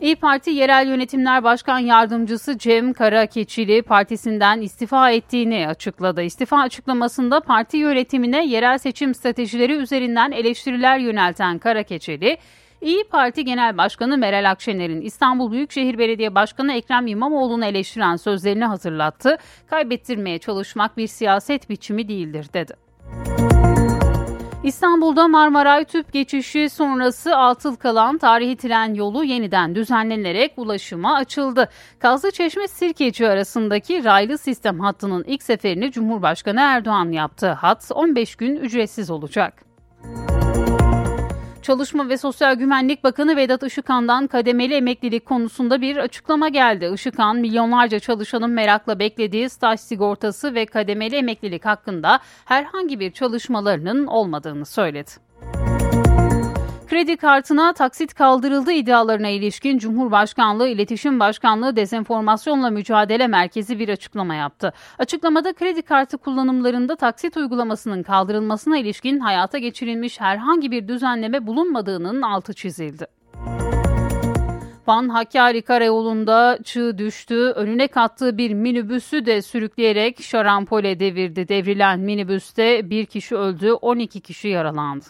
İyi 0.00 0.16
Parti 0.16 0.50
Yerel 0.50 0.86
Yönetimler 0.88 1.44
Başkan 1.44 1.78
Yardımcısı 1.78 2.58
Cem 2.58 2.92
Karakeçili 2.92 3.82
partisinden 3.82 4.60
istifa 4.60 5.10
ettiğini 5.10 5.68
açıkladı. 5.68 6.22
İstifa 6.22 6.58
açıklamasında 6.58 7.40
parti 7.40 7.76
yönetimine 7.76 8.46
yerel 8.46 8.78
seçim 8.78 9.14
stratejileri 9.14 9.72
üzerinden 9.72 10.30
eleştiriler 10.30 10.98
yönelten 10.98 11.58
Karakeçili, 11.58 12.38
İyi 12.80 13.04
Parti 13.04 13.44
Genel 13.44 13.76
Başkanı 13.76 14.18
Meral 14.18 14.50
Akşener'in 14.50 15.00
İstanbul 15.00 15.52
Büyükşehir 15.52 15.98
Belediye 15.98 16.34
Başkanı 16.34 16.72
Ekrem 16.72 17.06
İmamoğlu'nu 17.06 17.64
eleştiren 17.64 18.16
sözlerini 18.16 18.64
hatırlattı. 18.64 19.38
Kaybettirmeye 19.70 20.38
çalışmak 20.38 20.96
bir 20.96 21.06
siyaset 21.06 21.70
biçimi 21.70 22.08
değildir 22.08 22.46
dedi. 22.54 22.89
İstanbul'da 24.64 25.28
Marmaray 25.28 25.84
Tüp 25.84 26.12
geçişi 26.12 26.70
sonrası 26.70 27.36
atıl 27.36 27.76
kalan 27.76 28.18
tarihi 28.18 28.56
tren 28.56 28.94
yolu 28.94 29.24
yeniden 29.24 29.74
düzenlenerek 29.74 30.52
ulaşıma 30.56 31.14
açıldı. 31.14 31.68
Kazlıçeşme 31.98 32.68
Sirkeci 32.68 33.28
arasındaki 33.28 34.04
raylı 34.04 34.38
sistem 34.38 34.80
hattının 34.80 35.24
ilk 35.26 35.42
seferini 35.42 35.92
Cumhurbaşkanı 35.92 36.60
Erdoğan 36.60 37.12
yaptı. 37.12 37.50
Hat 37.50 37.90
15 37.94 38.36
gün 38.36 38.56
ücretsiz 38.56 39.10
olacak. 39.10 39.64
Çalışma 41.70 42.08
ve 42.08 42.16
Sosyal 42.16 42.54
Güvenlik 42.54 43.04
Bakanı 43.04 43.36
Vedat 43.36 43.62
Işıkhan'dan 43.62 44.26
kademeli 44.26 44.74
emeklilik 44.74 45.26
konusunda 45.26 45.80
bir 45.80 45.96
açıklama 45.96 46.48
geldi. 46.48 46.90
Işıkhan 46.94 47.36
milyonlarca 47.36 47.98
çalışanın 47.98 48.50
merakla 48.50 48.98
beklediği 48.98 49.50
staj 49.50 49.80
sigortası 49.80 50.54
ve 50.54 50.66
kademeli 50.66 51.16
emeklilik 51.16 51.64
hakkında 51.64 52.20
herhangi 52.44 53.00
bir 53.00 53.10
çalışmalarının 53.12 54.06
olmadığını 54.06 54.66
söyledi. 54.66 55.10
Kredi 56.90 57.16
kartına 57.16 57.72
taksit 57.72 58.14
kaldırıldı 58.14 58.72
iddialarına 58.72 59.28
ilişkin 59.28 59.78
Cumhurbaşkanlığı 59.78 60.68
İletişim 60.68 61.20
Başkanlığı 61.20 61.76
Dezenformasyonla 61.76 62.70
Mücadele 62.70 63.26
Merkezi 63.26 63.78
bir 63.78 63.88
açıklama 63.88 64.34
yaptı. 64.34 64.72
Açıklamada 64.98 65.52
kredi 65.52 65.82
kartı 65.82 66.18
kullanımlarında 66.18 66.96
taksit 66.96 67.36
uygulamasının 67.36 68.02
kaldırılmasına 68.02 68.78
ilişkin 68.78 69.20
hayata 69.20 69.58
geçirilmiş 69.58 70.20
herhangi 70.20 70.70
bir 70.70 70.88
düzenleme 70.88 71.46
bulunmadığının 71.46 72.22
altı 72.22 72.54
çizildi. 72.54 73.06
Van 74.86 75.08
Hakkari 75.08 75.62
Karayolu'nda 75.62 76.58
çığ 76.64 76.98
düştü. 76.98 77.52
Önüne 77.56 77.88
kattığı 77.88 78.38
bir 78.38 78.54
minibüsü 78.54 79.26
de 79.26 79.42
sürükleyerek 79.42 80.22
şarampole 80.22 81.00
devirdi. 81.00 81.48
Devrilen 81.48 82.00
minibüste 82.00 82.90
bir 82.90 83.06
kişi 83.06 83.36
öldü, 83.36 83.72
12 83.72 84.20
kişi 84.20 84.48
yaralandı. 84.48 85.04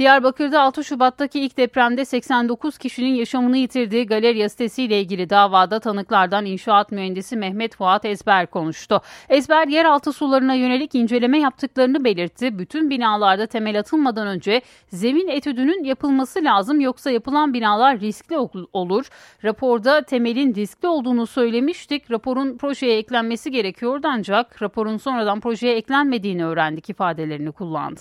Diyarbakır'da 0.00 0.62
6 0.62 0.84
Şubat'taki 0.84 1.40
ilk 1.40 1.56
depremde 1.56 2.04
89 2.04 2.78
kişinin 2.78 3.14
yaşamını 3.14 3.56
yitirdiği 3.56 4.06
galeriya 4.06 4.48
sitesiyle 4.48 5.00
ilgili 5.00 5.30
davada 5.30 5.80
tanıklardan 5.80 6.46
inşaat 6.46 6.92
mühendisi 6.92 7.36
Mehmet 7.36 7.76
Fuat 7.76 8.04
Ezber 8.04 8.46
konuştu. 8.46 9.00
Ezber 9.28 9.68
yeraltı 9.68 10.12
sularına 10.12 10.54
yönelik 10.54 10.94
inceleme 10.94 11.38
yaptıklarını 11.38 12.04
belirtti. 12.04 12.58
Bütün 12.58 12.90
binalarda 12.90 13.46
temel 13.46 13.78
atılmadan 13.78 14.26
önce 14.26 14.62
zemin 14.88 15.28
etüdünün 15.28 15.84
yapılması 15.84 16.44
lazım 16.44 16.80
yoksa 16.80 17.10
yapılan 17.10 17.54
binalar 17.54 18.00
riskli 18.00 18.36
olur. 18.72 19.08
Raporda 19.44 20.02
temelin 20.02 20.54
riskli 20.54 20.88
olduğunu 20.88 21.26
söylemiştik. 21.26 22.10
Raporun 22.10 22.56
projeye 22.56 22.98
eklenmesi 22.98 23.50
gerekiyordu 23.50 24.08
ancak 24.10 24.62
raporun 24.62 24.96
sonradan 24.96 25.40
projeye 25.40 25.76
eklenmediğini 25.76 26.44
öğrendik 26.44 26.90
ifadelerini 26.90 27.52
kullandı. 27.52 28.00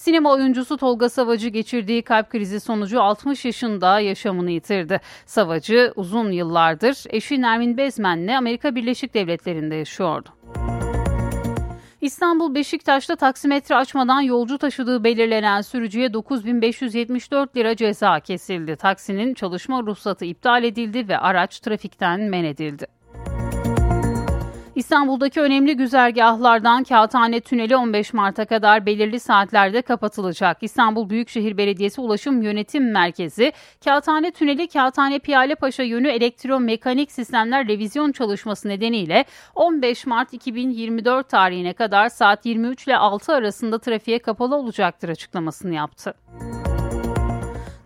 Sinema 0.00 0.32
oyuncusu 0.32 0.76
Tolga 0.76 1.08
Savacı 1.08 1.48
geçirdiği 1.48 2.02
kalp 2.02 2.30
krizi 2.30 2.60
sonucu 2.60 3.00
60 3.00 3.44
yaşında 3.44 4.00
yaşamını 4.00 4.50
yitirdi. 4.50 5.00
Savacı 5.26 5.92
uzun 5.96 6.30
yıllardır 6.30 7.04
eşi 7.10 7.40
Nermin 7.40 7.76
Bezmen'le 7.76 8.36
Amerika 8.36 8.74
Birleşik 8.74 9.14
Devletleri'nde 9.14 9.74
yaşıyordu. 9.74 10.28
İstanbul 12.00 12.54
Beşiktaş'ta 12.54 13.16
taksimetre 13.16 13.76
açmadan 13.76 14.20
yolcu 14.20 14.58
taşıdığı 14.58 15.04
belirlenen 15.04 15.60
sürücüye 15.60 16.12
9574 16.12 17.56
lira 17.56 17.76
ceza 17.76 18.20
kesildi. 18.20 18.76
Taksinin 18.76 19.34
çalışma 19.34 19.82
ruhsatı 19.82 20.24
iptal 20.24 20.64
edildi 20.64 21.08
ve 21.08 21.18
araç 21.18 21.60
trafikten 21.60 22.20
men 22.20 22.44
edildi. 22.44 22.86
İstanbul'daki 24.80 25.40
önemli 25.40 25.76
güzergahlardan 25.76 26.84
Kağıthane 26.84 27.40
Tüneli 27.40 27.76
15 27.76 28.12
Mart'a 28.12 28.44
kadar 28.44 28.86
belirli 28.86 29.20
saatlerde 29.20 29.82
kapatılacak. 29.82 30.58
İstanbul 30.60 31.10
Büyükşehir 31.10 31.56
Belediyesi 31.56 32.00
Ulaşım 32.00 32.42
Yönetim 32.42 32.90
Merkezi, 32.90 33.52
Kağıthane 33.84 34.30
Tüneli 34.30 34.68
Kağıthane 34.68 35.18
Piyalepaşa 35.18 35.82
yönü 35.82 36.08
elektromekanik 36.08 37.12
sistemler 37.12 37.68
revizyon 37.68 38.12
çalışması 38.12 38.68
nedeniyle 38.68 39.24
15 39.54 40.06
Mart 40.06 40.32
2024 40.32 41.28
tarihine 41.28 41.72
kadar 41.72 42.08
saat 42.08 42.46
23 42.46 42.86
ile 42.86 42.96
6 42.96 43.32
arasında 43.32 43.78
trafiğe 43.78 44.18
kapalı 44.18 44.56
olacaktır 44.56 45.08
açıklamasını 45.08 45.74
yaptı. 45.74 46.14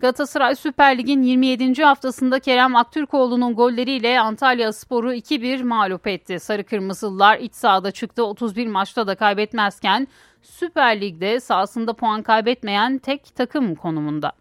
Galatasaray 0.05 0.57
Süper 0.57 0.99
Lig'in 0.99 1.23
27. 1.23 1.83
haftasında 1.83 2.41
Kerem 2.41 2.77
Aktürkoğlu'nun 2.77 3.55
golleriyle 3.55 4.21
Antalya 4.21 4.73
Sporu 4.73 5.15
2-1 5.15 5.63
mağlup 5.63 6.07
etti. 6.07 6.41
Sarı 6.41 6.65
Kırmızılılar 6.65 7.39
iç 7.39 7.55
sahada 7.55 7.91
çıktı 7.91 8.25
31 8.25 8.67
maçta 8.67 9.07
da 9.07 9.15
kaybetmezken 9.15 10.09
Süper 10.43 11.01
Lig'de 11.01 11.41
sahasında 11.41 11.93
puan 11.93 12.23
kaybetmeyen 12.23 12.99
tek 12.99 13.37
takım 13.37 13.75
konumunda. 13.75 14.33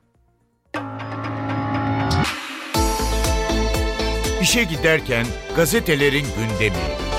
İşe 4.41 4.63
giderken 4.63 5.25
gazetelerin 5.55 6.25
gündemi. 6.37 7.12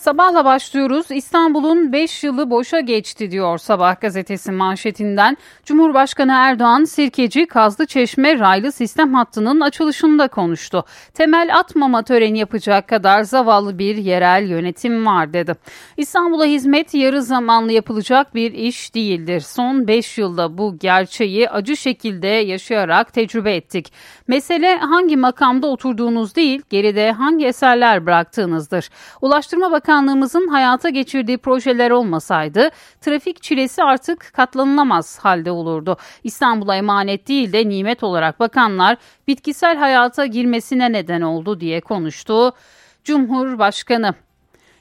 Sabahla 0.00 0.44
başlıyoruz. 0.44 1.06
İstanbul'un 1.10 1.92
5 1.92 2.24
yılı 2.24 2.50
boşa 2.50 2.80
geçti 2.80 3.30
diyor 3.30 3.58
Sabah 3.58 4.00
gazetesi 4.00 4.52
manşetinden. 4.52 5.36
Cumhurbaşkanı 5.64 6.32
Erdoğan 6.32 6.84
Sirkeci 6.84 7.46
Kazlı 7.46 7.86
Çeşme 7.86 8.38
raylı 8.38 8.72
sistem 8.72 9.14
hattının 9.14 9.60
açılışında 9.60 10.28
konuştu. 10.28 10.84
Temel 11.14 11.58
atmama 11.58 12.02
töreni 12.02 12.38
yapacak 12.38 12.88
kadar 12.88 13.22
zavallı 13.22 13.78
bir 13.78 13.96
yerel 13.96 14.48
yönetim 14.48 15.06
var 15.06 15.32
dedi. 15.32 15.54
İstanbul'a 15.96 16.44
hizmet 16.44 16.94
yarı 16.94 17.22
zamanlı 17.22 17.72
yapılacak 17.72 18.34
bir 18.34 18.52
iş 18.52 18.94
değildir. 18.94 19.40
Son 19.40 19.88
5 19.88 20.18
yılda 20.18 20.58
bu 20.58 20.78
gerçeği 20.78 21.50
acı 21.50 21.76
şekilde 21.76 22.26
yaşayarak 22.26 23.12
tecrübe 23.12 23.54
ettik. 23.54 23.92
Mesele 24.28 24.76
hangi 24.76 25.16
makamda 25.16 25.66
oturduğunuz 25.66 26.36
değil, 26.36 26.62
geride 26.70 27.12
hangi 27.12 27.46
eserler 27.46 28.06
bıraktığınızdır. 28.06 28.90
Ulaştırma 29.20 29.72
Bakanı 29.72 29.89
Bakanlığımızın 29.90 30.48
hayata 30.48 30.88
geçirdiği 30.88 31.38
projeler 31.38 31.90
olmasaydı 31.90 32.70
trafik 33.00 33.42
çilesi 33.42 33.82
artık 33.82 34.30
katlanılamaz 34.34 35.18
halde 35.18 35.50
olurdu. 35.50 35.96
İstanbul'a 36.24 36.76
emanet 36.76 37.28
değil 37.28 37.52
de 37.52 37.68
nimet 37.68 38.02
olarak 38.02 38.40
bakanlar 38.40 38.96
bitkisel 39.28 39.76
hayata 39.76 40.26
girmesine 40.26 40.92
neden 40.92 41.20
oldu 41.20 41.60
diye 41.60 41.80
konuştu. 41.80 42.52
Cumhurbaşkanı 43.04 44.14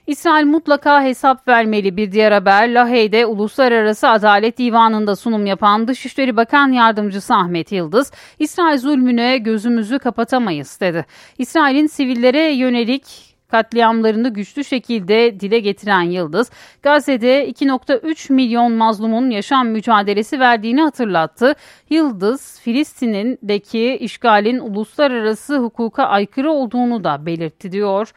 İsrail 0.07 0.45
mutlaka 0.45 1.03
hesap 1.03 1.47
vermeli 1.47 1.97
bir 1.97 2.11
diğer 2.11 2.31
haber. 2.31 2.73
Lahey'de 2.73 3.25
Uluslararası 3.25 4.09
Adalet 4.09 4.57
Divanı'nda 4.57 5.15
sunum 5.15 5.45
yapan 5.45 5.87
Dışişleri 5.87 6.37
Bakan 6.37 6.71
Yardımcısı 6.71 7.35
Ahmet 7.35 7.71
Yıldız, 7.71 8.11
İsrail 8.39 8.77
zulmüne 8.77 9.37
gözümüzü 9.37 9.99
kapatamayız 9.99 10.79
dedi. 10.81 11.05
İsrail'in 11.37 11.87
sivillere 11.87 12.51
yönelik 12.51 13.28
katliamlarını 13.49 14.29
güçlü 14.29 14.63
şekilde 14.63 15.39
dile 15.39 15.59
getiren 15.59 16.01
Yıldız, 16.01 16.51
Gazze'de 16.83 17.49
2.3 17.49 18.33
milyon 18.33 18.71
mazlumun 18.71 19.29
yaşam 19.29 19.67
mücadelesi 19.67 20.39
verdiğini 20.39 20.81
hatırlattı. 20.81 21.55
Yıldız, 21.89 22.59
Filistin'deki 22.61 23.97
işgalin 23.97 24.59
uluslararası 24.59 25.57
hukuka 25.57 26.03
aykırı 26.03 26.51
olduğunu 26.51 27.03
da 27.03 27.25
belirtti 27.25 27.71
diyor 27.71 28.13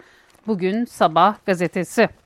bugün 0.47 0.85
Sabah 0.85 1.37
gazetesi. 1.47 2.21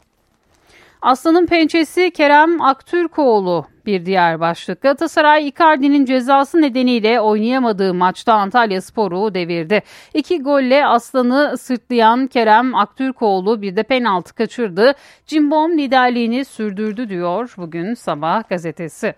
Aslanın 1.07 1.47
pençesi 1.47 2.11
Kerem 2.11 2.63
Aktürkoğlu 2.63 3.67
bir 3.87 4.07
diğer 4.07 4.41
başlık. 4.41 4.81
Galatasaray 4.81 5.49
Icardi'nin 5.49 6.05
cezası 6.05 6.63
nedeniyle 6.63 7.21
oynayamadığı 7.21 7.95
maçta 7.95 8.35
Antalya 8.35 8.83
Sporu 8.83 9.35
devirdi. 9.35 9.83
İki 10.15 10.43
golle 10.43 10.87
Aslan'ı 10.87 11.59
sırtlayan 11.59 12.27
Kerem 12.27 12.75
Aktürkoğlu 12.75 13.63
bir 13.63 13.77
de 13.77 13.83
penaltı 13.83 14.35
kaçırdı. 14.35 14.95
Cimbom 15.27 15.79
liderliğini 15.79 16.45
sürdürdü 16.45 17.09
diyor 17.09 17.55
bugün 17.57 17.95
Sabah 17.95 18.49
gazetesi. 18.49 19.15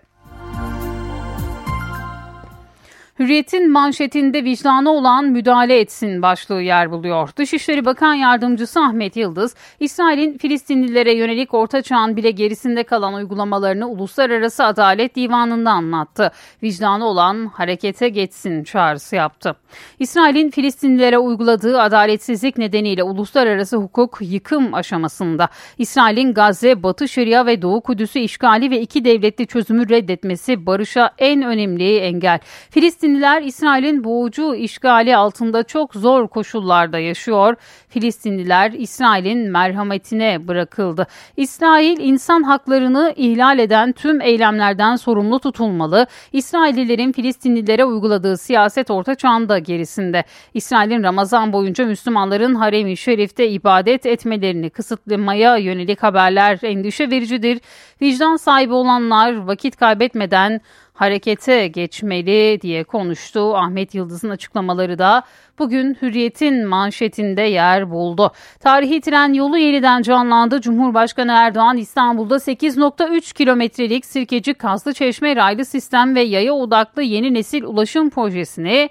Hürriyet'in 3.19 3.71
manşetinde 3.71 4.43
vicdanı 4.43 4.91
olan 4.91 5.25
müdahale 5.25 5.79
etsin 5.79 6.21
başlığı 6.21 6.61
yer 6.61 6.91
buluyor. 6.91 7.29
Dışişleri 7.35 7.85
Bakan 7.85 8.13
Yardımcısı 8.13 8.79
Ahmet 8.79 9.15
Yıldız, 9.15 9.55
İsrail'in 9.79 10.37
Filistinlilere 10.37 11.13
yönelik 11.13 11.53
Orta 11.53 11.81
Çağ'ın 11.81 12.15
bile 12.15 12.31
gerisinde 12.31 12.83
kalan 12.83 13.13
uygulamalarını 13.13 13.89
Uluslararası 13.89 14.63
Adalet 14.63 15.15
Divanı'nda 15.15 15.71
anlattı. 15.71 16.31
Vicdanı 16.63 17.05
olan 17.05 17.45
harekete 17.45 18.09
geçsin 18.09 18.63
çağrısı 18.63 19.15
yaptı. 19.15 19.55
İsrail'in 19.99 20.49
Filistinlilere 20.49 21.17
uyguladığı 21.17 21.81
adaletsizlik 21.81 22.57
nedeniyle 22.57 23.03
uluslararası 23.03 23.77
hukuk 23.77 24.17
yıkım 24.21 24.73
aşamasında. 24.73 25.49
İsrail'in 25.77 26.33
Gazze, 26.33 26.83
Batı 26.83 27.07
Şeria 27.07 27.45
ve 27.45 27.61
Doğu 27.61 27.81
Kudüs'ü 27.81 28.19
işgali 28.19 28.71
ve 28.71 28.81
iki 28.81 29.05
devletli 29.05 29.47
çözümü 29.47 29.89
reddetmesi 29.89 30.65
barışa 30.65 31.11
en 31.17 31.41
önemli 31.41 31.97
engel. 31.97 32.39
Filistin 32.69 33.08
Filistinliler 33.09 33.41
İsrail'in 33.41 34.03
boğucu 34.03 34.55
işgali 34.55 35.15
altında 35.15 35.63
çok 35.63 35.93
zor 35.93 36.27
koşullarda 36.27 36.99
yaşıyor. 36.99 37.55
Filistinliler 37.89 38.71
İsrail'in 38.71 39.51
merhametine 39.51 40.47
bırakıldı. 40.47 41.07
İsrail 41.37 41.99
insan 41.99 42.43
haklarını 42.43 43.13
ihlal 43.15 43.59
eden 43.59 43.91
tüm 43.91 44.21
eylemlerden 44.21 44.95
sorumlu 44.95 45.39
tutulmalı. 45.39 46.07
İsraillilerin 46.33 47.11
Filistinlilere 47.11 47.85
uyguladığı 47.85 48.37
siyaset 48.37 48.91
orta 48.91 49.15
çağında 49.15 49.59
gerisinde. 49.59 50.23
İsrail'in 50.53 51.03
Ramazan 51.03 51.53
boyunca 51.53 51.85
Müslümanların 51.85 52.55
harem-i 52.55 52.97
şerifte 52.97 53.49
ibadet 53.49 54.05
etmelerini 54.05 54.69
kısıtlamaya 54.69 55.57
yönelik 55.57 56.03
haberler 56.03 56.59
endişe 56.63 57.09
vericidir. 57.09 57.59
Vicdan 58.01 58.35
sahibi 58.35 58.73
olanlar 58.73 59.35
vakit 59.35 59.75
kaybetmeden 59.75 60.61
harekete 60.99 61.67
geçmeli 61.67 62.61
diye 62.61 62.83
konuştu. 62.83 63.55
Ahmet 63.55 63.95
Yıldız'ın 63.95 64.29
açıklamaları 64.29 64.99
da 64.99 65.23
bugün 65.59 65.97
Hürriyet'in 66.01 66.65
manşetinde 66.65 67.41
yer 67.41 67.91
buldu. 67.91 68.31
Tarihi 68.59 69.01
tren 69.01 69.33
yolu 69.33 69.57
yeniden 69.57 70.01
canlandı. 70.01 70.61
Cumhurbaşkanı 70.61 71.31
Erdoğan 71.31 71.77
İstanbul'da 71.77 72.35
8.3 72.35 73.33
kilometrelik 73.33 74.05
Sirkeci 74.05 74.53
Kazlı 74.53 74.93
Çeşme 74.93 75.35
raylı 75.35 75.65
sistem 75.65 76.15
ve 76.15 76.21
yaya 76.21 76.53
odaklı 76.53 77.03
yeni 77.03 77.33
nesil 77.33 77.63
ulaşım 77.63 78.09
projesini 78.09 78.89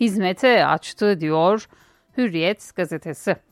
hizmete 0.00 0.66
açtı 0.66 1.20
diyor 1.20 1.68
Hürriyet 2.16 2.76
gazetesi. 2.76 3.49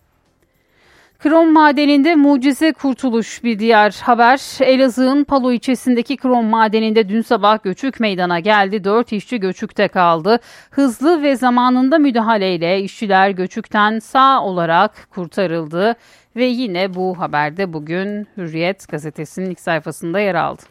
Krom 1.22 1.52
madeninde 1.52 2.14
mucize 2.14 2.72
kurtuluş 2.72 3.44
bir 3.44 3.58
diğer 3.58 4.00
haber. 4.02 4.40
Elazığ'ın 4.60 5.24
Palo 5.24 5.52
ilçesindeki 5.52 6.16
krom 6.16 6.46
madeninde 6.46 7.08
dün 7.08 7.22
sabah 7.22 7.62
göçük 7.62 8.00
meydana 8.00 8.40
geldi. 8.40 8.84
Dört 8.84 9.12
işçi 9.12 9.40
göçükte 9.40 9.88
kaldı. 9.88 10.38
Hızlı 10.70 11.22
ve 11.22 11.36
zamanında 11.36 11.98
müdahaleyle 11.98 12.80
işçiler 12.80 13.30
göçükten 13.30 13.98
sağ 13.98 14.44
olarak 14.44 15.08
kurtarıldı. 15.10 15.96
Ve 16.36 16.44
yine 16.44 16.94
bu 16.94 17.18
haberde 17.18 17.72
bugün 17.72 18.26
Hürriyet 18.36 18.88
gazetesinin 18.88 19.50
ilk 19.50 19.60
sayfasında 19.60 20.20
yer 20.20 20.34
aldı. 20.34 20.62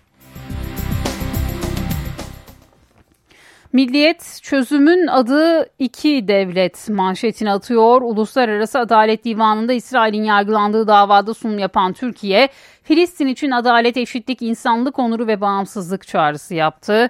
Milliyet 3.78 4.40
çözümün 4.44 5.08
adı 5.08 5.70
iki 5.80 6.28
devlet 6.28 6.90
manşetini 6.90 7.52
atıyor. 7.52 8.02
Uluslararası 8.02 8.80
Adalet 8.80 9.26
Divanı'nda 9.26 9.74
İsrail'in 9.74 10.24
yargılandığı 10.24 10.88
davada 10.88 11.34
sunum 11.34 11.60
yapan 11.60 11.94
Türkiye, 11.94 12.50
Filistin 12.84 13.28
için 13.28 13.52
adalet, 13.52 13.98
eşitlik, 13.98 14.42
insanlık 14.42 15.00
onuru 15.00 15.28
ve 15.28 15.42
bağımsızlık 15.42 16.08
çağrısı 16.08 16.56
yaptı. 16.56 17.10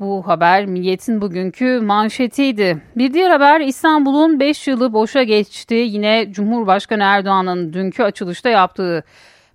Bu 0.00 0.26
haber 0.26 0.66
Milliyet'in 0.66 1.20
bugünkü 1.20 1.80
manşetiydi. 1.80 2.82
Bir 2.96 3.14
diğer 3.14 3.30
haber 3.30 3.60
İstanbul'un 3.60 4.40
5 4.40 4.68
yılı 4.68 4.92
boşa 4.92 5.22
geçti. 5.22 5.74
Yine 5.74 6.26
Cumhurbaşkanı 6.30 7.02
Erdoğan'ın 7.02 7.72
dünkü 7.72 8.02
açılışta 8.02 8.48
yaptığı 8.48 9.04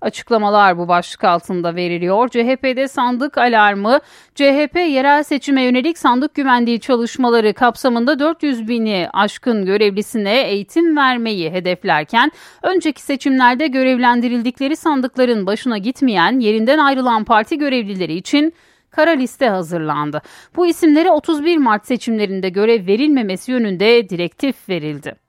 Açıklamalar 0.02 0.78
bu 0.78 0.88
başlık 0.88 1.24
altında 1.24 1.76
veriliyor. 1.76 2.30
CHP'de 2.30 2.88
sandık 2.88 3.38
alarmı, 3.38 4.00
CHP 4.36 4.76
yerel 4.76 5.24
seçime 5.24 5.62
yönelik 5.62 5.98
sandık 5.98 6.36
güvenliği 6.36 6.80
çalışmaları 6.80 7.54
kapsamında 7.54 8.20
400 8.20 8.68
bini 8.68 9.08
aşkın 9.14 9.66
görevlisine 9.66 10.42
eğitim 10.42 10.98
vermeyi 10.98 11.52
hedeflerken 11.52 12.32
önceki 12.64 13.02
seçimlerde 13.02 13.68
görevlendirildikleri 13.68 14.76
sandıkların 14.76 15.46
başına 15.46 15.78
gitmeyen 15.78 16.40
yerinden 16.40 16.78
ayrılan 16.78 17.24
parti 17.24 17.58
görevlileri 17.58 18.14
için 18.14 18.54
kara 18.90 19.12
liste 19.12 19.50
hazırlandı. 19.50 20.22
Bu 20.56 20.68
isimlere 20.68 21.12
31 21.12 21.58
Mart 21.58 21.88
seçimlerinde 21.88 22.50
görev 22.50 22.88
verilmemesi 22.88 23.52
yönünde 23.52 24.10
direktif 24.10 24.70
verildi. 24.70 25.27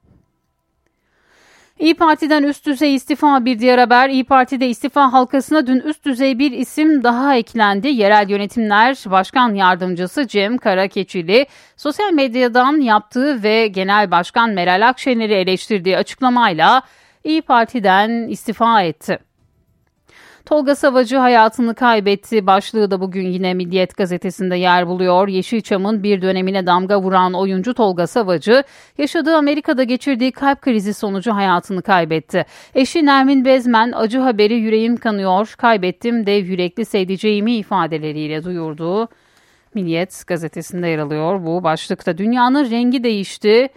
İyi 1.79 1.95
Parti'den 1.95 2.43
üst 2.43 2.67
düzey 2.67 2.95
istifa 2.95 3.45
bir 3.45 3.59
diğer 3.59 3.79
haber. 3.79 4.09
İyi 4.09 4.25
Parti'de 4.25 4.69
istifa 4.69 5.13
halkasına 5.13 5.67
dün 5.67 5.81
üst 5.81 6.05
düzey 6.05 6.39
bir 6.39 6.53
isim 6.53 7.05
daha 7.05 7.37
eklendi. 7.37 7.89
Yerel 7.89 8.31
Yönetimler 8.31 8.99
Başkan 9.07 9.55
Yardımcısı 9.55 10.27
Cem 10.27 10.59
Karakeçili 10.59 11.47
sosyal 11.77 12.13
medyadan 12.13 12.81
yaptığı 12.81 13.43
ve 13.43 13.67
Genel 13.67 14.11
Başkan 14.11 14.51
Meral 14.51 14.89
Akşener'i 14.89 15.35
eleştirdiği 15.35 15.97
açıklamayla 15.97 16.83
İyi 17.25 17.43
Parti'den 17.43 18.29
istifa 18.29 18.83
etti. 18.83 19.28
Tolga 20.49 20.75
Savacı 20.75 21.17
hayatını 21.17 21.75
kaybetti. 21.75 22.47
Başlığı 22.47 22.91
da 22.91 23.01
bugün 23.01 23.27
yine 23.27 23.55
Milliyet 23.55 23.97
gazetesinde 23.97 24.57
yer 24.57 24.87
buluyor. 24.87 25.29
Yeşilçam'ın 25.29 26.03
bir 26.03 26.23
dönemine 26.23 26.67
damga 26.67 27.01
vuran 27.01 27.35
oyuncu 27.35 27.75
Tolga 27.75 28.07
Savacı, 28.07 28.65
yaşadığı 28.99 29.37
Amerika'da 29.37 29.83
geçirdiği 29.83 30.33
kalp 30.33 30.63
krizi 30.63 30.95
sonucu 30.95 31.35
hayatını 31.35 31.83
kaybetti. 31.83 32.47
Eşi 32.75 33.07
Nermin 33.07 33.45
Bezmen 33.45 33.93
acı 33.93 34.19
haberi 34.19 34.55
yüreğim 34.55 34.97
kanıyor, 34.97 35.55
kaybettim 35.59 36.27
dev 36.27 36.45
yürekli 36.45 36.85
sevdiceğimi 36.85 37.57
ifadeleriyle 37.57 38.45
duyurdu. 38.45 39.09
Milliyet 39.75 40.27
gazetesinde 40.27 40.89
yer 40.89 40.99
alıyor 40.99 41.47
bu 41.47 41.65
başlıkta. 41.65 42.19
Dünyanın 42.19 42.71
rengi 42.71 43.05
değişti. 43.05 43.69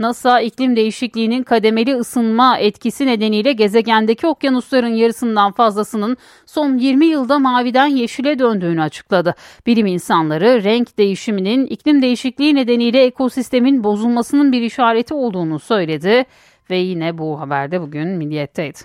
NASA 0.00 0.40
iklim 0.40 0.76
değişikliğinin 0.76 1.42
kademeli 1.42 1.96
ısınma 1.96 2.58
etkisi 2.58 3.06
nedeniyle 3.06 3.52
gezegendeki 3.52 4.26
okyanusların 4.26 4.94
yarısından 4.94 5.52
fazlasının 5.52 6.16
son 6.46 6.78
20 6.78 7.06
yılda 7.06 7.38
maviden 7.38 7.86
yeşile 7.86 8.38
döndüğünü 8.38 8.82
açıkladı. 8.82 9.34
Bilim 9.66 9.86
insanları 9.86 10.64
renk 10.64 10.98
değişiminin 10.98 11.66
iklim 11.66 12.02
değişikliği 12.02 12.54
nedeniyle 12.54 13.04
ekosistemin 13.04 13.84
bozulmasının 13.84 14.52
bir 14.52 14.62
işareti 14.62 15.14
olduğunu 15.14 15.58
söyledi 15.58 16.24
ve 16.70 16.76
yine 16.76 17.18
bu 17.18 17.40
haberde 17.40 17.80
bugün 17.80 18.08
Milliyet'teydi. 18.08 18.78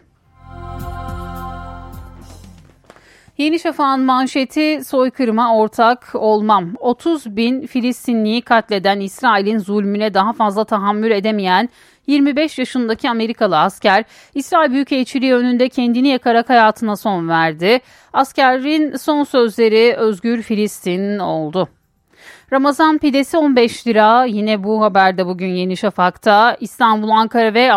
Yeni 3.37 3.59
Şafak'ın 3.59 3.99
manşeti 4.05 4.85
soykırıma 4.85 5.57
ortak 5.57 6.09
olmam. 6.13 6.73
30 6.79 7.35
bin 7.35 7.67
Filistinliyi 7.67 8.41
katleden 8.41 8.99
İsrail'in 8.99 9.57
zulmüne 9.57 10.13
daha 10.13 10.33
fazla 10.33 10.65
tahammül 10.65 11.11
edemeyen 11.11 11.69
25 12.07 12.59
yaşındaki 12.59 13.09
Amerikalı 13.09 13.59
asker 13.59 14.03
İsrail 14.35 14.71
Büyükelçiliği 14.71 15.33
önünde 15.33 15.69
kendini 15.69 16.07
yakarak 16.07 16.49
hayatına 16.49 16.95
son 16.95 17.29
verdi. 17.29 17.79
Askerin 18.13 18.95
son 18.95 19.23
sözleri 19.23 19.95
Özgür 19.97 20.41
Filistin 20.41 21.19
oldu. 21.19 21.67
Ramazan 22.53 22.97
pidesi 22.97 23.37
15 23.37 23.87
lira. 23.87 24.25
Yine 24.25 24.63
bu 24.63 24.81
haberde 24.81 25.25
bugün 25.25 25.47
Yeni 25.47 25.77
Şafak'ta 25.77 26.57
İstanbul, 26.59 27.09
Ankara 27.09 27.53
ve 27.53 27.71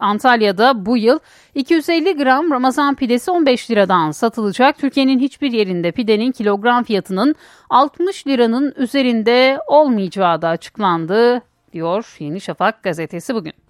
Antalya'da 0.00 0.86
bu 0.86 0.96
yıl 0.96 1.18
250 1.54 2.16
gram 2.16 2.50
Ramazan 2.50 2.94
pidesi 2.94 3.30
15 3.30 3.70
liradan 3.70 4.10
satılacak. 4.10 4.78
Türkiye'nin 4.78 5.18
hiçbir 5.18 5.52
yerinde 5.52 5.92
pidenin 5.92 6.32
kilogram 6.32 6.84
fiyatının 6.84 7.34
60 7.70 8.26
liranın 8.26 8.74
üzerinde 8.76 9.58
olmayacağı 9.66 10.42
da 10.42 10.48
açıklandı 10.48 11.42
diyor 11.72 12.16
Yeni 12.18 12.40
Şafak 12.40 12.82
gazetesi 12.82 13.34
bugün. 13.34 13.69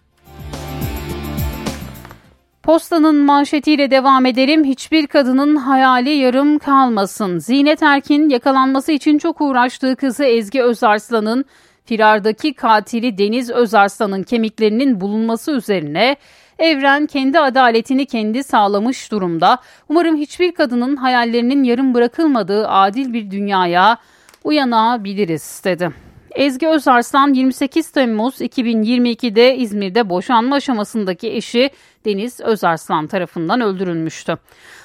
Postanın 2.70 3.16
manşetiyle 3.16 3.90
devam 3.90 4.26
edelim. 4.26 4.64
Hiçbir 4.64 5.06
kadının 5.06 5.56
hayali 5.56 6.10
yarım 6.10 6.58
kalmasın. 6.58 7.38
Zinet 7.38 7.82
Erkin 7.82 8.28
yakalanması 8.28 8.92
için 8.92 9.18
çok 9.18 9.40
uğraştığı 9.40 9.96
kızı 9.96 10.24
Ezgi 10.24 10.62
Özarslan'ın 10.62 11.44
firardaki 11.84 12.54
katili 12.54 13.18
Deniz 13.18 13.50
Özarslan'ın 13.50 14.22
kemiklerinin 14.22 15.00
bulunması 15.00 15.52
üzerine 15.52 16.16
Evren 16.58 17.06
kendi 17.06 17.38
adaletini 17.38 18.06
kendi 18.06 18.44
sağlamış 18.44 19.12
durumda. 19.12 19.58
Umarım 19.88 20.16
hiçbir 20.16 20.52
kadının 20.52 20.96
hayallerinin 20.96 21.64
yarım 21.64 21.94
bırakılmadığı 21.94 22.68
adil 22.68 23.12
bir 23.12 23.30
dünyaya 23.30 23.96
uyanabiliriz 24.44 25.62
dedi. 25.64 25.90
Ezgi 26.34 26.68
Özarslan 26.68 27.34
28 27.34 27.90
Temmuz 27.90 28.40
2022'de 28.40 29.56
İzmir'de 29.56 30.10
boşanma 30.10 30.56
aşamasındaki 30.56 31.32
eşi 31.32 31.70
Deniz 32.04 32.40
Özarslan 32.40 33.06
tarafından 33.06 33.60
öldürülmüştü. 33.60 34.36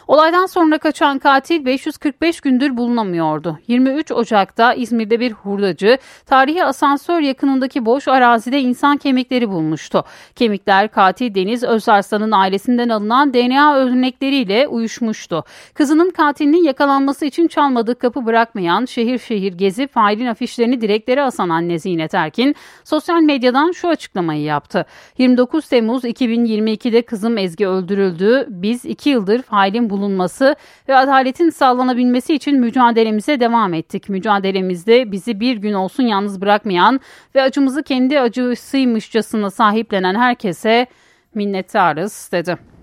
Olaydan 0.08 0.45
sonra 0.45 0.78
kaçan 0.78 1.20
katil 1.20 1.66
545 1.66 2.41
gündür 2.41 2.78
bulunamıyordu. 2.78 3.60
23 3.68 4.12
Ocak'ta 4.12 4.74
İzmir'de 4.74 5.20
bir 5.20 5.32
hurdacı 5.32 5.97
tarihi 6.26 6.64
asansör 6.64 7.20
yakınındaki 7.20 7.86
boş 7.86 8.08
arazide 8.08 8.62
insan 8.62 8.97
kemikleri 8.97 9.49
bulmuştu. 9.49 10.03
Kemikler 10.36 10.91
katil 10.91 11.36
Deniz 11.36 11.64
Özarslan'ın 11.64 12.32
ailesinden 12.32 12.89
alınan 12.89 13.34
DNA 13.34 13.76
örnekleriyle 13.76 14.68
uyuşmuştu. 14.68 15.43
Kızının 15.74 16.10
katilinin 16.10 16.64
yakalanması 16.64 17.26
için 17.26 17.47
çalmadık 17.47 17.99
kapı 17.99 18.26
bırakmayan, 18.26 18.86
şehir 18.86 19.20
şehir 19.20 19.53
gezip 19.53 19.93
failin 19.93 20.26
afişlerini 20.26 20.82
direklere 20.82 21.24
asan 21.24 21.49
anne 21.49 21.80
Zinet 21.80 22.14
Erkin 22.14 22.56
sosyal 22.84 23.22
medyadan 23.22 23.72
şu 23.72 23.88
açıklamayı 23.88 24.41
yaptı. 24.41 24.86
29 25.18 25.68
Temmuz 25.68 26.03
2022'de 26.03 27.01
kızım 27.01 27.38
Ezgi 27.38 27.68
öldürüldü. 27.68 28.45
Biz 28.49 28.86
iki 28.86 29.10
yıldır 29.10 29.41
failin 29.41 29.89
bulunması 29.98 30.56
ve 30.89 30.96
adaletin 30.96 31.50
sağlanabilmesi 31.50 32.34
için 32.34 32.60
mücadelemize 32.60 33.39
devam 33.39 33.74
ettik. 33.74 34.10
Mücadelemizde 34.10 35.12
bizi 35.12 35.39
bir 35.39 35.58
gün 35.58 35.74
olsun 35.74 36.04
yalnız 36.04 36.41
bırakmayan 36.41 37.00
ve 37.36 37.41
acımızı 37.41 37.84
kendi 37.84 38.20
acısıymışçasına 38.20 39.50
sahiplenen 39.50 40.16
herkese 40.16 40.88
minnettarız 41.36 42.30
dedi. 42.32 42.74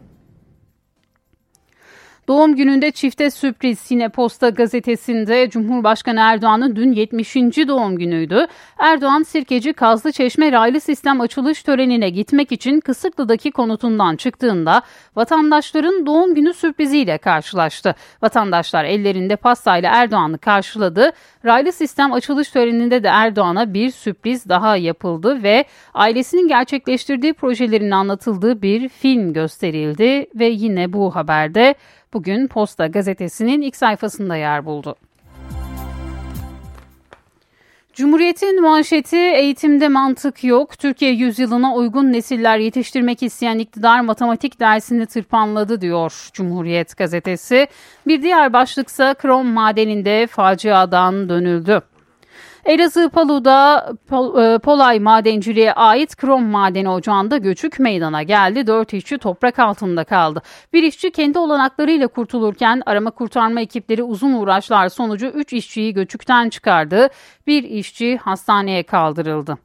Doğum 2.29 2.57
gününde 2.57 2.91
çifte 2.91 3.31
sürpriz 3.31 3.91
yine 3.91 4.09
Posta 4.09 4.49
gazetesinde 4.49 5.51
Cumhurbaşkanı 5.51 6.20
Erdoğan'ın 6.20 6.77
dün 6.77 6.93
70. 6.93 7.37
doğum 7.37 7.99
günüydü. 7.99 8.47
Erdoğan 8.79 9.23
Sirkeci 9.23 9.73
Kazlı 9.73 10.12
Çeşme 10.12 10.53
raylı 10.53 10.81
sistem 10.81 11.20
açılış 11.20 11.62
törenine 11.62 12.11
gitmek 12.11 12.53
için 12.53 12.81
Kısıklı'daki 12.81 13.51
konutundan 13.51 14.16
çıktığında 14.16 14.83
vatandaşların 15.16 16.07
doğum 16.07 16.35
günü 16.35 16.55
sürpriziyle 16.55 17.18
karşılaştı. 17.18 17.95
Vatandaşlar 18.23 18.85
ellerinde 18.85 19.37
pastayla 19.37 19.91
Erdoğan'ı 19.95 20.39
karşıladı. 20.39 21.11
Raylı 21.45 21.73
sistem 21.73 22.12
açılış 22.12 22.51
töreninde 22.51 23.05
de 23.05 23.09
Erdoğan'a 23.09 23.75
bir 23.75 23.91
sürpriz 23.91 24.49
daha 24.49 24.77
yapıldı 24.77 25.43
ve 25.43 25.64
ailesinin 25.95 26.49
gerçekleştirdiği 26.49 27.33
projelerin 27.33 27.91
anlatıldığı 27.91 28.62
bir 28.62 28.89
film 28.89 29.33
gösterildi 29.33 30.27
ve 30.35 30.47
yine 30.47 30.93
bu 30.93 31.16
haberde 31.16 31.75
bugün 32.13 32.47
Posta 32.47 32.87
gazetesinin 32.87 33.63
ilk 33.63 33.77
sayfasında 33.77 34.37
yer 34.37 34.65
buldu. 34.65 34.97
Cumhuriyet'in 37.93 38.63
manşeti 38.63 39.17
eğitimde 39.17 39.89
mantık 39.89 40.45
yok. 40.45 40.79
Türkiye 40.79 41.13
yüzyılına 41.13 41.75
uygun 41.75 42.13
nesiller 42.13 42.59
yetiştirmek 42.59 43.23
isteyen 43.23 43.59
iktidar 43.59 44.01
matematik 44.01 44.61
dersini 44.61 45.07
tırpanladı 45.07 45.81
diyor 45.81 46.31
Cumhuriyet 46.33 46.97
gazetesi. 46.97 47.67
Bir 48.07 48.23
diğer 48.23 48.53
başlıksa 48.53 49.15
krom 49.15 49.47
madeninde 49.47 50.27
faciadan 50.27 51.29
dönüldü. 51.29 51.83
Elazığ 52.65 53.09
Palu'da 53.09 53.93
Pol, 54.09 54.43
e, 54.43 54.59
Polay 54.59 55.01
Madenciliğe 55.01 55.73
ait 55.73 56.17
krom 56.17 56.45
madeni 56.47 56.89
ocağında 56.89 57.37
göçük 57.37 57.81
meydana 57.81 58.23
geldi. 58.23 58.67
Dört 58.67 58.93
işçi 58.93 59.19
toprak 59.19 59.59
altında 59.59 60.05
kaldı. 60.05 60.43
Bir 60.73 60.83
işçi 60.83 61.11
kendi 61.11 61.39
olanaklarıyla 61.39 62.09
kurtulurken 62.09 62.83
arama 62.87 63.11
kurtarma 63.11 63.61
ekipleri 63.61 64.03
uzun 64.03 64.33
uğraşlar 64.33 64.89
sonucu 64.89 65.27
üç 65.27 65.53
işçiyi 65.53 65.95
göçükten 65.95 66.49
çıkardı. 66.49 67.09
Bir 67.47 67.63
işçi 67.63 68.17
hastaneye 68.17 68.83
kaldırıldı. 68.83 69.59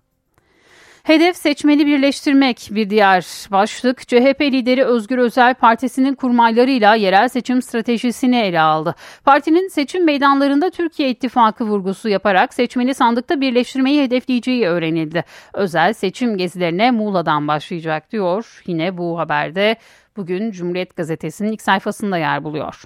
Hedef 1.07 1.37
seçmeni 1.37 1.85
birleştirmek 1.87 2.69
bir 2.71 2.89
diğer 2.89 3.25
başlık. 3.51 4.07
CHP 4.07 4.41
lideri 4.41 4.85
Özgür 4.85 5.17
Özel 5.17 5.53
partisinin 5.53 6.15
kurmaylarıyla 6.15 6.95
yerel 6.95 7.27
seçim 7.29 7.61
stratejisini 7.61 8.37
ele 8.37 8.61
aldı. 8.61 8.95
Partinin 9.23 9.67
seçim 9.67 10.05
meydanlarında 10.05 10.69
Türkiye 10.69 11.09
İttifakı 11.09 11.65
vurgusu 11.65 12.09
yaparak 12.09 12.53
seçmeni 12.53 12.93
sandıkta 12.93 13.41
birleştirmeyi 13.41 14.03
hedefleyeceği 14.03 14.67
öğrenildi. 14.67 15.23
Özel 15.53 15.93
seçim 15.93 16.37
gezilerine 16.37 16.91
Muğla'dan 16.91 17.47
başlayacak 17.47 18.11
diyor. 18.11 18.61
Yine 18.65 18.97
bu 18.97 19.19
haberde 19.19 19.75
bugün 20.17 20.51
Cumhuriyet 20.51 20.95
Gazetesi'nin 20.95 21.51
ilk 21.51 21.61
sayfasında 21.61 22.17
yer 22.17 22.43
buluyor. 22.43 22.83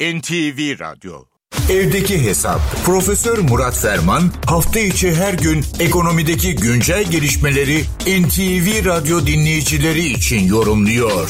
NTV 0.00 0.80
Radyo 0.80 1.29
Evdeki 1.78 2.16
Hesap. 2.26 2.60
Profesör 2.86 3.38
Murat 3.50 3.76
Ferman 3.84 4.24
hafta 4.52 4.78
içi 4.90 5.08
her 5.22 5.34
gün 5.46 5.60
ekonomideki 5.86 6.50
güncel 6.66 7.04
gelişmeleri 7.14 7.78
NTV 8.20 8.66
Radyo 8.90 9.16
dinleyicileri 9.30 10.04
için 10.16 10.40
yorumluyor. 10.54 11.26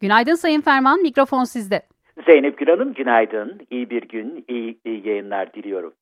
Günaydın 0.00 0.34
Sayın 0.34 0.60
Ferman, 0.60 1.02
mikrofon 1.02 1.44
sizde. 1.44 1.82
Zeynep 2.26 2.58
Gül 2.58 2.66
Hanım 2.66 2.94
günaydın. 2.94 3.60
İyi 3.70 3.90
bir 3.90 4.02
gün, 4.02 4.44
iyi, 4.48 4.78
iyi 4.84 5.08
yayınlar 5.08 5.54
diliyorum. 5.54 5.92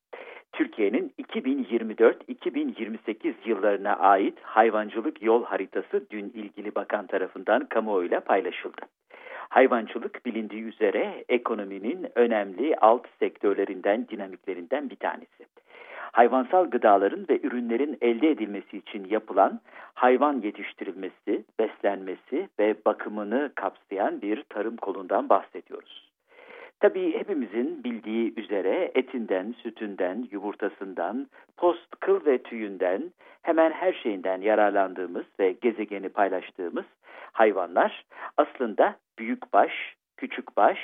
Türkiye'nin 0.53 1.13
2024-2028 1.33 3.33
yıllarına 3.45 3.93
ait 3.93 4.37
hayvancılık 4.41 5.23
yol 5.23 5.45
haritası 5.45 6.05
dün 6.11 6.31
ilgili 6.35 6.75
bakan 6.75 7.07
tarafından 7.07 7.65
kamuoyuyla 7.65 8.19
paylaşıldı. 8.19 8.81
Hayvancılık 9.51 10.25
bilindiği 10.25 10.63
üzere 10.63 11.23
ekonominin 11.29 12.07
önemli 12.15 12.75
alt 12.75 13.07
sektörlerinden, 13.19 14.07
dinamiklerinden 14.07 14.89
bir 14.89 14.95
tanesi. 14.95 15.45
Hayvansal 16.11 16.65
gıdaların 16.65 17.25
ve 17.29 17.39
ürünlerin 17.43 17.97
elde 18.01 18.29
edilmesi 18.29 18.77
için 18.77 19.05
yapılan 19.09 19.61
hayvan 19.93 20.41
yetiştirilmesi, 20.41 21.43
beslenmesi 21.59 22.49
ve 22.59 22.75
bakımını 22.85 23.51
kapsayan 23.55 24.21
bir 24.21 24.43
tarım 24.49 24.77
kolundan 24.77 25.29
bahsediyoruz. 25.29 26.10
Tabii 26.81 27.17
hepimizin 27.17 27.83
bildiği 27.83 28.33
üzere 28.39 28.91
etinden, 28.95 29.55
sütünden, 29.63 30.27
yumurtasından, 30.31 31.27
post, 31.57 31.95
kıl 31.99 32.25
ve 32.25 32.37
tüyünden 32.37 33.11
hemen 33.41 33.71
her 33.71 33.93
şeyinden 33.93 34.41
yararlandığımız 34.41 35.25
ve 35.39 35.51
gezegeni 35.51 36.09
paylaştığımız 36.09 36.85
hayvanlar 37.31 38.05
aslında 38.37 38.95
büyükbaş, 39.19 39.71
küçükbaş 40.17 40.77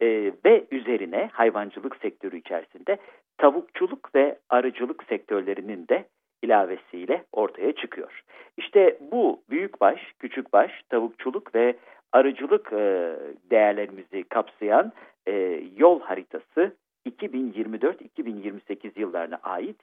e, 0.00 0.32
ve 0.44 0.64
üzerine 0.70 1.30
hayvancılık 1.32 1.96
sektörü 1.96 2.36
içerisinde 2.36 2.98
tavukçuluk 3.38 4.14
ve 4.14 4.38
arıcılık 4.50 5.04
sektörlerinin 5.04 5.88
de 5.88 6.04
ilavesiyle 6.42 7.24
ortaya 7.32 7.72
çıkıyor. 7.72 8.22
İşte 8.56 8.98
bu 9.12 9.42
büyükbaş, 9.50 10.00
küçükbaş, 10.18 10.82
tavukçuluk 10.88 11.54
ve 11.54 11.76
arıcılık 12.12 12.72
e, 12.72 13.16
değerlerimizi 13.50 14.22
kapsayan 14.22 14.92
e, 15.28 15.62
yol 15.76 16.00
haritası 16.00 16.76
2024-2028 17.06 19.00
yıllarına 19.00 19.38
ait 19.42 19.80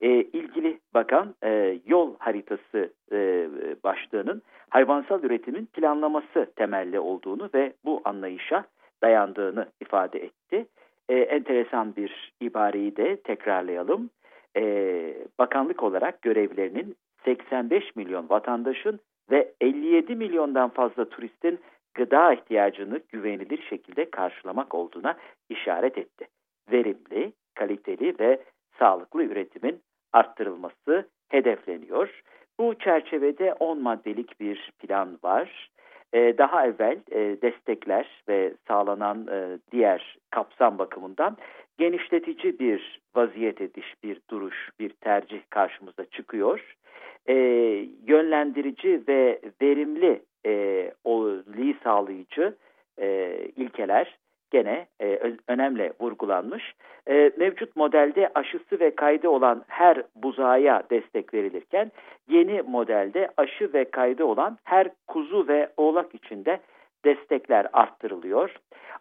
e, 0.00 0.08
ilgili 0.08 0.78
bakan 0.94 1.34
e, 1.44 1.78
yol 1.86 2.14
haritası 2.18 2.92
e, 3.12 3.48
başlığının 3.84 4.42
hayvansal 4.70 5.22
üretimin 5.22 5.66
planlaması 5.66 6.52
temelli 6.56 7.00
olduğunu 7.00 7.50
ve 7.54 7.72
bu 7.84 8.00
anlayışa 8.04 8.64
dayandığını 9.02 9.66
ifade 9.80 10.18
etti. 10.18 10.66
E, 11.08 11.14
enteresan 11.14 11.96
bir 11.96 12.32
ibareyi 12.40 12.96
de 12.96 13.16
tekrarlayalım. 13.16 14.10
E, 14.56 14.62
bakanlık 15.38 15.82
olarak 15.82 16.22
görevlerinin 16.22 16.96
85 17.24 17.96
milyon 17.96 18.28
vatandaşın 18.28 19.00
ve 19.30 19.52
57 19.60 20.14
milyondan 20.16 20.68
fazla 20.68 21.08
turistin 21.08 21.58
gıda 21.94 22.32
ihtiyacını 22.32 23.00
güvenilir 23.08 23.62
şekilde 23.62 24.10
karşılamak 24.10 24.74
olduğuna 24.74 25.16
işaret 25.48 25.98
etti. 25.98 26.26
Verimli, 26.72 27.32
kaliteli 27.54 28.14
ve 28.20 28.40
sağlıklı 28.78 29.24
üretimin 29.24 29.80
arttırılması 30.12 31.08
hedefleniyor. 31.28 32.22
Bu 32.60 32.74
çerçevede 32.74 33.54
10 33.54 33.82
maddelik 33.82 34.40
bir 34.40 34.72
plan 34.78 35.18
var. 35.24 35.70
Ee, 36.12 36.38
daha 36.38 36.66
evvel 36.66 36.98
e, 37.10 37.42
destekler 37.42 38.22
ve 38.28 38.54
sağlanan 38.68 39.26
e, 39.32 39.58
diğer 39.72 40.18
kapsam 40.30 40.78
bakımından 40.78 41.36
genişletici 41.78 42.58
bir 42.58 43.00
vaziyet 43.16 43.60
ediş, 43.60 43.94
bir 44.02 44.20
duruş, 44.30 44.70
bir 44.80 44.90
tercih 44.90 45.40
karşımıza 45.50 46.04
çıkıyor. 46.04 46.76
Ee, 47.28 47.34
yönlendirici 48.06 49.02
ve 49.08 49.40
verimli 49.62 50.22
e, 50.46 50.92
oliği 51.04 51.76
sağlayıcı 51.84 52.56
e, 52.98 53.36
ilkeler 53.56 54.18
gene 54.50 54.86
e, 55.00 55.34
önemli 55.48 55.92
vurgulanmış. 56.00 56.74
E, 57.08 57.30
mevcut 57.36 57.76
modelde 57.76 58.30
aşısı 58.34 58.80
ve 58.80 58.94
kaydı 58.94 59.28
olan 59.28 59.64
her 59.68 60.02
buzağıya 60.14 60.82
destek 60.90 61.34
verilirken 61.34 61.92
yeni 62.28 62.62
modelde 62.62 63.30
aşı 63.36 63.72
ve 63.72 63.84
kaydı 63.84 64.24
olan 64.24 64.58
her 64.64 64.88
kuzu 65.06 65.48
ve 65.48 65.68
oğlak 65.76 66.14
içinde 66.14 66.60
destekler 67.04 67.66
arttırılıyor. 67.72 68.56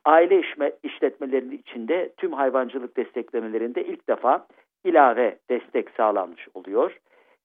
Aile 0.06 0.40
işme, 0.40 0.72
işletmelerinin 0.84 1.58
içinde 1.58 2.10
tüm 2.18 2.34
hayvancılık 2.34 2.98
desteklemelerinde 2.98 3.84
ilk 3.84 4.10
defa 4.10 4.48
ilave 4.84 5.38
destek 5.50 5.90
sağlanmış 5.90 6.48
oluyor. 6.54 6.98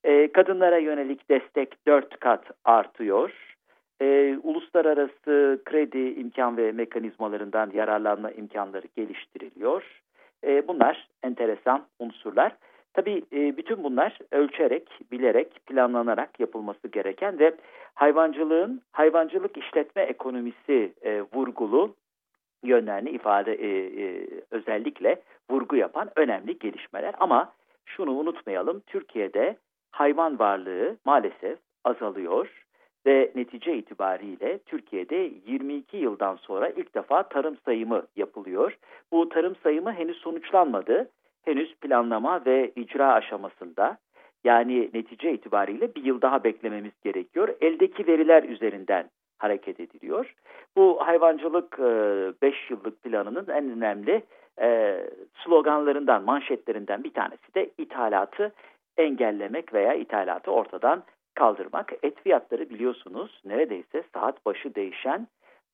E, 0.04 0.32
kadınlara 0.32 0.78
yönelik 0.78 1.30
destek 1.30 1.86
4 1.86 2.20
kat 2.20 2.44
artıyor 2.64 3.53
e, 4.00 4.38
uluslararası 4.42 5.62
kredi 5.64 6.20
imkan 6.20 6.56
ve 6.56 6.72
mekanizmalarından 6.72 7.70
yararlanma 7.74 8.30
imkanları 8.30 8.86
geliştiriliyor. 8.96 10.02
E, 10.44 10.68
bunlar 10.68 11.08
enteresan 11.22 11.86
unsurlar. 11.98 12.56
Tabii 12.94 13.24
e, 13.32 13.56
bütün 13.56 13.84
bunlar 13.84 14.18
ölçerek, 14.32 14.88
bilerek, 15.12 15.66
planlanarak 15.66 16.40
yapılması 16.40 16.88
gereken 16.88 17.38
ve 17.38 17.54
hayvancılığın 17.94 18.82
hayvancılık 18.92 19.56
işletme 19.56 20.02
ekonomisi 20.02 20.92
e, 21.02 21.22
vurgulu 21.34 21.94
yönlerini 22.62 23.10
ifade 23.10 23.54
e, 23.54 23.68
e, 24.02 24.26
özellikle 24.50 25.22
vurgu 25.50 25.76
yapan 25.76 26.10
önemli 26.16 26.58
gelişmeler. 26.58 27.14
Ama 27.20 27.52
şunu 27.86 28.10
unutmayalım, 28.10 28.80
Türkiye'de 28.80 29.56
hayvan 29.90 30.38
varlığı 30.38 30.96
maalesef 31.04 31.58
azalıyor 31.84 32.63
ve 33.06 33.32
netice 33.34 33.76
itibariyle 33.76 34.58
Türkiye'de 34.58 35.30
22 35.46 35.96
yıldan 35.96 36.36
sonra 36.36 36.68
ilk 36.68 36.94
defa 36.94 37.22
tarım 37.22 37.56
sayımı 37.64 38.06
yapılıyor. 38.16 38.78
Bu 39.12 39.28
tarım 39.28 39.56
sayımı 39.62 39.92
henüz 39.92 40.16
sonuçlanmadı. 40.16 41.10
Henüz 41.44 41.74
planlama 41.74 42.44
ve 42.46 42.72
icra 42.76 43.12
aşamasında. 43.12 43.98
Yani 44.44 44.90
netice 44.94 45.32
itibariyle 45.32 45.94
bir 45.94 46.04
yıl 46.04 46.20
daha 46.22 46.44
beklememiz 46.44 46.92
gerekiyor. 47.04 47.48
Eldeki 47.60 48.06
veriler 48.06 48.42
üzerinden 48.42 49.10
hareket 49.38 49.80
ediliyor. 49.80 50.34
Bu 50.76 50.98
hayvancılık 51.00 51.78
5 51.78 52.54
e, 52.54 52.56
yıllık 52.70 53.02
planının 53.02 53.46
en 53.48 53.70
önemli 53.70 54.22
e, 54.60 55.00
sloganlarından, 55.44 56.24
manşetlerinden 56.24 57.04
bir 57.04 57.12
tanesi 57.12 57.54
de 57.54 57.70
ithalatı 57.78 58.52
engellemek 58.96 59.74
veya 59.74 59.94
ithalatı 59.94 60.50
ortadan 60.50 61.02
kaldırmak. 61.34 61.92
Et 62.02 62.20
fiyatları 62.22 62.70
biliyorsunuz 62.70 63.40
neredeyse 63.44 64.04
saat 64.14 64.46
başı 64.46 64.74
değişen 64.74 65.28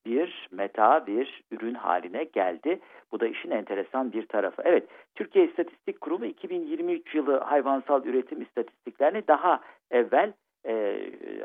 bir 0.06 0.48
meta, 0.50 1.06
bir 1.06 1.42
ürün 1.50 1.74
haline 1.74 2.24
geldi. 2.24 2.80
Bu 3.12 3.20
da 3.20 3.26
işin 3.26 3.50
enteresan 3.50 4.12
bir 4.12 4.26
tarafı. 4.26 4.62
Evet, 4.64 4.88
Türkiye 5.14 5.46
İstatistik 5.46 6.00
Kurumu 6.00 6.26
2023 6.26 7.14
yılı 7.14 7.38
hayvansal 7.38 8.04
üretim 8.04 8.42
istatistiklerini 8.42 9.22
daha 9.28 9.60
evvel 9.90 10.32
e, 10.66 10.96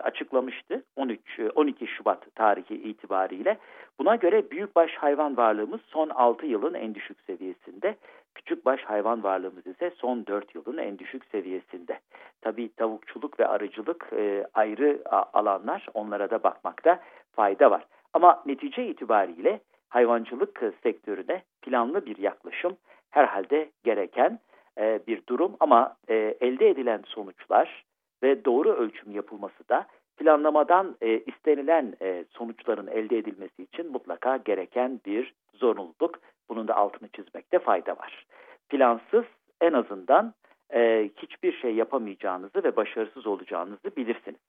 açıklamıştı 0.03 0.83
13 0.95 1.19
12 1.55 1.87
Şubat 1.87 2.35
tarihi 2.35 2.75
itibariyle. 2.75 3.57
Buna 3.99 4.15
göre 4.15 4.51
büyükbaş 4.51 4.95
hayvan 4.95 5.37
varlığımız 5.37 5.81
son 5.87 6.09
6 6.09 6.45
yılın 6.45 6.73
en 6.73 6.95
düşük 6.95 7.21
seviyesinde. 7.21 7.95
Küçükbaş 8.35 8.81
hayvan 8.81 9.23
varlığımız 9.23 9.67
ise 9.67 9.91
son 9.95 10.25
4 10.25 10.55
yılın 10.55 10.77
en 10.77 10.99
düşük 10.99 11.25
seviyesinde. 11.25 11.99
Tabii 12.41 12.73
tavukçuluk 12.73 13.39
ve 13.39 13.47
arıcılık 13.47 14.09
e, 14.13 14.47
ayrı 14.53 15.01
alanlar 15.33 15.87
onlara 15.93 16.29
da 16.29 16.43
bakmakta 16.43 16.99
fayda 17.31 17.71
var. 17.71 17.85
Ama 18.13 18.43
netice 18.45 18.87
itibariyle 18.87 19.59
hayvancılık 19.89 20.63
sektörüne 20.83 21.43
planlı 21.61 22.05
bir 22.05 22.17
yaklaşım 22.17 22.77
herhalde 23.09 23.69
gereken 23.83 24.39
e, 24.77 24.99
bir 25.07 25.21
durum 25.29 25.55
ama 25.59 25.95
e, 26.09 26.37
elde 26.41 26.69
edilen 26.69 27.01
sonuçlar 27.05 27.85
ve 28.23 28.45
doğru 28.45 28.73
ölçüm 28.73 29.11
yapılması 29.11 29.69
da 29.69 29.87
planlamadan 30.17 30.95
e, 31.01 31.19
istenilen 31.19 31.93
e, 32.01 32.25
sonuçların 32.29 32.87
elde 32.87 33.17
edilmesi 33.17 33.63
için 33.63 33.91
mutlaka 33.91 34.37
gereken 34.37 34.99
bir 35.05 35.33
zorunluluk. 35.53 36.19
Bunun 36.49 36.67
da 36.67 36.75
altını 36.75 37.09
çizmekte 37.09 37.59
fayda 37.59 37.91
var. 37.91 38.25
Plansız 38.69 39.25
en 39.61 39.73
azından 39.73 40.33
e, 40.73 41.09
hiçbir 41.17 41.53
şey 41.53 41.75
yapamayacağınızı 41.75 42.63
ve 42.63 42.75
başarısız 42.75 43.27
olacağınızı 43.27 43.95
bilirsiniz. 43.97 44.39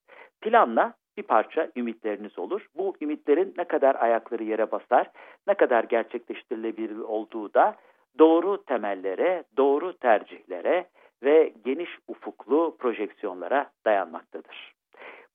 Planla 0.41 0.95
bir 1.17 1.23
parça 1.23 1.71
ümitleriniz 1.77 2.39
olur. 2.39 2.67
Bu 2.77 2.95
ümitlerin 3.01 3.55
ne 3.59 3.65
kadar 3.65 3.95
ayakları 3.95 4.45
yere 4.45 4.71
basar, 4.71 5.11
ne 5.47 5.55
kadar 5.55 5.85
gerçekleştirilebilir 5.85 6.99
olduğu 6.99 7.55
da 7.55 7.77
doğru 8.19 8.65
temellere, 8.65 9.45
doğru 9.57 9.99
tercihlere 9.99 10.87
ve 11.23 11.53
geniş 11.65 11.91
ufuklu 12.09 12.77
projeksiyonlara 12.79 13.71
dayanmaktadır. 13.85 14.76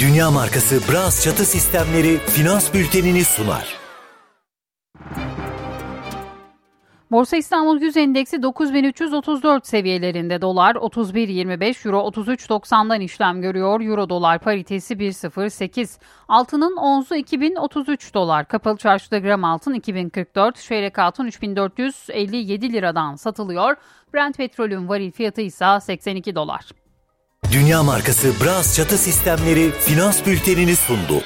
Dünya 0.00 0.30
markası 0.30 0.92
Bras 0.92 1.24
çatı 1.24 1.44
sistemleri 1.44 2.18
finans 2.18 2.74
bültenini 2.74 3.24
sunar. 3.24 3.81
Borsa 7.12 7.36
İstanbul 7.36 7.80
Yüz 7.80 7.96
Endeksi 7.96 8.42
9334 8.42 9.66
seviyelerinde 9.66 10.40
dolar 10.40 10.74
31.25 10.74 11.88
euro 11.88 12.08
33.90'dan 12.08 13.00
işlem 13.00 13.42
görüyor. 13.42 13.80
Euro 13.80 14.08
dolar 14.08 14.38
paritesi 14.38 14.94
1.08. 14.94 15.98
Altının 16.28 16.76
onzu 16.76 17.14
2033 17.14 18.14
dolar. 18.14 18.48
Kapalı 18.48 18.76
çarşıda 18.76 19.18
gram 19.18 19.44
altın 19.44 19.74
2044, 19.74 20.56
çeyrek 20.56 20.98
altın 20.98 21.26
3457 21.26 22.72
liradan 22.72 23.16
satılıyor. 23.16 23.76
Brent 24.14 24.36
petrolün 24.36 24.88
varil 24.88 25.10
fiyatı 25.10 25.40
ise 25.40 25.78
82 25.80 26.34
dolar. 26.34 26.64
Dünya 27.52 27.82
markası 27.82 28.44
Bras 28.44 28.76
çatı 28.76 28.98
sistemleri 28.98 29.70
finans 29.70 30.26
bültenini 30.26 30.76
sundu. 30.76 31.22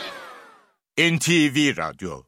NTV 0.99 1.77
Radyo 1.77 2.23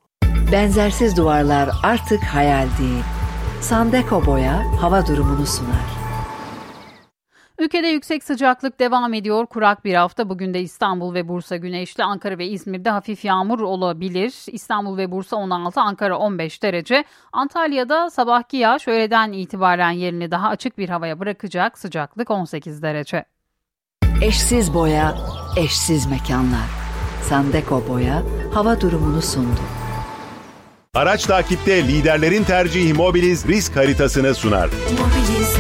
Benzersiz 0.53 1.17
duvarlar 1.17 1.71
artık 1.83 2.23
hayal 2.23 2.67
değil 2.81 3.18
Sandeko 3.61 4.27
Boya 4.27 4.65
hava 4.81 5.07
durumunu 5.07 5.47
sunar. 5.47 5.99
Ülkede 7.59 7.87
yüksek 7.87 8.25
sıcaklık 8.25 8.81
devam 8.81 9.15
ediyor. 9.15 9.47
Kurak 9.47 9.85
bir 9.85 9.95
hafta. 9.95 10.29
Bugün 10.29 10.55
de 10.55 10.61
İstanbul 10.61 11.15
ve 11.15 11.29
Bursa 11.29 11.57
güneşli. 11.57 12.05
Ankara 12.05 12.39
ve 12.39 12.47
İzmir'de 12.47 12.91
hafif 12.91 13.25
yağmur 13.25 13.61
olabilir. 13.61 14.35
İstanbul 14.53 14.97
ve 14.97 15.11
Bursa 15.11 15.37
16, 15.37 15.81
Ankara 15.81 16.19
15 16.19 16.63
derece. 16.63 17.05
Antalya'da 17.33 18.11
sabahki 18.11 18.57
yağış 18.57 18.89
öğleden 18.89 19.33
itibaren 19.33 19.91
yerini 19.91 20.31
daha 20.31 20.49
açık 20.49 20.79
bir 20.79 20.89
havaya 20.89 21.21
bırakacak. 21.21 21.79
Sıcaklık 21.79 22.31
18 22.31 22.83
derece. 22.83 23.25
Eşsiz 24.23 24.75
boya, 24.75 25.15
eşsiz 25.57 26.07
mekanlar. 26.07 26.69
Sandeko 27.23 27.83
boya 27.89 28.23
hava 28.55 28.81
durumunu 28.81 29.23
sundu. 29.23 29.78
Araç 30.99 31.27
takipte 31.27 31.89
liderlerin 31.89 32.45
tercihi 32.45 32.95
Mobiliz 32.95 33.49
risk 33.49 33.77
haritasını 33.77 34.35
sunar. 34.35 34.67
Mobiliz. 34.67 35.57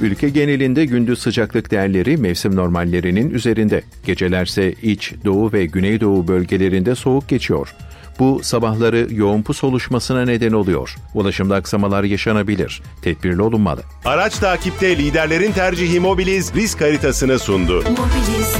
Ülke 0.00 0.28
genelinde 0.28 0.84
gündüz 0.84 1.18
sıcaklık 1.18 1.70
değerleri 1.70 2.16
mevsim 2.16 2.56
normallerinin 2.56 3.30
üzerinde. 3.30 3.82
Gecelerse 4.06 4.72
iç, 4.72 5.14
doğu 5.24 5.52
ve 5.52 5.66
güneydoğu 5.66 6.28
bölgelerinde 6.28 6.94
soğuk 6.94 7.28
geçiyor. 7.28 7.74
Bu 8.18 8.40
sabahları 8.42 9.06
yoğun 9.10 9.42
pus 9.42 9.64
oluşmasına 9.64 10.24
neden 10.24 10.52
oluyor. 10.52 10.96
Ulaşımda 11.14 11.54
aksamalar 11.54 12.04
yaşanabilir. 12.04 12.82
Tedbirli 13.02 13.42
olunmalı. 13.42 13.80
Araç 14.04 14.38
takipte 14.38 14.98
liderlerin 14.98 15.52
tercihi 15.52 16.00
Mobiliz 16.00 16.54
risk 16.54 16.80
haritasını 16.80 17.38
sundu. 17.38 17.74
Mobiliz. 17.76 18.56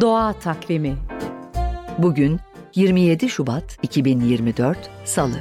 Doğa 0.00 0.32
takvimi. 0.32 0.96
Bugün 1.98 2.40
27 2.74 3.28
Şubat 3.28 3.78
2024 3.82 4.90
Salı. 5.04 5.40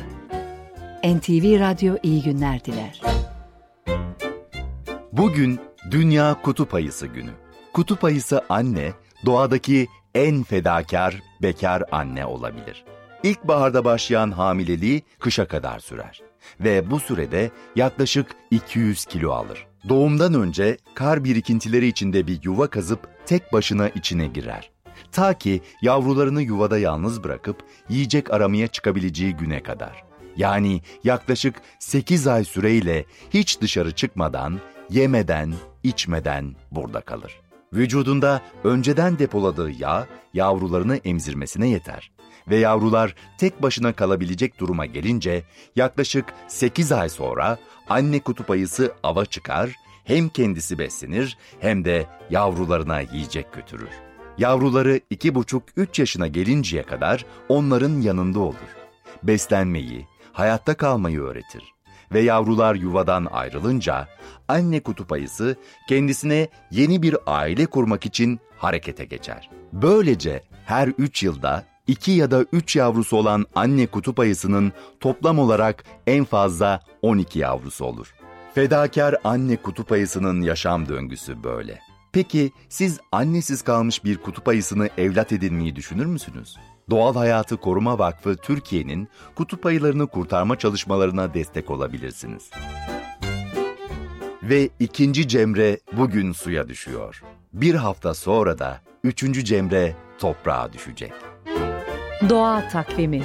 NTV 1.04 1.60
Radyo 1.60 1.96
iyi 2.04 2.24
günler 2.24 2.66
diler. 2.66 3.02
Bugün 5.12 5.60
Dünya 5.92 6.42
Kutup 6.42 6.74
Ayısı 6.74 7.08
Günü. 7.08 7.32
Kutup 7.74 8.04
ayısı 8.04 8.42
anne, 8.50 8.94
doğadaki 9.26 9.88
en 10.16 10.44
fedakar 10.44 11.22
bekar 11.42 11.84
anne 11.92 12.26
olabilir. 12.26 12.86
İlkbaharda 13.24 13.86
başlayan 13.86 14.32
hamileliği 14.32 15.02
kışa 15.20 15.48
kadar 15.48 15.80
sürer 15.80 16.22
ve 16.60 16.92
bu 16.92 17.00
sürede 17.00 17.52
yaklaşık 17.76 18.28
200 18.52 19.06
kilo 19.06 19.32
alır. 19.32 19.68
Doğumdan 19.90 20.34
önce 20.34 20.78
kar 20.96 21.24
birikintileri 21.24 21.88
içinde 21.88 22.28
bir 22.28 22.40
yuva 22.44 22.68
kazıp 22.68 23.00
tek 23.26 23.54
başına 23.54 23.90
içine 23.90 24.28
girer. 24.28 24.73
Ta 25.14 25.34
ki 25.34 25.62
yavrularını 25.82 26.42
yuvada 26.42 26.78
yalnız 26.78 27.24
bırakıp 27.24 27.64
yiyecek 27.90 28.34
aramaya 28.34 28.68
çıkabileceği 28.68 29.34
güne 29.34 29.64
kadar. 29.64 30.04
Yani 30.38 30.82
yaklaşık 31.04 31.56
8 31.80 32.28
ay 32.28 32.44
süreyle 32.44 33.06
hiç 33.34 33.62
dışarı 33.62 33.92
çıkmadan, 33.92 34.60
yemeden, 34.90 35.54
içmeden 35.84 36.56
burada 36.72 37.02
kalır. 37.02 37.42
Vücudunda 37.74 38.42
önceden 38.64 39.20
depoladığı 39.20 39.72
yağ 39.72 40.08
yavrularını 40.34 40.96
emzirmesine 40.96 41.68
yeter 41.68 42.12
ve 42.48 42.56
yavrular 42.56 43.16
tek 43.38 43.62
başına 43.62 43.94
kalabilecek 43.94 44.60
duruma 44.60 44.86
gelince 44.86 45.44
yaklaşık 45.76 46.26
8 46.48 46.92
ay 46.92 47.10
sonra 47.10 47.58
anne 47.90 48.20
kutup 48.20 48.52
ayısı 48.52 48.94
ava 49.04 49.26
çıkar, 49.26 49.76
hem 50.04 50.30
kendisi 50.30 50.80
beslenir 50.80 51.38
hem 51.60 51.86
de 51.86 52.06
yavrularına 52.30 53.02
yiyecek 53.02 53.54
götürür. 53.54 54.13
Yavruları 54.38 54.98
2,5-3 54.98 56.02
yaşına 56.02 56.28
gelinceye 56.28 56.84
kadar 56.84 57.26
onların 57.50 58.02
yanında 58.02 58.40
olur. 58.40 58.56
Beslenmeyi, 59.24 60.08
hayatta 60.34 60.74
kalmayı 60.74 61.22
öğretir 61.22 61.74
ve 62.14 62.20
yavrular 62.20 62.76
yuvadan 62.76 63.28
ayrılınca 63.32 64.08
anne 64.48 64.80
kutup 64.80 65.12
ayısı 65.12 65.56
kendisine 65.90 66.48
yeni 66.72 67.02
bir 67.02 67.16
aile 67.26 67.66
kurmak 67.66 68.06
için 68.06 68.40
harekete 68.58 69.06
geçer. 69.06 69.50
Böylece 69.74 70.44
her 70.66 70.88
3 70.88 71.24
yılda 71.24 71.66
2 71.88 72.12
ya 72.12 72.32
da 72.32 72.46
3 72.52 72.76
yavrusu 72.76 73.18
olan 73.18 73.46
anne 73.56 73.88
kutup 73.88 74.20
ayısının 74.20 74.72
toplam 75.00 75.40
olarak 75.40 75.84
en 76.08 76.26
fazla 76.26 76.80
12 77.02 77.40
yavrusu 77.40 77.86
olur. 77.86 78.14
Fedakar 78.56 79.16
anne 79.24 79.56
kutup 79.56 79.92
ayısının 79.92 80.42
yaşam 80.42 80.90
döngüsü 80.90 81.44
böyle. 81.44 81.80
Peki 82.14 82.52
siz 82.70 83.00
annesiz 83.12 83.62
kalmış 83.62 84.04
bir 84.04 84.18
kutup 84.18 84.48
ayısını 84.48 84.90
evlat 84.98 85.32
edinmeyi 85.32 85.76
düşünür 85.76 86.06
müsünüz? 86.06 86.58
Doğal 86.90 87.16
Hayatı 87.16 87.58
Koruma 87.58 88.00
Vakfı 88.00 88.36
Türkiye'nin 88.36 89.08
kutup 89.36 89.66
ayılarını 89.66 90.08
kurtarma 90.08 90.58
çalışmalarına 90.60 91.34
destek 91.34 91.70
olabilirsiniz. 91.70 92.50
Ve 94.44 94.70
ikinci 94.80 95.28
Cemre 95.28 95.80
bugün 95.94 96.32
suya 96.32 96.70
düşüyor. 96.70 97.24
Bir 97.54 97.76
hafta 97.76 98.14
sonra 98.14 98.60
da 98.60 98.82
üçüncü 99.04 99.46
Cemre 99.46 99.96
toprağa 100.20 100.74
düşecek. 100.74 101.14
Doğa 102.30 102.70
takvimi 102.70 103.24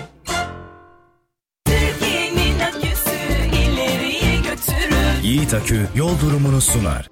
Yiğit 5.22 5.54
Akü 5.54 5.88
yol 5.94 6.20
durumunu 6.20 6.60
sunar. 6.60 7.08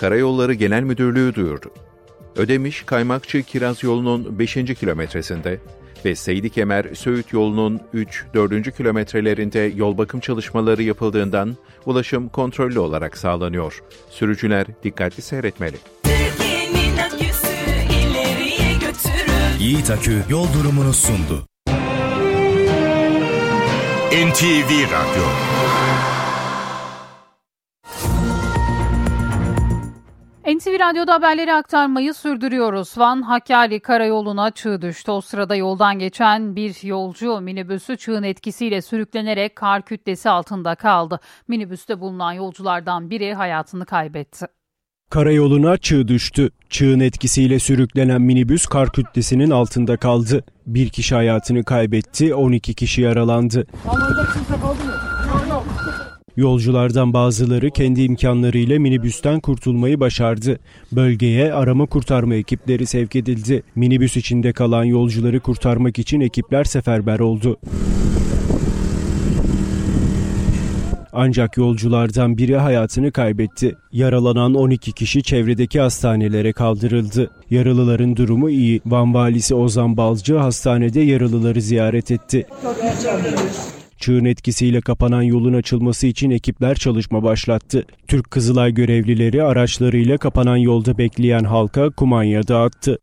Karayolları 0.00 0.54
Genel 0.54 0.82
Müdürlüğü 0.82 1.34
duyurdu. 1.34 1.70
Ödemiş 2.36 2.82
Kaymakçı 2.82 3.42
Kiraz 3.42 3.82
yolunun 3.82 4.38
5. 4.38 4.54
kilometresinde 4.54 5.60
ve 6.04 6.14
Seydi 6.14 6.50
Kemer 6.50 6.94
Söğüt 6.94 7.32
yolunun 7.32 7.80
3-4. 7.94 8.76
kilometrelerinde 8.76 9.72
yol 9.76 9.98
bakım 9.98 10.20
çalışmaları 10.20 10.82
yapıldığından 10.82 11.56
ulaşım 11.86 12.28
kontrollü 12.28 12.78
olarak 12.78 13.16
sağlanıyor. 13.16 13.82
Sürücüler 14.10 14.66
dikkatli 14.82 15.22
seyretmeli. 15.22 15.76
Yiğit 19.58 19.90
Akü 19.90 20.22
yol 20.30 20.46
durumunu 20.54 20.92
sundu. 20.92 21.46
NTV 24.12 24.70
Radyo 24.92 25.49
NTV 30.70 30.80
Radyo'da 30.80 31.14
haberleri 31.14 31.52
aktarmayı 31.52 32.14
sürdürüyoruz. 32.14 32.98
Van 32.98 33.22
Hakkari 33.22 33.80
Karayolu'na 33.80 34.50
çığ 34.50 34.82
düştü. 34.82 35.10
O 35.10 35.20
sırada 35.20 35.56
yoldan 35.56 35.98
geçen 35.98 36.56
bir 36.56 36.86
yolcu 36.86 37.40
minibüsü 37.40 37.96
çığın 37.96 38.22
etkisiyle 38.22 38.82
sürüklenerek 38.82 39.56
kar 39.56 39.82
kütlesi 39.82 40.30
altında 40.30 40.74
kaldı. 40.74 41.20
Minibüste 41.48 42.00
bulunan 42.00 42.32
yolculardan 42.32 43.10
biri 43.10 43.34
hayatını 43.34 43.86
kaybetti. 43.86 44.46
Karayoluna 45.10 45.76
çığ 45.76 46.08
düştü. 46.08 46.50
Çığın 46.68 47.00
etkisiyle 47.00 47.58
sürüklenen 47.58 48.22
minibüs 48.22 48.66
kar 48.66 48.92
kütlesinin 48.92 49.50
altında 49.50 49.96
kaldı. 49.96 50.44
Bir 50.66 50.88
kişi 50.88 51.14
hayatını 51.14 51.64
kaybetti, 51.64 52.34
12 52.34 52.74
kişi 52.74 53.02
yaralandı. 53.02 53.66
Yolculardan 56.40 57.12
bazıları 57.12 57.70
kendi 57.70 58.02
imkanlarıyla 58.02 58.78
minibüsten 58.78 59.40
kurtulmayı 59.40 60.00
başardı. 60.00 60.58
Bölgeye 60.92 61.52
arama 61.52 61.86
kurtarma 61.86 62.34
ekipleri 62.34 62.86
sevk 62.86 63.16
edildi. 63.16 63.62
Minibüs 63.74 64.16
içinde 64.16 64.52
kalan 64.52 64.84
yolcuları 64.84 65.40
kurtarmak 65.40 65.98
için 65.98 66.20
ekipler 66.20 66.64
seferber 66.64 67.18
oldu. 67.18 67.56
Ancak 71.12 71.56
yolculardan 71.56 72.38
biri 72.38 72.56
hayatını 72.56 73.12
kaybetti. 73.12 73.76
Yaralanan 73.92 74.54
12 74.54 74.92
kişi 74.92 75.22
çevredeki 75.22 75.80
hastanelere 75.80 76.52
kaldırıldı. 76.52 77.30
Yaralıların 77.50 78.16
durumu 78.16 78.50
iyi. 78.50 78.80
Van 78.86 79.14
valisi 79.14 79.54
Ozan 79.54 79.96
Balcı 79.96 80.36
hastanede 80.36 81.00
yaralıları 81.00 81.62
ziyaret 81.62 82.10
etti. 82.10 82.46
Çığın 84.00 84.24
etkisiyle 84.24 84.80
kapanan 84.80 85.22
yolun 85.22 85.54
açılması 85.54 86.06
için 86.06 86.30
ekipler 86.30 86.74
çalışma 86.74 87.22
başlattı. 87.22 87.86
Türk 88.08 88.30
Kızılay 88.30 88.74
görevlileri 88.74 89.42
araçlarıyla 89.42 90.18
kapanan 90.18 90.56
yolda 90.56 90.98
bekleyen 90.98 91.44
halka 91.44 91.90
kumanya 91.90 92.48
dağıttı. 92.48 92.98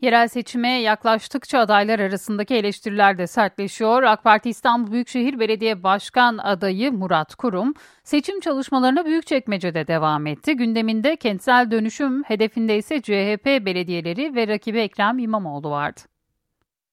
Yerel 0.00 0.28
seçime 0.28 0.68
yaklaştıkça 0.68 1.58
adaylar 1.58 1.98
arasındaki 1.98 2.54
eleştiriler 2.54 3.18
de 3.18 3.26
sertleşiyor. 3.26 4.02
AK 4.02 4.24
Parti 4.24 4.50
İstanbul 4.50 4.92
Büyükşehir 4.92 5.38
Belediye 5.38 5.82
Başkan 5.82 6.38
adayı 6.38 6.92
Murat 6.92 7.34
Kurum 7.34 7.74
seçim 8.04 8.40
çalışmalarına 8.40 9.04
Büyükçekmece'de 9.04 9.86
devam 9.86 10.26
etti. 10.26 10.56
Gündeminde 10.56 11.16
kentsel 11.16 11.70
dönüşüm 11.70 12.22
hedefinde 12.22 12.78
ise 12.78 13.02
CHP 13.02 13.46
belediyeleri 13.46 14.34
ve 14.34 14.48
rakibi 14.48 14.78
Ekrem 14.78 15.18
İmamoğlu 15.18 15.70
vardı. 15.70 16.00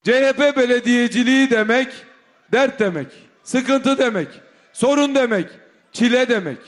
CHP 0.06 0.56
belediyeciliği 0.56 1.50
demek 1.50 1.88
dert 2.52 2.80
demek, 2.80 3.06
sıkıntı 3.44 3.98
demek, 3.98 4.28
sorun 4.72 5.14
demek, 5.14 5.46
çile 5.92 6.28
demek. 6.28 6.58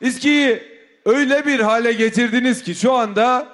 İSKİ'yi 0.00 0.62
öyle 1.04 1.46
bir 1.46 1.60
hale 1.60 1.92
getirdiniz 1.92 2.62
ki 2.62 2.74
şu 2.74 2.92
anda 2.92 3.46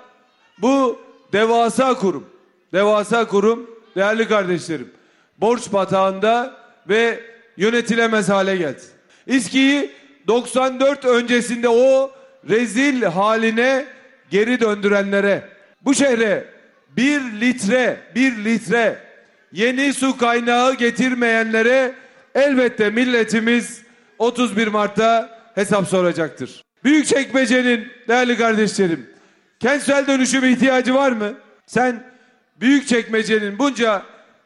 bu 0.59 1.01
devasa 1.33 1.95
kurum, 1.95 2.27
devasa 2.73 3.29
kurum 3.29 3.71
değerli 3.97 4.29
kardeşlerim 4.29 4.93
borç 5.39 5.73
batağında 5.73 6.57
ve 6.89 7.21
yönetilemez 7.57 8.29
hale 8.29 8.57
geldi. 8.57 8.83
İSKİ'yi 9.27 9.91
94 10.27 11.05
öncesinde 11.05 11.69
o 11.69 12.11
rezil 12.49 13.03
haline 13.03 13.85
geri 14.31 14.61
döndürenlere, 14.61 15.49
bu 15.85 15.95
şehre 15.95 16.45
bir 16.97 17.21
litre, 17.21 17.97
bir 18.15 18.45
litre 18.45 19.12
yeni 19.53 19.95
su 19.95 20.17
kaynağı 20.17 20.75
getirmeyenlere 20.75 21.95
elbette 22.35 22.91
milletimiz 22.91 23.83
31 24.19 24.67
Mart'ta 24.67 25.39
hesap 25.55 25.89
soracaktır. 25.89 26.65
Büyükçekmece'nin 26.85 27.89
değerli 28.09 28.39
kardeşlerim, 28.39 29.11
kentsel 29.61 30.07
dönüşüm 30.07 30.45
ihtiyacı 30.45 30.95
var 30.95 31.13
mı? 31.13 31.35
Sen 31.67 32.03
Büyükçekmece'nin 32.61 33.59
bunca 33.59 34.03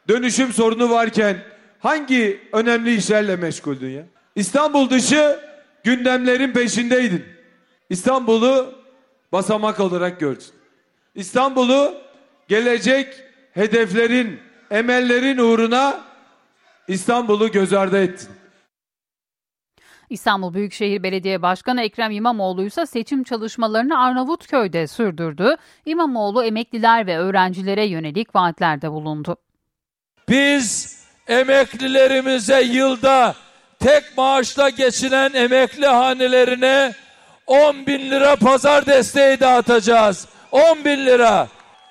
dönüşüm 0.07 0.53
sorunu 0.53 0.89
varken 0.89 1.37
hangi 1.79 2.41
önemli 2.53 2.95
işlerle 2.95 3.35
meşguldün 3.35 3.89
ya? 3.89 4.03
İstanbul 4.35 4.89
dışı 4.89 5.39
gündemlerin 5.83 6.51
peşindeydin. 6.51 7.25
İstanbul'u 7.89 8.75
basamak 9.31 9.79
olarak 9.79 10.19
gördün. 10.19 10.45
İstanbul'u 11.15 11.93
gelecek 12.47 13.23
hedeflerin, 13.53 14.39
emellerin 14.71 15.37
uğruna 15.37 15.99
İstanbul'u 16.87 17.51
göz 17.51 17.73
ardı 17.73 18.03
ettin. 18.03 18.29
İstanbul 20.09 20.53
Büyükşehir 20.53 21.03
Belediye 21.03 21.41
Başkanı 21.41 21.81
Ekrem 21.81 22.11
İmamoğlu 22.11 22.65
ise 22.65 22.85
seçim 22.85 23.23
çalışmalarını 23.23 23.99
Arnavutköy'de 23.99 24.87
sürdürdü. 24.87 25.55
İmamoğlu 25.85 26.43
emekliler 26.43 27.07
ve 27.07 27.17
öğrencilere 27.17 27.85
yönelik 27.85 28.35
vaatlerde 28.35 28.91
bulundu. 28.91 29.37
Biz 30.29 30.97
emeklilerimize 31.27 32.61
yılda 32.61 33.35
tek 33.79 34.17
maaşla 34.17 34.69
geçinen 34.69 35.33
emekli 35.33 35.87
hanelerine 35.87 36.93
10 37.47 37.85
bin 37.85 38.11
lira 38.11 38.35
pazar 38.35 38.85
desteği 38.85 39.39
dağıtacağız. 39.39 40.27
10 40.51 40.85
bin 40.85 41.05
lira. 41.05 41.47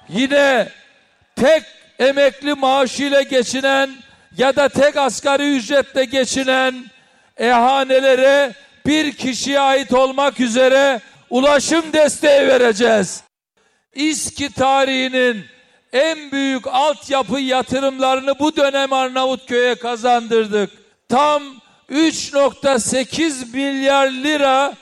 Yine 0.08 0.68
tek 1.36 1.62
emekli 1.98 2.54
maaşıyla 2.54 3.22
geçinen 3.22 3.90
ya 4.38 4.56
da 4.56 4.68
tek 4.68 4.96
asgari 4.96 5.56
ücretle 5.56 6.04
geçinen 6.04 6.84
ehanelere 7.36 8.52
bir 8.86 9.12
kişiye 9.12 9.60
ait 9.60 9.92
olmak 9.92 10.40
üzere 10.40 11.00
ulaşım 11.30 11.92
desteği 11.92 12.48
vereceğiz. 12.48 13.22
İSKİ 13.94 14.52
tarihinin 14.52 15.44
en 15.92 16.32
büyük 16.32 16.66
altyapı 16.66 17.40
yatırımlarını 17.40 18.38
bu 18.38 18.56
dönem 18.56 18.92
Arnavutköy'e 18.92 19.74
kazandırdık. 19.74 20.70
Tam 21.08 21.42
3.8 21.90 23.52
milyar 23.52 24.08
lira 24.10 24.74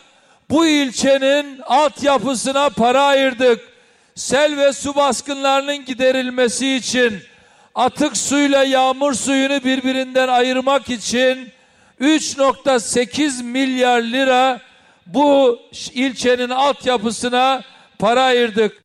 bu 0.50 0.66
ilçenin 0.66 1.60
altyapısına 1.60 2.70
para 2.70 3.02
ayırdık. 3.02 3.73
Sel 4.14 4.56
ve 4.56 4.72
su 4.72 4.94
baskınlarının 4.94 5.84
giderilmesi 5.84 6.74
için 6.74 7.18
atık 7.74 8.16
suyla 8.16 8.64
yağmur 8.64 9.14
suyunu 9.14 9.64
birbirinden 9.64 10.28
ayırmak 10.28 10.90
için 10.90 11.48
3.8 12.00 13.42
milyar 13.42 14.02
lira 14.02 14.60
bu 15.06 15.58
ilçenin 15.94 16.50
altyapısına 16.50 17.62
para 17.98 18.22
ayırdık. 18.22 18.83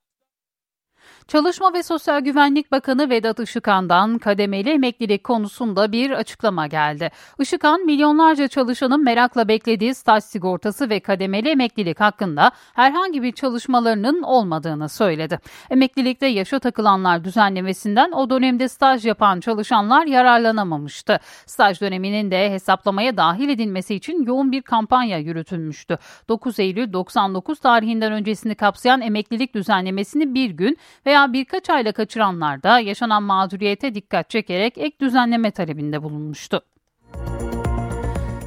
Çalışma 1.29 1.73
ve 1.73 1.83
Sosyal 1.83 2.19
Güvenlik 2.19 2.71
Bakanı 2.71 3.09
Vedat 3.09 3.39
Işıkhan'dan 3.39 4.17
kademeli 4.17 4.69
emeklilik 4.69 5.23
konusunda 5.23 5.91
bir 5.91 6.11
açıklama 6.11 6.67
geldi. 6.67 7.11
Işıkhan, 7.39 7.85
milyonlarca 7.85 8.47
çalışanın 8.47 9.03
merakla 9.03 9.47
beklediği 9.47 9.95
staj 9.95 10.23
sigortası 10.23 10.89
ve 10.89 10.99
kademeli 10.99 11.49
emeklilik 11.49 11.99
hakkında 11.99 12.51
herhangi 12.73 13.23
bir 13.23 13.31
çalışmalarının 13.31 14.21
olmadığını 14.21 14.89
söyledi. 14.89 15.39
Emeklilikte 15.69 16.25
yaşa 16.25 16.59
takılanlar 16.59 17.23
düzenlemesinden 17.23 18.11
o 18.11 18.29
dönemde 18.29 18.67
staj 18.67 19.05
yapan 19.05 19.39
çalışanlar 19.39 20.05
yararlanamamıştı. 20.05 21.19
Staj 21.45 21.81
döneminin 21.81 22.31
de 22.31 22.51
hesaplamaya 22.51 23.17
dahil 23.17 23.49
edilmesi 23.49 23.95
için 23.95 24.25
yoğun 24.25 24.51
bir 24.51 24.61
kampanya 24.61 25.17
yürütülmüştü. 25.17 25.97
9 26.29 26.59
Eylül 26.59 26.93
99 26.93 27.59
tarihinden 27.59 28.11
öncesini 28.11 28.55
kapsayan 28.55 29.01
emeklilik 29.01 29.55
düzenlemesini 29.55 30.33
bir 30.33 30.49
gün 30.49 30.77
veya 31.05 31.18
veya 31.19 31.33
birkaç 31.33 31.69
ayla 31.69 31.91
kaçıranlar 31.91 32.63
da 32.63 32.79
yaşanan 32.79 33.23
mağduriyete 33.23 33.95
dikkat 33.95 34.29
çekerek 34.29 34.77
ek 34.77 34.99
düzenleme 34.99 35.51
talebinde 35.51 36.03
bulunmuştu. 36.03 36.61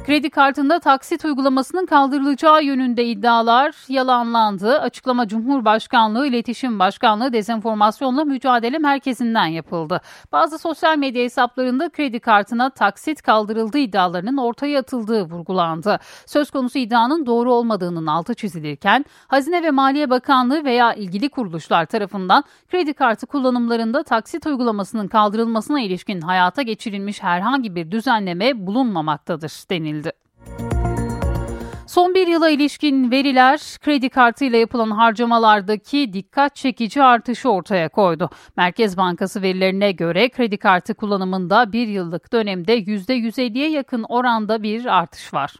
Kredi 0.05 0.29
kartında 0.29 0.79
taksit 0.79 1.25
uygulamasının 1.25 1.85
kaldırılacağı 1.85 2.63
yönünde 2.63 3.05
iddialar 3.05 3.75
yalanlandı. 3.87 4.79
Açıklama 4.79 5.27
Cumhurbaşkanlığı 5.27 6.27
İletişim 6.27 6.79
Başkanlığı 6.79 7.33
Dezenformasyonla 7.33 8.23
Mücadele 8.23 8.77
Merkezi'nden 8.77 9.45
yapıldı. 9.45 10.01
Bazı 10.31 10.59
sosyal 10.59 10.97
medya 10.97 11.23
hesaplarında 11.23 11.89
kredi 11.89 12.19
kartına 12.19 12.69
taksit 12.69 13.21
kaldırıldığı 13.21 13.77
iddialarının 13.77 14.37
ortaya 14.37 14.79
atıldığı 14.79 15.23
vurgulandı. 15.23 15.99
Söz 16.25 16.51
konusu 16.51 16.79
iddianın 16.79 17.25
doğru 17.25 17.53
olmadığının 17.53 18.07
altı 18.07 18.33
çizilirken 18.33 19.05
Hazine 19.27 19.63
ve 19.63 19.71
Maliye 19.71 20.09
Bakanlığı 20.09 20.63
veya 20.63 20.93
ilgili 20.93 21.29
kuruluşlar 21.29 21.85
tarafından 21.85 22.43
kredi 22.71 22.93
kartı 22.93 23.27
kullanımlarında 23.27 24.03
taksit 24.03 24.45
uygulamasının 24.45 25.07
kaldırılmasına 25.07 25.81
ilişkin 25.81 26.21
hayata 26.21 26.61
geçirilmiş 26.61 27.23
herhangi 27.23 27.75
bir 27.75 27.91
düzenleme 27.91 28.67
bulunmamaktadır 28.67 29.51
denildi 29.69 29.92
edildi. 29.93 30.11
Son 31.87 32.15
bir 32.15 32.27
yıla 32.27 32.49
ilişkin 32.49 33.11
veriler 33.11 33.59
kredi 33.81 34.09
kartıyla 34.09 34.57
yapılan 34.59 34.91
harcamalardaki 34.91 36.13
dikkat 36.13 36.55
çekici 36.55 37.03
artışı 37.03 37.49
ortaya 37.49 37.89
koydu. 37.89 38.29
Merkez 38.57 38.97
Bankası 38.97 39.41
verilerine 39.41 39.91
göre 39.91 40.29
kredi 40.29 40.57
kartı 40.57 40.93
kullanımında 40.93 41.73
bir 41.73 41.87
yıllık 41.87 42.33
dönemde 42.33 42.77
%150'ye 42.77 43.69
yakın 43.69 44.05
oranda 44.09 44.63
bir 44.63 44.85
artış 44.85 45.33
var. 45.33 45.53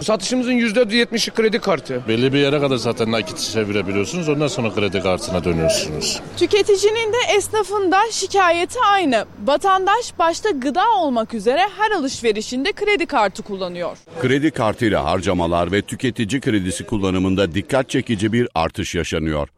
Satışımızın 0.00 0.52
%70'i 0.52 1.34
kredi 1.34 1.58
kartı. 1.58 2.02
Belli 2.08 2.32
bir 2.32 2.38
yere 2.38 2.60
kadar 2.60 2.76
zaten 2.76 3.12
nakit 3.12 3.38
çevirebiliyorsunuz. 3.38 4.28
Ondan 4.28 4.46
sonra 4.46 4.74
kredi 4.74 5.00
kartına 5.02 5.44
dönüyorsunuz. 5.44 6.20
Tüketicinin 6.36 7.12
de 7.12 7.16
esnafın 7.36 7.92
da 7.92 7.98
şikayeti 8.10 8.78
aynı. 8.90 9.24
Vatandaş 9.44 10.18
başta 10.18 10.50
gıda 10.50 10.84
olmak 10.98 11.34
üzere 11.34 11.60
her 11.78 11.90
alışverişinde 11.90 12.72
kredi 12.72 13.06
kartı 13.06 13.42
kullanıyor. 13.42 13.96
Kredi 14.20 14.50
kartıyla 14.50 15.04
harcamalar 15.04 15.72
ve 15.72 15.82
tüketici 15.82 16.40
kredisi 16.40 16.86
kullanımında 16.86 17.54
dikkat 17.54 17.88
çekici 17.90 18.32
bir 18.32 18.48
artış 18.54 18.94
yaşanıyor. 18.94 19.48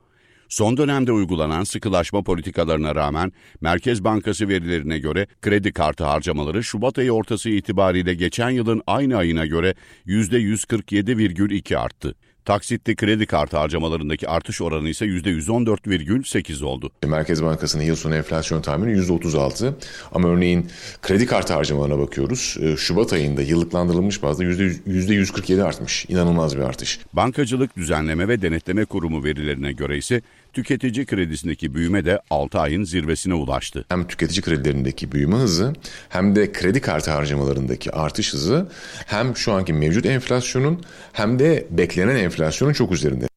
Son 0.52 0.76
dönemde 0.76 1.12
uygulanan 1.12 1.64
sıkılaşma 1.64 2.22
politikalarına 2.22 2.94
rağmen 2.94 3.32
Merkez 3.60 4.04
Bankası 4.04 4.48
verilerine 4.48 4.98
göre 4.98 5.26
kredi 5.42 5.72
kartı 5.72 6.04
harcamaları 6.04 6.64
Şubat 6.64 6.98
ayı 6.98 7.12
ortası 7.12 7.50
itibariyle 7.50 8.14
geçen 8.14 8.50
yılın 8.50 8.82
aynı 8.86 9.16
ayına 9.16 9.46
göre 9.46 9.74
%147,2 10.06 11.76
arttı. 11.76 12.14
Taksitli 12.44 12.96
kredi 12.96 13.26
kartı 13.26 13.56
harcamalarındaki 13.56 14.28
artış 14.28 14.60
oranı 14.60 14.88
ise 14.88 15.06
%114,8 15.06 16.64
oldu. 16.64 16.90
Merkez 17.06 17.42
Bankası'nın 17.42 17.82
yıl 17.82 17.96
sonu 17.96 18.14
enflasyon 18.14 18.62
tahmini 18.62 18.98
%36 18.98 19.72
ama 20.12 20.28
örneğin 20.28 20.70
kredi 21.02 21.26
kartı 21.26 21.54
harcamalarına 21.54 21.98
bakıyoruz. 21.98 22.56
Ee, 22.60 22.76
Şubat 22.76 23.12
ayında 23.12 23.42
yıllıklandırılmış 23.42 24.22
bazda 24.22 24.44
%147 24.44 25.62
artmış. 25.62 26.06
İnanılmaz 26.08 26.56
bir 26.56 26.62
artış. 26.62 27.00
Bankacılık 27.12 27.76
Düzenleme 27.76 28.28
ve 28.28 28.42
Denetleme 28.42 28.84
Kurumu 28.84 29.24
verilerine 29.24 29.72
göre 29.72 29.98
ise 29.98 30.22
tüketici 30.52 31.06
kredisindeki 31.06 31.74
büyüme 31.74 32.04
de 32.04 32.20
6 32.30 32.60
ayın 32.60 32.84
zirvesine 32.84 33.34
ulaştı. 33.34 33.84
Hem 33.88 34.06
tüketici 34.06 34.42
kredilerindeki 34.42 35.12
büyüme 35.12 35.36
hızı 35.36 35.72
hem 36.08 36.36
de 36.36 36.52
kredi 36.52 36.80
kartı 36.80 37.10
harcamalarındaki 37.10 37.92
artış 37.92 38.32
hızı 38.32 38.68
hem 39.06 39.36
şu 39.36 39.52
anki 39.52 39.72
mevcut 39.72 40.06
enflasyonun 40.06 40.82
hem 41.12 41.38
de 41.38 41.66
beklenen 41.70 42.16
enflasyonun 42.16 42.72
çok 42.72 42.92
üzerinde. 42.92 43.32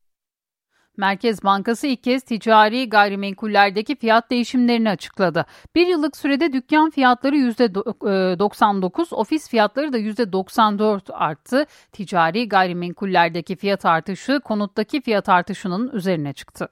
Merkez 0.98 1.44
Bankası 1.44 1.88
ilk 1.88 2.04
kez 2.04 2.24
ticari 2.24 2.90
gayrimenkullerdeki 2.90 3.96
fiyat 3.96 4.30
değişimlerini 4.30 4.90
açıkladı. 4.90 5.46
Bir 5.76 5.88
yıllık 5.88 6.18
sürede 6.18 6.54
dükkan 6.54 6.90
fiyatları 6.90 7.36
%99, 7.38 9.12
e, 9.12 9.16
ofis 9.16 9.50
fiyatları 9.50 9.94
da 9.94 9.98
%94 9.98 11.14
arttı. 11.14 11.66
Ticari 11.92 12.50
gayrimenkullerdeki 12.50 13.56
fiyat 13.56 13.86
artışı 13.86 14.40
konuttaki 14.40 15.02
fiyat 15.02 15.30
artışının 15.30 15.92
üzerine 15.94 16.34
çıktı 16.34 16.70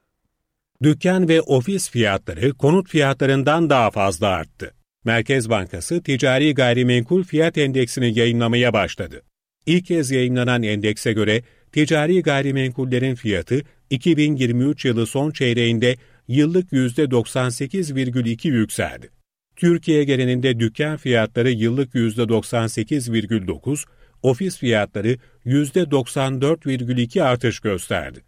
dükkan 0.82 1.28
ve 1.28 1.40
ofis 1.40 1.90
fiyatları 1.90 2.52
konut 2.52 2.88
fiyatlarından 2.88 3.70
daha 3.70 3.90
fazla 3.90 4.28
arttı. 4.28 4.74
Merkez 5.04 5.50
Bankası 5.50 6.02
ticari 6.02 6.54
gayrimenkul 6.54 7.24
fiyat 7.24 7.58
endeksini 7.58 8.18
yayınlamaya 8.18 8.72
başladı. 8.72 9.22
İlk 9.66 9.86
kez 9.86 10.10
yayınlanan 10.10 10.62
endekse 10.62 11.12
göre 11.12 11.42
ticari 11.72 12.22
gayrimenkullerin 12.22 13.14
fiyatı 13.14 13.62
2023 13.90 14.84
yılı 14.84 15.06
son 15.06 15.30
çeyreğinde 15.30 15.96
yıllık 16.28 16.72
%98,2 16.72 18.48
yükseldi. 18.48 19.10
Türkiye 19.56 20.04
genelinde 20.04 20.60
dükkan 20.60 20.96
fiyatları 20.96 21.50
yıllık 21.50 21.94
%98,9, 21.94 23.84
ofis 24.22 24.58
fiyatları 24.58 25.16
%94,2 25.46 27.22
artış 27.22 27.60
gösterdi. 27.60 28.20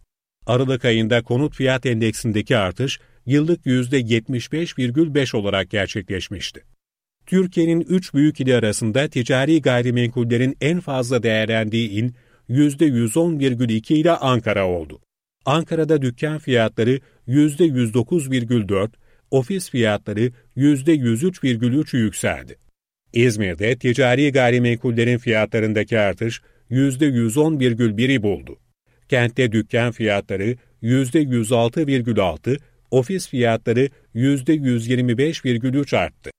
Aralık 0.47 0.85
ayında 0.85 1.23
konut 1.23 1.55
fiyat 1.57 1.87
endeksindeki 1.87 2.57
artış 2.57 2.99
yıllık 3.27 3.67
%75,5 3.67 5.37
olarak 5.37 5.71
gerçekleşmişti. 5.71 6.65
Türkiye'nin 7.27 7.81
üç 7.81 8.15
büyük 8.15 8.41
ili 8.41 8.55
arasında 8.55 9.09
ticari 9.09 9.63
gayrimenkullerin 9.63 10.57
en 10.61 10.81
fazla 10.81 11.23
değerlendiği 11.23 11.91
il 11.91 12.13
%110,2 12.49 13.95
ile 13.95 14.13
Ankara 14.13 14.67
oldu. 14.69 15.01
Ankara'da 15.45 16.03
dükkan 16.03 16.39
fiyatları 16.39 17.01
%109,4, 17.29 18.91
ofis 19.31 19.71
fiyatları 19.71 20.33
%103,3 20.57 21.97
yükseldi. 21.97 22.57
İzmir'de 23.13 23.79
ticari 23.79 24.33
gayrimenkullerin 24.33 25.19
fiyatlarındaki 25.19 25.99
artış 25.99 26.43
%110,1'i 26.71 28.23
buldu. 28.23 28.59
Kentte 29.09 29.53
dükkan 29.53 29.93
fiyatları 29.93 30.57
%106,6, 30.83 32.59
ofis 32.91 33.29
fiyatları 33.29 33.89
%125,3 34.15 35.97
arttı. 35.97 36.31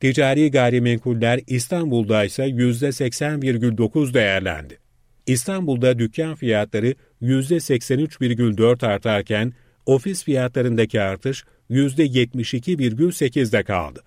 Ticari 0.00 0.50
gayrimenkuller 0.50 1.40
İstanbul'da 1.46 2.24
ise 2.24 2.44
%80,9 2.44 4.14
değerlendi. 4.14 4.78
İstanbul'da 5.26 5.98
dükkan 5.98 6.34
fiyatları 6.34 6.94
%83,4 7.22 8.86
artarken 8.86 9.52
ofis 9.86 10.24
fiyatlarındaki 10.24 11.00
artış 11.00 11.44
%72,8'de 11.70 13.62
kaldı. 13.62 14.02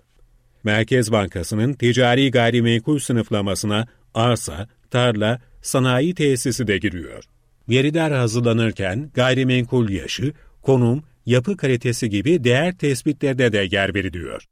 Merkez 0.63 1.11
Bankası'nın 1.11 1.73
ticari 1.73 2.31
gayrimenkul 2.31 2.99
sınıflamasına 2.99 3.87
arsa, 4.13 4.67
tarla, 4.91 5.41
sanayi 5.61 6.15
tesisi 6.15 6.67
de 6.67 6.77
giriyor. 6.77 7.23
Veriler 7.69 8.11
hazırlanırken 8.11 9.11
gayrimenkul 9.13 9.89
yaşı, 9.89 10.33
konum, 10.61 11.03
yapı 11.25 11.57
kalitesi 11.57 12.09
gibi 12.09 12.43
değer 12.43 12.77
tespitlerine 12.77 13.51
de 13.51 13.67
yer 13.71 13.93
veriliyor. 13.93 14.45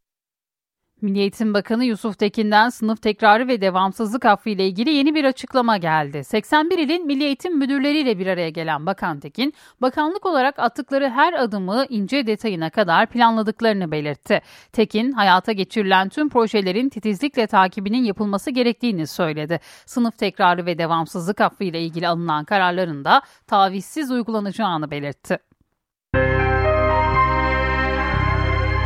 Milli 1.01 1.19
Eğitim 1.19 1.53
Bakanı 1.53 1.85
Yusuf 1.85 2.19
Tekin'den 2.19 2.69
sınıf 2.69 3.01
tekrarı 3.01 3.47
ve 3.47 3.61
devamsızlık 3.61 4.25
affı 4.25 4.49
ile 4.49 4.67
ilgili 4.67 4.89
yeni 4.89 5.15
bir 5.15 5.23
açıklama 5.23 5.77
geldi. 5.77 6.23
81 6.23 6.77
ilin 6.77 7.05
Milli 7.05 7.23
Eğitim 7.23 7.57
Müdürleriyle 7.57 8.19
bir 8.19 8.27
araya 8.27 8.49
gelen 8.49 8.85
Bakan 8.85 9.19
Tekin, 9.19 9.53
bakanlık 9.81 10.25
olarak 10.25 10.59
attıkları 10.59 11.09
her 11.09 11.33
adımı 11.33 11.85
ince 11.89 12.27
detayına 12.27 12.69
kadar 12.69 13.07
planladıklarını 13.07 13.91
belirtti. 13.91 14.41
Tekin, 14.71 15.11
hayata 15.11 15.51
geçirilen 15.51 16.09
tüm 16.09 16.29
projelerin 16.29 16.89
titizlikle 16.89 17.47
takibinin 17.47 18.03
yapılması 18.03 18.51
gerektiğini 18.51 19.07
söyledi. 19.07 19.59
Sınıf 19.85 20.17
tekrarı 20.17 20.65
ve 20.65 20.77
devamsızlık 20.77 21.41
affı 21.41 21.63
ile 21.63 21.81
ilgili 21.81 22.07
alınan 22.07 22.45
kararların 22.45 23.05
da 23.05 23.21
tavizsiz 23.47 24.11
uygulanacağını 24.11 24.91
belirtti. 24.91 25.37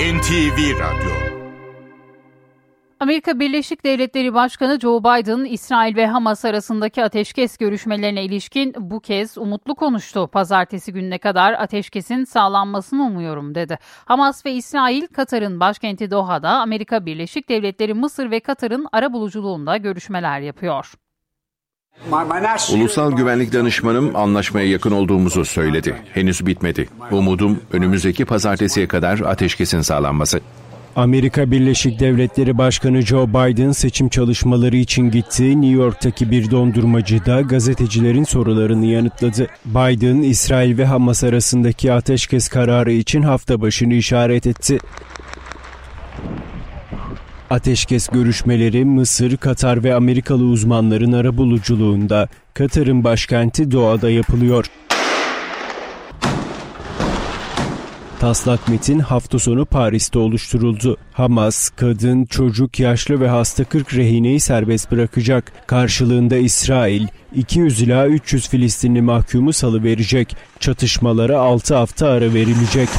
NTV 0.01 0.79
Radyo 0.79 1.20
Amerika 3.02 3.40
Birleşik 3.40 3.84
Devletleri 3.84 4.34
Başkanı 4.34 4.80
Joe 4.80 4.99
Biden, 4.99 5.45
İsrail 5.45 5.95
ve 5.95 6.07
Hamas 6.07 6.45
arasındaki 6.45 7.03
ateşkes 7.03 7.57
görüşmelerine 7.57 8.23
ilişkin 8.23 8.73
bu 8.78 8.99
kez 8.99 9.38
umutlu 9.38 9.76
konuştu. 9.76 10.28
Pazartesi 10.28 10.94
gününe 10.94 11.18
kadar 11.18 11.53
ateşkesin 11.53 12.23
sağlanmasını 12.23 13.03
umuyorum 13.03 13.56
dedi. 13.56 13.80
Hamas 14.06 14.45
ve 14.45 14.52
İsrail, 14.52 15.07
Katar'ın 15.07 15.60
başkenti 15.60 16.11
Doha'da 16.11 16.49
Amerika 16.49 17.06
Birleşik 17.06 17.49
Devletleri, 17.49 17.94
Mısır 17.94 18.32
ve 18.32 18.40
Katar'ın 18.40 18.88
ara 18.91 19.14
buluculuğunda 19.14 19.78
görüşmeler 19.78 20.40
yapıyor. 20.40 20.94
Ulusal 22.73 23.11
Güvenlik 23.11 23.53
Danışmanım 23.53 24.15
anlaşmaya 24.15 24.68
yakın 24.68 24.91
olduğumuzu 24.91 25.45
söyledi. 25.45 26.02
Henüz 26.14 26.45
bitmedi. 26.45 26.90
Umudum 27.11 27.61
önümüzdeki 27.72 28.26
pazartesiye 28.26 28.88
kadar 28.88 29.19
ateşkesin 29.19 29.82
sağlanması. 29.82 30.41
Amerika 30.95 31.51
Birleşik 31.51 31.99
Devletleri 31.99 32.57
Başkanı 32.57 33.01
Joe 33.01 33.27
Biden 33.27 33.72
seçim 33.72 34.09
çalışmaları 34.09 34.76
için 34.76 35.11
gittiği 35.11 35.61
New 35.61 35.81
York'taki 35.81 36.31
bir 36.31 36.51
dondurmacıda 36.51 37.41
gazetecilerin 37.41 38.23
sorularını 38.23 38.85
yanıtladı. 38.85 39.47
Biden, 39.65 40.22
İsrail 40.22 40.77
ve 40.77 40.85
Hamas 40.85 41.23
arasındaki 41.23 41.93
ateşkes 41.93 42.47
kararı 42.47 42.91
için 42.91 43.22
hafta 43.22 43.61
başını 43.61 43.93
işaret 43.93 44.47
etti. 44.47 44.77
Ateşkes 47.49 48.07
görüşmeleri 48.07 48.85
Mısır, 48.85 49.38
Katar 49.38 49.84
ve 49.84 49.95
Amerikalı 49.95 50.43
uzmanların 50.43 51.11
arabuluculuğunda 51.11 52.27
Katar'ın 52.53 53.03
başkenti 53.03 53.72
Doha'da 53.72 54.09
yapılıyor. 54.09 54.65
Taslak 58.22 58.68
metin 58.68 58.99
hafta 58.99 59.39
sonu 59.39 59.65
Paris'te 59.65 60.19
oluşturuldu. 60.19 60.98
Hamas, 61.14 61.69
kadın, 61.69 62.26
çocuk, 62.26 62.80
yaşlı 62.80 63.19
ve 63.19 63.27
hasta 63.27 63.64
40 63.64 63.93
rehineyi 63.93 64.39
serbest 64.39 64.91
bırakacak. 64.91 65.53
Karşılığında 65.68 66.38
İsrail 66.38 67.07
200 67.35 67.81
ila 67.81 68.07
300 68.07 68.49
Filistinli 68.49 69.02
mahkumu 69.02 69.53
salı 69.53 69.84
verecek. 69.84 70.35
Çatışmalara 70.60 71.39
6 71.39 71.76
hafta 71.76 72.07
ara 72.07 72.34
verilecek. 72.34 72.89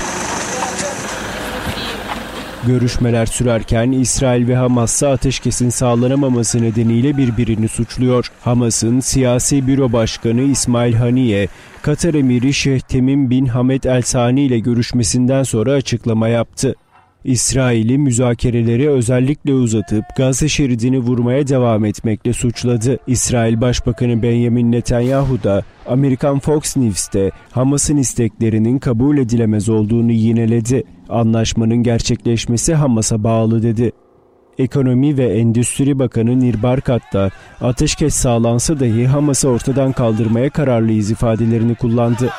Görüşmeler 2.66 3.26
sürerken 3.26 3.93
İsrail 3.93 4.48
ve 4.48 4.56
Hamas 4.56 5.02
ateşkesin 5.02 5.70
sağlanamaması 5.70 6.62
nedeniyle 6.62 7.16
birbirini 7.16 7.68
suçluyor. 7.68 8.30
Hamas'ın 8.40 9.01
siyasi 9.01 9.66
büro 9.66 9.93
başkanı 9.93 10.43
İsmail 10.43 10.94
Haniye, 10.94 11.48
Katar 11.82 12.14
emiri 12.14 12.52
Şeyh 12.52 12.80
Temim 12.80 13.30
bin 13.30 13.47
Hamed 13.47 13.84
El 13.84 14.02
Sani 14.02 14.43
ile 14.43 14.59
görüşmesinden 14.59 15.43
sonra 15.43 15.72
açıklama 15.72 16.28
yaptı. 16.28 16.74
İsrail'i 17.24 17.99
müzakereleri 17.99 18.90
özellikle 18.90 19.55
uzatıp 19.55 20.05
Gazze 20.16 20.49
şeridini 20.49 20.99
vurmaya 20.99 21.49
devam 21.49 21.85
etmekle 21.85 22.32
suçladı. 22.32 22.99
İsrail 23.07 23.61
Başbakanı 23.61 24.23
Benjamin 24.23 24.73
Netanyahu 24.73 25.43
da 25.43 25.62
Amerikan 25.86 26.39
Fox 26.39 26.77
News'te 26.77 27.31
Hamas'ın 27.51 27.97
isteklerinin 27.97 28.78
kabul 28.78 29.19
edilemez 29.19 29.69
olduğunu 29.69 30.12
yineledi. 30.12 30.85
Anlaşmanın 31.09 31.82
gerçekleşmesi 31.82 32.74
Hamas'a 32.74 33.24
bağlı 33.24 33.62
dedi. 33.62 33.93
Ekonomi 34.59 35.16
ve 35.16 35.24
Endüstri 35.24 35.99
Bakanı 35.99 36.40
Nirbarkat 36.40 37.03
da 37.12 37.31
ateşkes 37.61 38.15
sağlansa 38.15 38.81
dahi 38.81 39.07
Hamas'ı 39.07 39.49
ortadan 39.49 39.93
kaldırmaya 39.93 40.51
kararlıyız 40.51 41.11
ifadelerini 41.11 41.74
kullandı. 41.74 42.31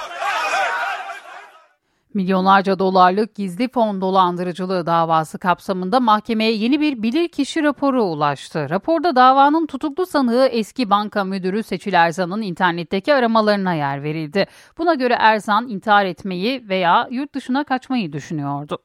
Milyonlarca 2.14 2.80
dolarlık 2.80 3.36
gizli 3.36 3.70
fon 3.70 4.02
dolandırıcılığı 4.02 4.86
davası 4.86 5.40
kapsamında 5.40 6.00
mahkemeye 6.00 6.52
yeni 6.52 6.80
bir 6.80 7.04
bilirkişi 7.04 7.64
raporu 7.64 8.04
ulaştı. 8.04 8.70
Raporda 8.70 9.16
davanın 9.16 9.66
tutuklu 9.66 10.06
sanığı 10.06 10.50
eski 10.52 10.90
banka 10.90 11.24
müdürü 11.24 11.64
Seçil 11.64 11.94
Erzan'ın 11.94 12.42
internetteki 12.42 13.14
aramalarına 13.14 13.74
yer 13.74 14.04
verildi. 14.04 14.46
Buna 14.78 14.94
göre 14.94 15.14
Erzan 15.20 15.68
intihar 15.68 16.06
etmeyi 16.06 16.70
veya 16.70 17.08
yurt 17.12 17.36
dışına 17.36 17.64
kaçmayı 17.64 18.14
düşünüyordu. 18.14 18.78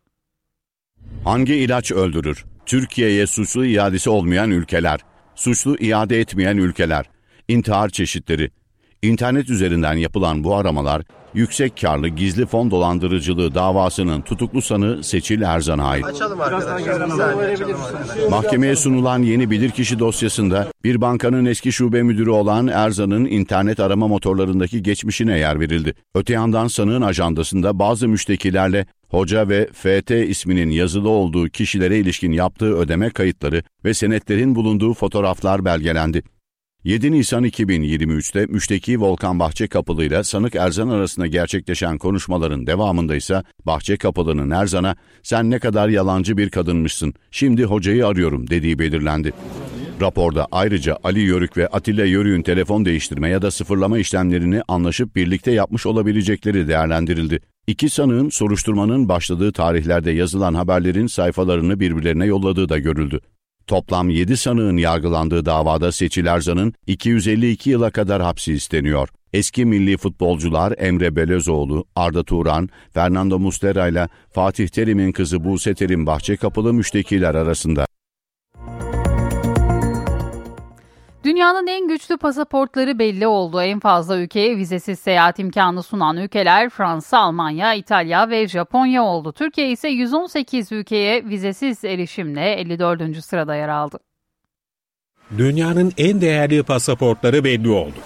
Hangi 1.24 1.54
ilaç 1.54 1.92
öldürür? 1.92 2.44
Türkiye'ye 2.66 3.26
suçlu 3.26 3.66
iadesi 3.66 4.10
olmayan 4.10 4.50
ülkeler, 4.50 5.00
suçlu 5.34 5.76
iade 5.76 6.20
etmeyen 6.20 6.56
ülkeler, 6.56 7.06
intihar 7.48 7.88
çeşitleri. 7.88 8.50
İnternet 9.02 9.50
üzerinden 9.50 9.94
yapılan 9.94 10.44
bu 10.44 10.56
aramalar 10.56 11.02
yüksek 11.34 11.80
karlı 11.80 12.08
gizli 12.08 12.46
fon 12.46 12.70
dolandırıcılığı 12.70 13.54
davasının 13.54 14.20
tutuklu 14.20 14.62
sanığı 14.62 15.04
Seçil 15.04 15.42
Erzan'a 15.42 15.84
ait. 15.84 16.06
Mahkemeye 18.30 18.76
sunulan 18.76 19.22
yeni 19.22 19.50
bilirkişi 19.50 19.98
dosyasında 19.98 20.66
bir 20.84 21.00
bankanın 21.00 21.44
eski 21.44 21.72
şube 21.72 22.02
müdürü 22.02 22.30
olan 22.30 22.66
Erzan'ın 22.66 23.24
internet 23.24 23.80
arama 23.80 24.08
motorlarındaki 24.08 24.82
geçmişine 24.82 25.38
yer 25.38 25.60
verildi. 25.60 25.94
Öte 26.14 26.32
yandan 26.32 26.68
sanığın 26.68 27.02
ajandasında 27.02 27.78
bazı 27.78 28.08
müştekilerle 28.08 28.86
hoca 29.08 29.48
ve 29.48 29.68
FT 29.72 30.10
isminin 30.10 30.70
yazılı 30.70 31.08
olduğu 31.08 31.48
kişilere 31.48 31.98
ilişkin 31.98 32.32
yaptığı 32.32 32.76
ödeme 32.76 33.10
kayıtları 33.10 33.62
ve 33.84 33.94
senetlerin 33.94 34.54
bulunduğu 34.54 34.94
fotoğraflar 34.94 35.64
belgelendi. 35.64 36.22
7 36.84 37.12
Nisan 37.12 37.44
2023'te 37.44 38.46
müşteki 38.46 39.00
Volkan 39.00 39.38
Bahçekapılı 39.38 40.04
ile 40.04 40.24
sanık 40.24 40.54
Erzan 40.54 40.88
arasında 40.88 41.26
gerçekleşen 41.26 41.98
konuşmaların 41.98 42.66
devamında 42.66 43.16
ise 43.16 43.42
Bahçekapılı'nın 43.66 44.50
Erzan'a 44.50 44.96
sen 45.22 45.50
ne 45.50 45.58
kadar 45.58 45.88
yalancı 45.88 46.36
bir 46.36 46.50
kadınmışsın, 46.50 47.14
şimdi 47.30 47.64
hocayı 47.64 48.06
arıyorum 48.06 48.50
dediği 48.50 48.78
belirlendi. 48.78 49.32
Raporda 50.00 50.46
ayrıca 50.52 50.98
Ali 51.04 51.20
Yörük 51.20 51.56
ve 51.56 51.66
Atilla 51.66 52.04
Yörük'ün 52.04 52.42
telefon 52.42 52.84
değiştirme 52.84 53.28
ya 53.28 53.42
da 53.42 53.50
sıfırlama 53.50 53.98
işlemlerini 53.98 54.62
anlaşıp 54.68 55.16
birlikte 55.16 55.50
yapmış 55.50 55.86
olabilecekleri 55.86 56.68
değerlendirildi. 56.68 57.40
İki 57.66 57.88
sanığın 57.88 58.28
soruşturmanın 58.28 59.08
başladığı 59.08 59.52
tarihlerde 59.52 60.10
yazılan 60.10 60.54
haberlerin 60.54 61.06
sayfalarını 61.06 61.80
birbirlerine 61.80 62.26
yolladığı 62.26 62.68
da 62.68 62.78
görüldü. 62.78 63.20
Toplam 63.68 64.10
7 64.10 64.36
sanığın 64.36 64.76
yargılandığı 64.76 65.46
davada 65.46 65.92
Seçil 65.92 66.26
Erzan'ın 66.26 66.74
252 66.86 67.70
yıla 67.70 67.90
kadar 67.90 68.22
hapsi 68.22 68.52
isteniyor. 68.52 69.08
Eski 69.32 69.64
milli 69.64 69.96
futbolcular 69.96 70.74
Emre 70.78 71.16
Belözoğlu, 71.16 71.84
Arda 71.96 72.24
Turan, 72.24 72.68
Fernando 72.94 73.38
Muslera 73.38 73.88
ile 73.88 74.08
Fatih 74.30 74.68
Terim'in 74.68 75.12
kızı 75.12 75.44
Buse 75.44 75.74
Terim 75.74 76.06
Bahçekapılı 76.06 76.74
müştekiler 76.74 77.34
arasında. 77.34 77.86
Dünyanın 81.38 81.66
en 81.66 81.88
güçlü 81.88 82.16
pasaportları 82.16 82.98
belli 82.98 83.26
oldu. 83.26 83.62
En 83.62 83.80
fazla 83.80 84.16
ülkeye 84.18 84.56
vizesiz 84.56 84.98
seyahat 84.98 85.38
imkanı 85.38 85.82
sunan 85.82 86.16
ülkeler 86.16 86.70
Fransa, 86.70 87.18
Almanya, 87.18 87.74
İtalya 87.74 88.30
ve 88.30 88.48
Japonya 88.48 89.02
oldu. 89.02 89.32
Türkiye 89.32 89.70
ise 89.70 89.88
118 89.88 90.72
ülkeye 90.72 91.24
vizesiz 91.24 91.84
erişimle 91.84 92.52
54. 92.52 93.24
sırada 93.24 93.54
yer 93.54 93.68
aldı. 93.68 93.98
Dünyanın 95.38 95.92
en 95.98 96.20
değerli 96.20 96.62
pasaportları 96.62 97.44
belli 97.44 97.68
oldu. 97.68 97.98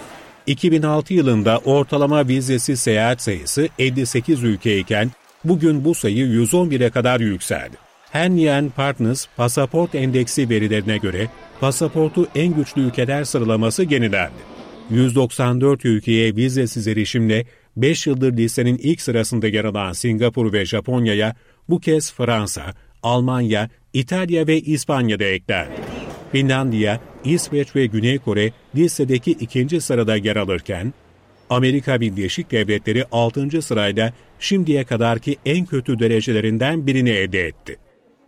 2006 0.47 1.15
yılında 1.15 1.59
ortalama 1.65 2.29
vizesiz 2.29 2.81
seyahat 2.81 3.23
sayısı 3.23 3.69
58 3.79 4.43
ülkeyken 4.43 5.11
bugün 5.45 5.85
bu 5.85 5.95
sayı 5.95 6.27
111'e 6.27 6.91
kadar 6.91 7.21
yükseldi. 7.21 7.92
Hennian 8.13 8.71
Partners 8.71 9.27
pasaport 9.37 9.95
endeksi 9.95 10.51
verilerine 10.51 10.97
göre 10.97 11.29
pasaportu 11.61 12.29
en 12.35 12.55
güçlü 12.55 12.83
ülkeler 12.83 13.25
sıralaması 13.25 13.83
yenilendi. 13.83 14.53
194 14.91 15.85
ülkeye 15.85 16.37
vizesiz 16.37 16.89
erişimle 16.89 17.47
5 17.77 18.07
yıldır 18.07 18.37
listenin 18.37 18.79
ilk 18.79 19.01
sırasında 19.01 19.49
yer 19.49 19.65
alan 19.65 19.93
Singapur 19.93 20.53
ve 20.53 20.67
Japonya'ya 20.67 21.35
bu 21.69 21.81
kez 21.81 22.13
Fransa, 22.13 22.63
Almanya, 23.03 23.71
İtalya 23.93 24.47
ve 24.47 24.61
İspanya'da 24.61 25.25
eklendi. 25.25 25.81
Finlandiya, 26.33 27.01
İsveç 27.25 27.77
ve 27.77 27.87
Güney 27.87 28.19
Kore 28.19 28.53
listedeki 28.77 29.31
ikinci 29.31 29.81
sırada 29.81 30.17
yer 30.17 30.37
alırken, 30.37 30.95
Amerika 31.51 32.01
Birleşik 32.01 32.51
Devletleri 32.51 33.05
6. 33.13 33.63
sırayla 33.63 34.13
şimdiye 34.39 34.85
kadarki 34.85 35.37
en 35.47 35.67
kötü 35.67 35.99
derecelerinden 35.99 36.87
birini 36.87 37.11
elde 37.11 37.47
etti. 37.47 37.79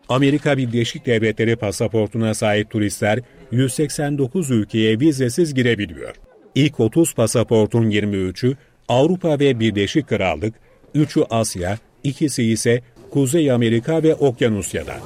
Amerika 0.08 0.56
Birleşik 0.56 1.06
Devletleri 1.06 1.56
pasaportuna 1.56 2.34
sahip 2.34 2.70
turistler 2.70 3.20
189 3.52 4.50
ülkeye 4.50 5.00
vizesiz 5.00 5.54
girebiliyor. 5.54 6.14
İlk 6.54 6.80
30 6.80 7.14
pasaportun 7.14 7.90
23'ü 7.90 8.56
Avrupa 8.88 9.38
ve 9.38 9.60
Birleşik 9.60 10.08
Krallık, 10.08 10.54
3'ü 10.94 11.24
Asya, 11.30 11.78
ikisi 12.04 12.44
ise 12.44 12.80
Kuzey 13.10 13.50
Amerika 13.50 14.02
ve 14.02 14.14
Okyanusya'dan. 14.14 15.00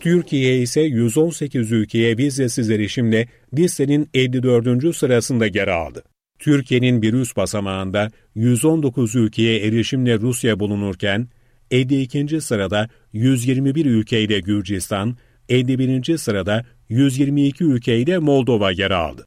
Türkiye 0.00 0.58
ise 0.58 0.80
118 0.80 1.72
ülkeye 1.72 2.18
vizesiz 2.18 2.70
erişimle 2.70 3.26
listenin 3.54 4.08
54. 4.14 4.96
sırasında 4.96 5.46
yer 5.46 5.68
aldı. 5.68 6.02
Türkiye'nin 6.38 7.02
bir 7.02 7.12
üst 7.12 7.36
basamağında 7.36 8.10
119 8.34 9.14
ülkeye 9.14 9.66
erişimle 9.66 10.18
Rusya 10.18 10.60
bulunurken 10.60 11.28
52. 11.70 12.40
sırada 12.40 12.88
121 13.16 13.86
ülkeyle 13.86 14.40
Gürcistan, 14.40 15.16
51. 15.48 16.18
sırada 16.18 16.64
122 16.88 17.64
ülkeyle 17.64 18.18
Moldova 18.18 18.70
yer 18.70 18.90
aldı. 18.90 19.26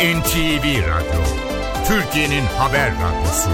NTV 0.00 0.64
Radyo, 0.64 1.20
Türkiye'nin 1.88 2.44
haber 2.58 2.92
radyosu. 2.92 3.50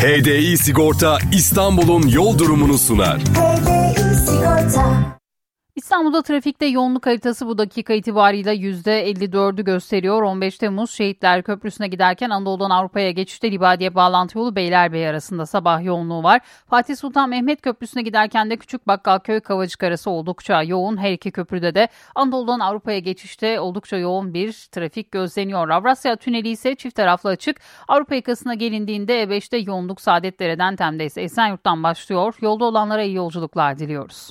HDI 0.00 0.58
Sigorta 0.58 1.18
İstanbul'un 1.32 2.08
yol 2.08 2.38
durumunu 2.38 2.78
sunar. 2.78 3.20
HDI 3.20 4.16
Sigorta 4.16 5.16
İstanbul'da 5.76 6.22
trafikte 6.22 6.66
yoğunluk 6.66 7.06
haritası 7.06 7.46
bu 7.46 7.58
dakika 7.58 7.92
itibariyle 7.92 8.54
%54'ü 8.54 9.64
gösteriyor. 9.64 10.22
15 10.22 10.58
Temmuz 10.58 10.90
Şehitler 10.90 11.42
Köprüsü'ne 11.42 11.88
giderken 11.88 12.30
Anadolu'dan 12.30 12.70
Avrupa'ya 12.70 13.10
geçişte 13.10 13.50
Libadiye 13.50 13.94
bağlantı 13.94 14.38
yolu 14.38 14.56
Beylerbeyi 14.56 15.08
arasında 15.08 15.46
sabah 15.46 15.84
yoğunluğu 15.84 16.22
var. 16.22 16.40
Fatih 16.70 16.96
Sultan 16.96 17.28
Mehmet 17.28 17.62
Köprüsü'ne 17.62 18.02
giderken 18.02 18.50
de 18.50 18.56
Küçük 18.56 18.86
Bakkalköy 18.86 19.40
Kavacık 19.40 19.82
arası 19.82 20.10
oldukça 20.10 20.62
yoğun. 20.62 20.96
Her 20.96 21.12
iki 21.12 21.30
köprüde 21.30 21.74
de 21.74 21.88
Anadolu'dan 22.14 22.60
Avrupa'ya 22.60 22.98
geçişte 22.98 23.60
oldukça 23.60 23.96
yoğun 23.96 24.34
bir 24.34 24.52
trafik 24.72 25.10
gözleniyor. 25.10 25.68
Avrasya 25.68 26.16
Tüneli 26.16 26.48
ise 26.48 26.74
çift 26.74 26.96
taraflı 26.96 27.30
açık. 27.30 27.60
Avrupa 27.88 28.14
yakasına 28.14 28.54
gelindiğinde 28.54 29.22
E5'te 29.22 29.56
yoğunluk 29.56 30.00
Saadetdere'den 30.00 30.76
Tem'de 30.76 31.04
ise 31.04 31.22
Esenyurt'tan 31.22 31.82
başlıyor. 31.82 32.34
Yolda 32.40 32.64
olanlara 32.64 33.02
iyi 33.02 33.14
yolculuklar 33.14 33.78
diliyoruz. 33.78 34.30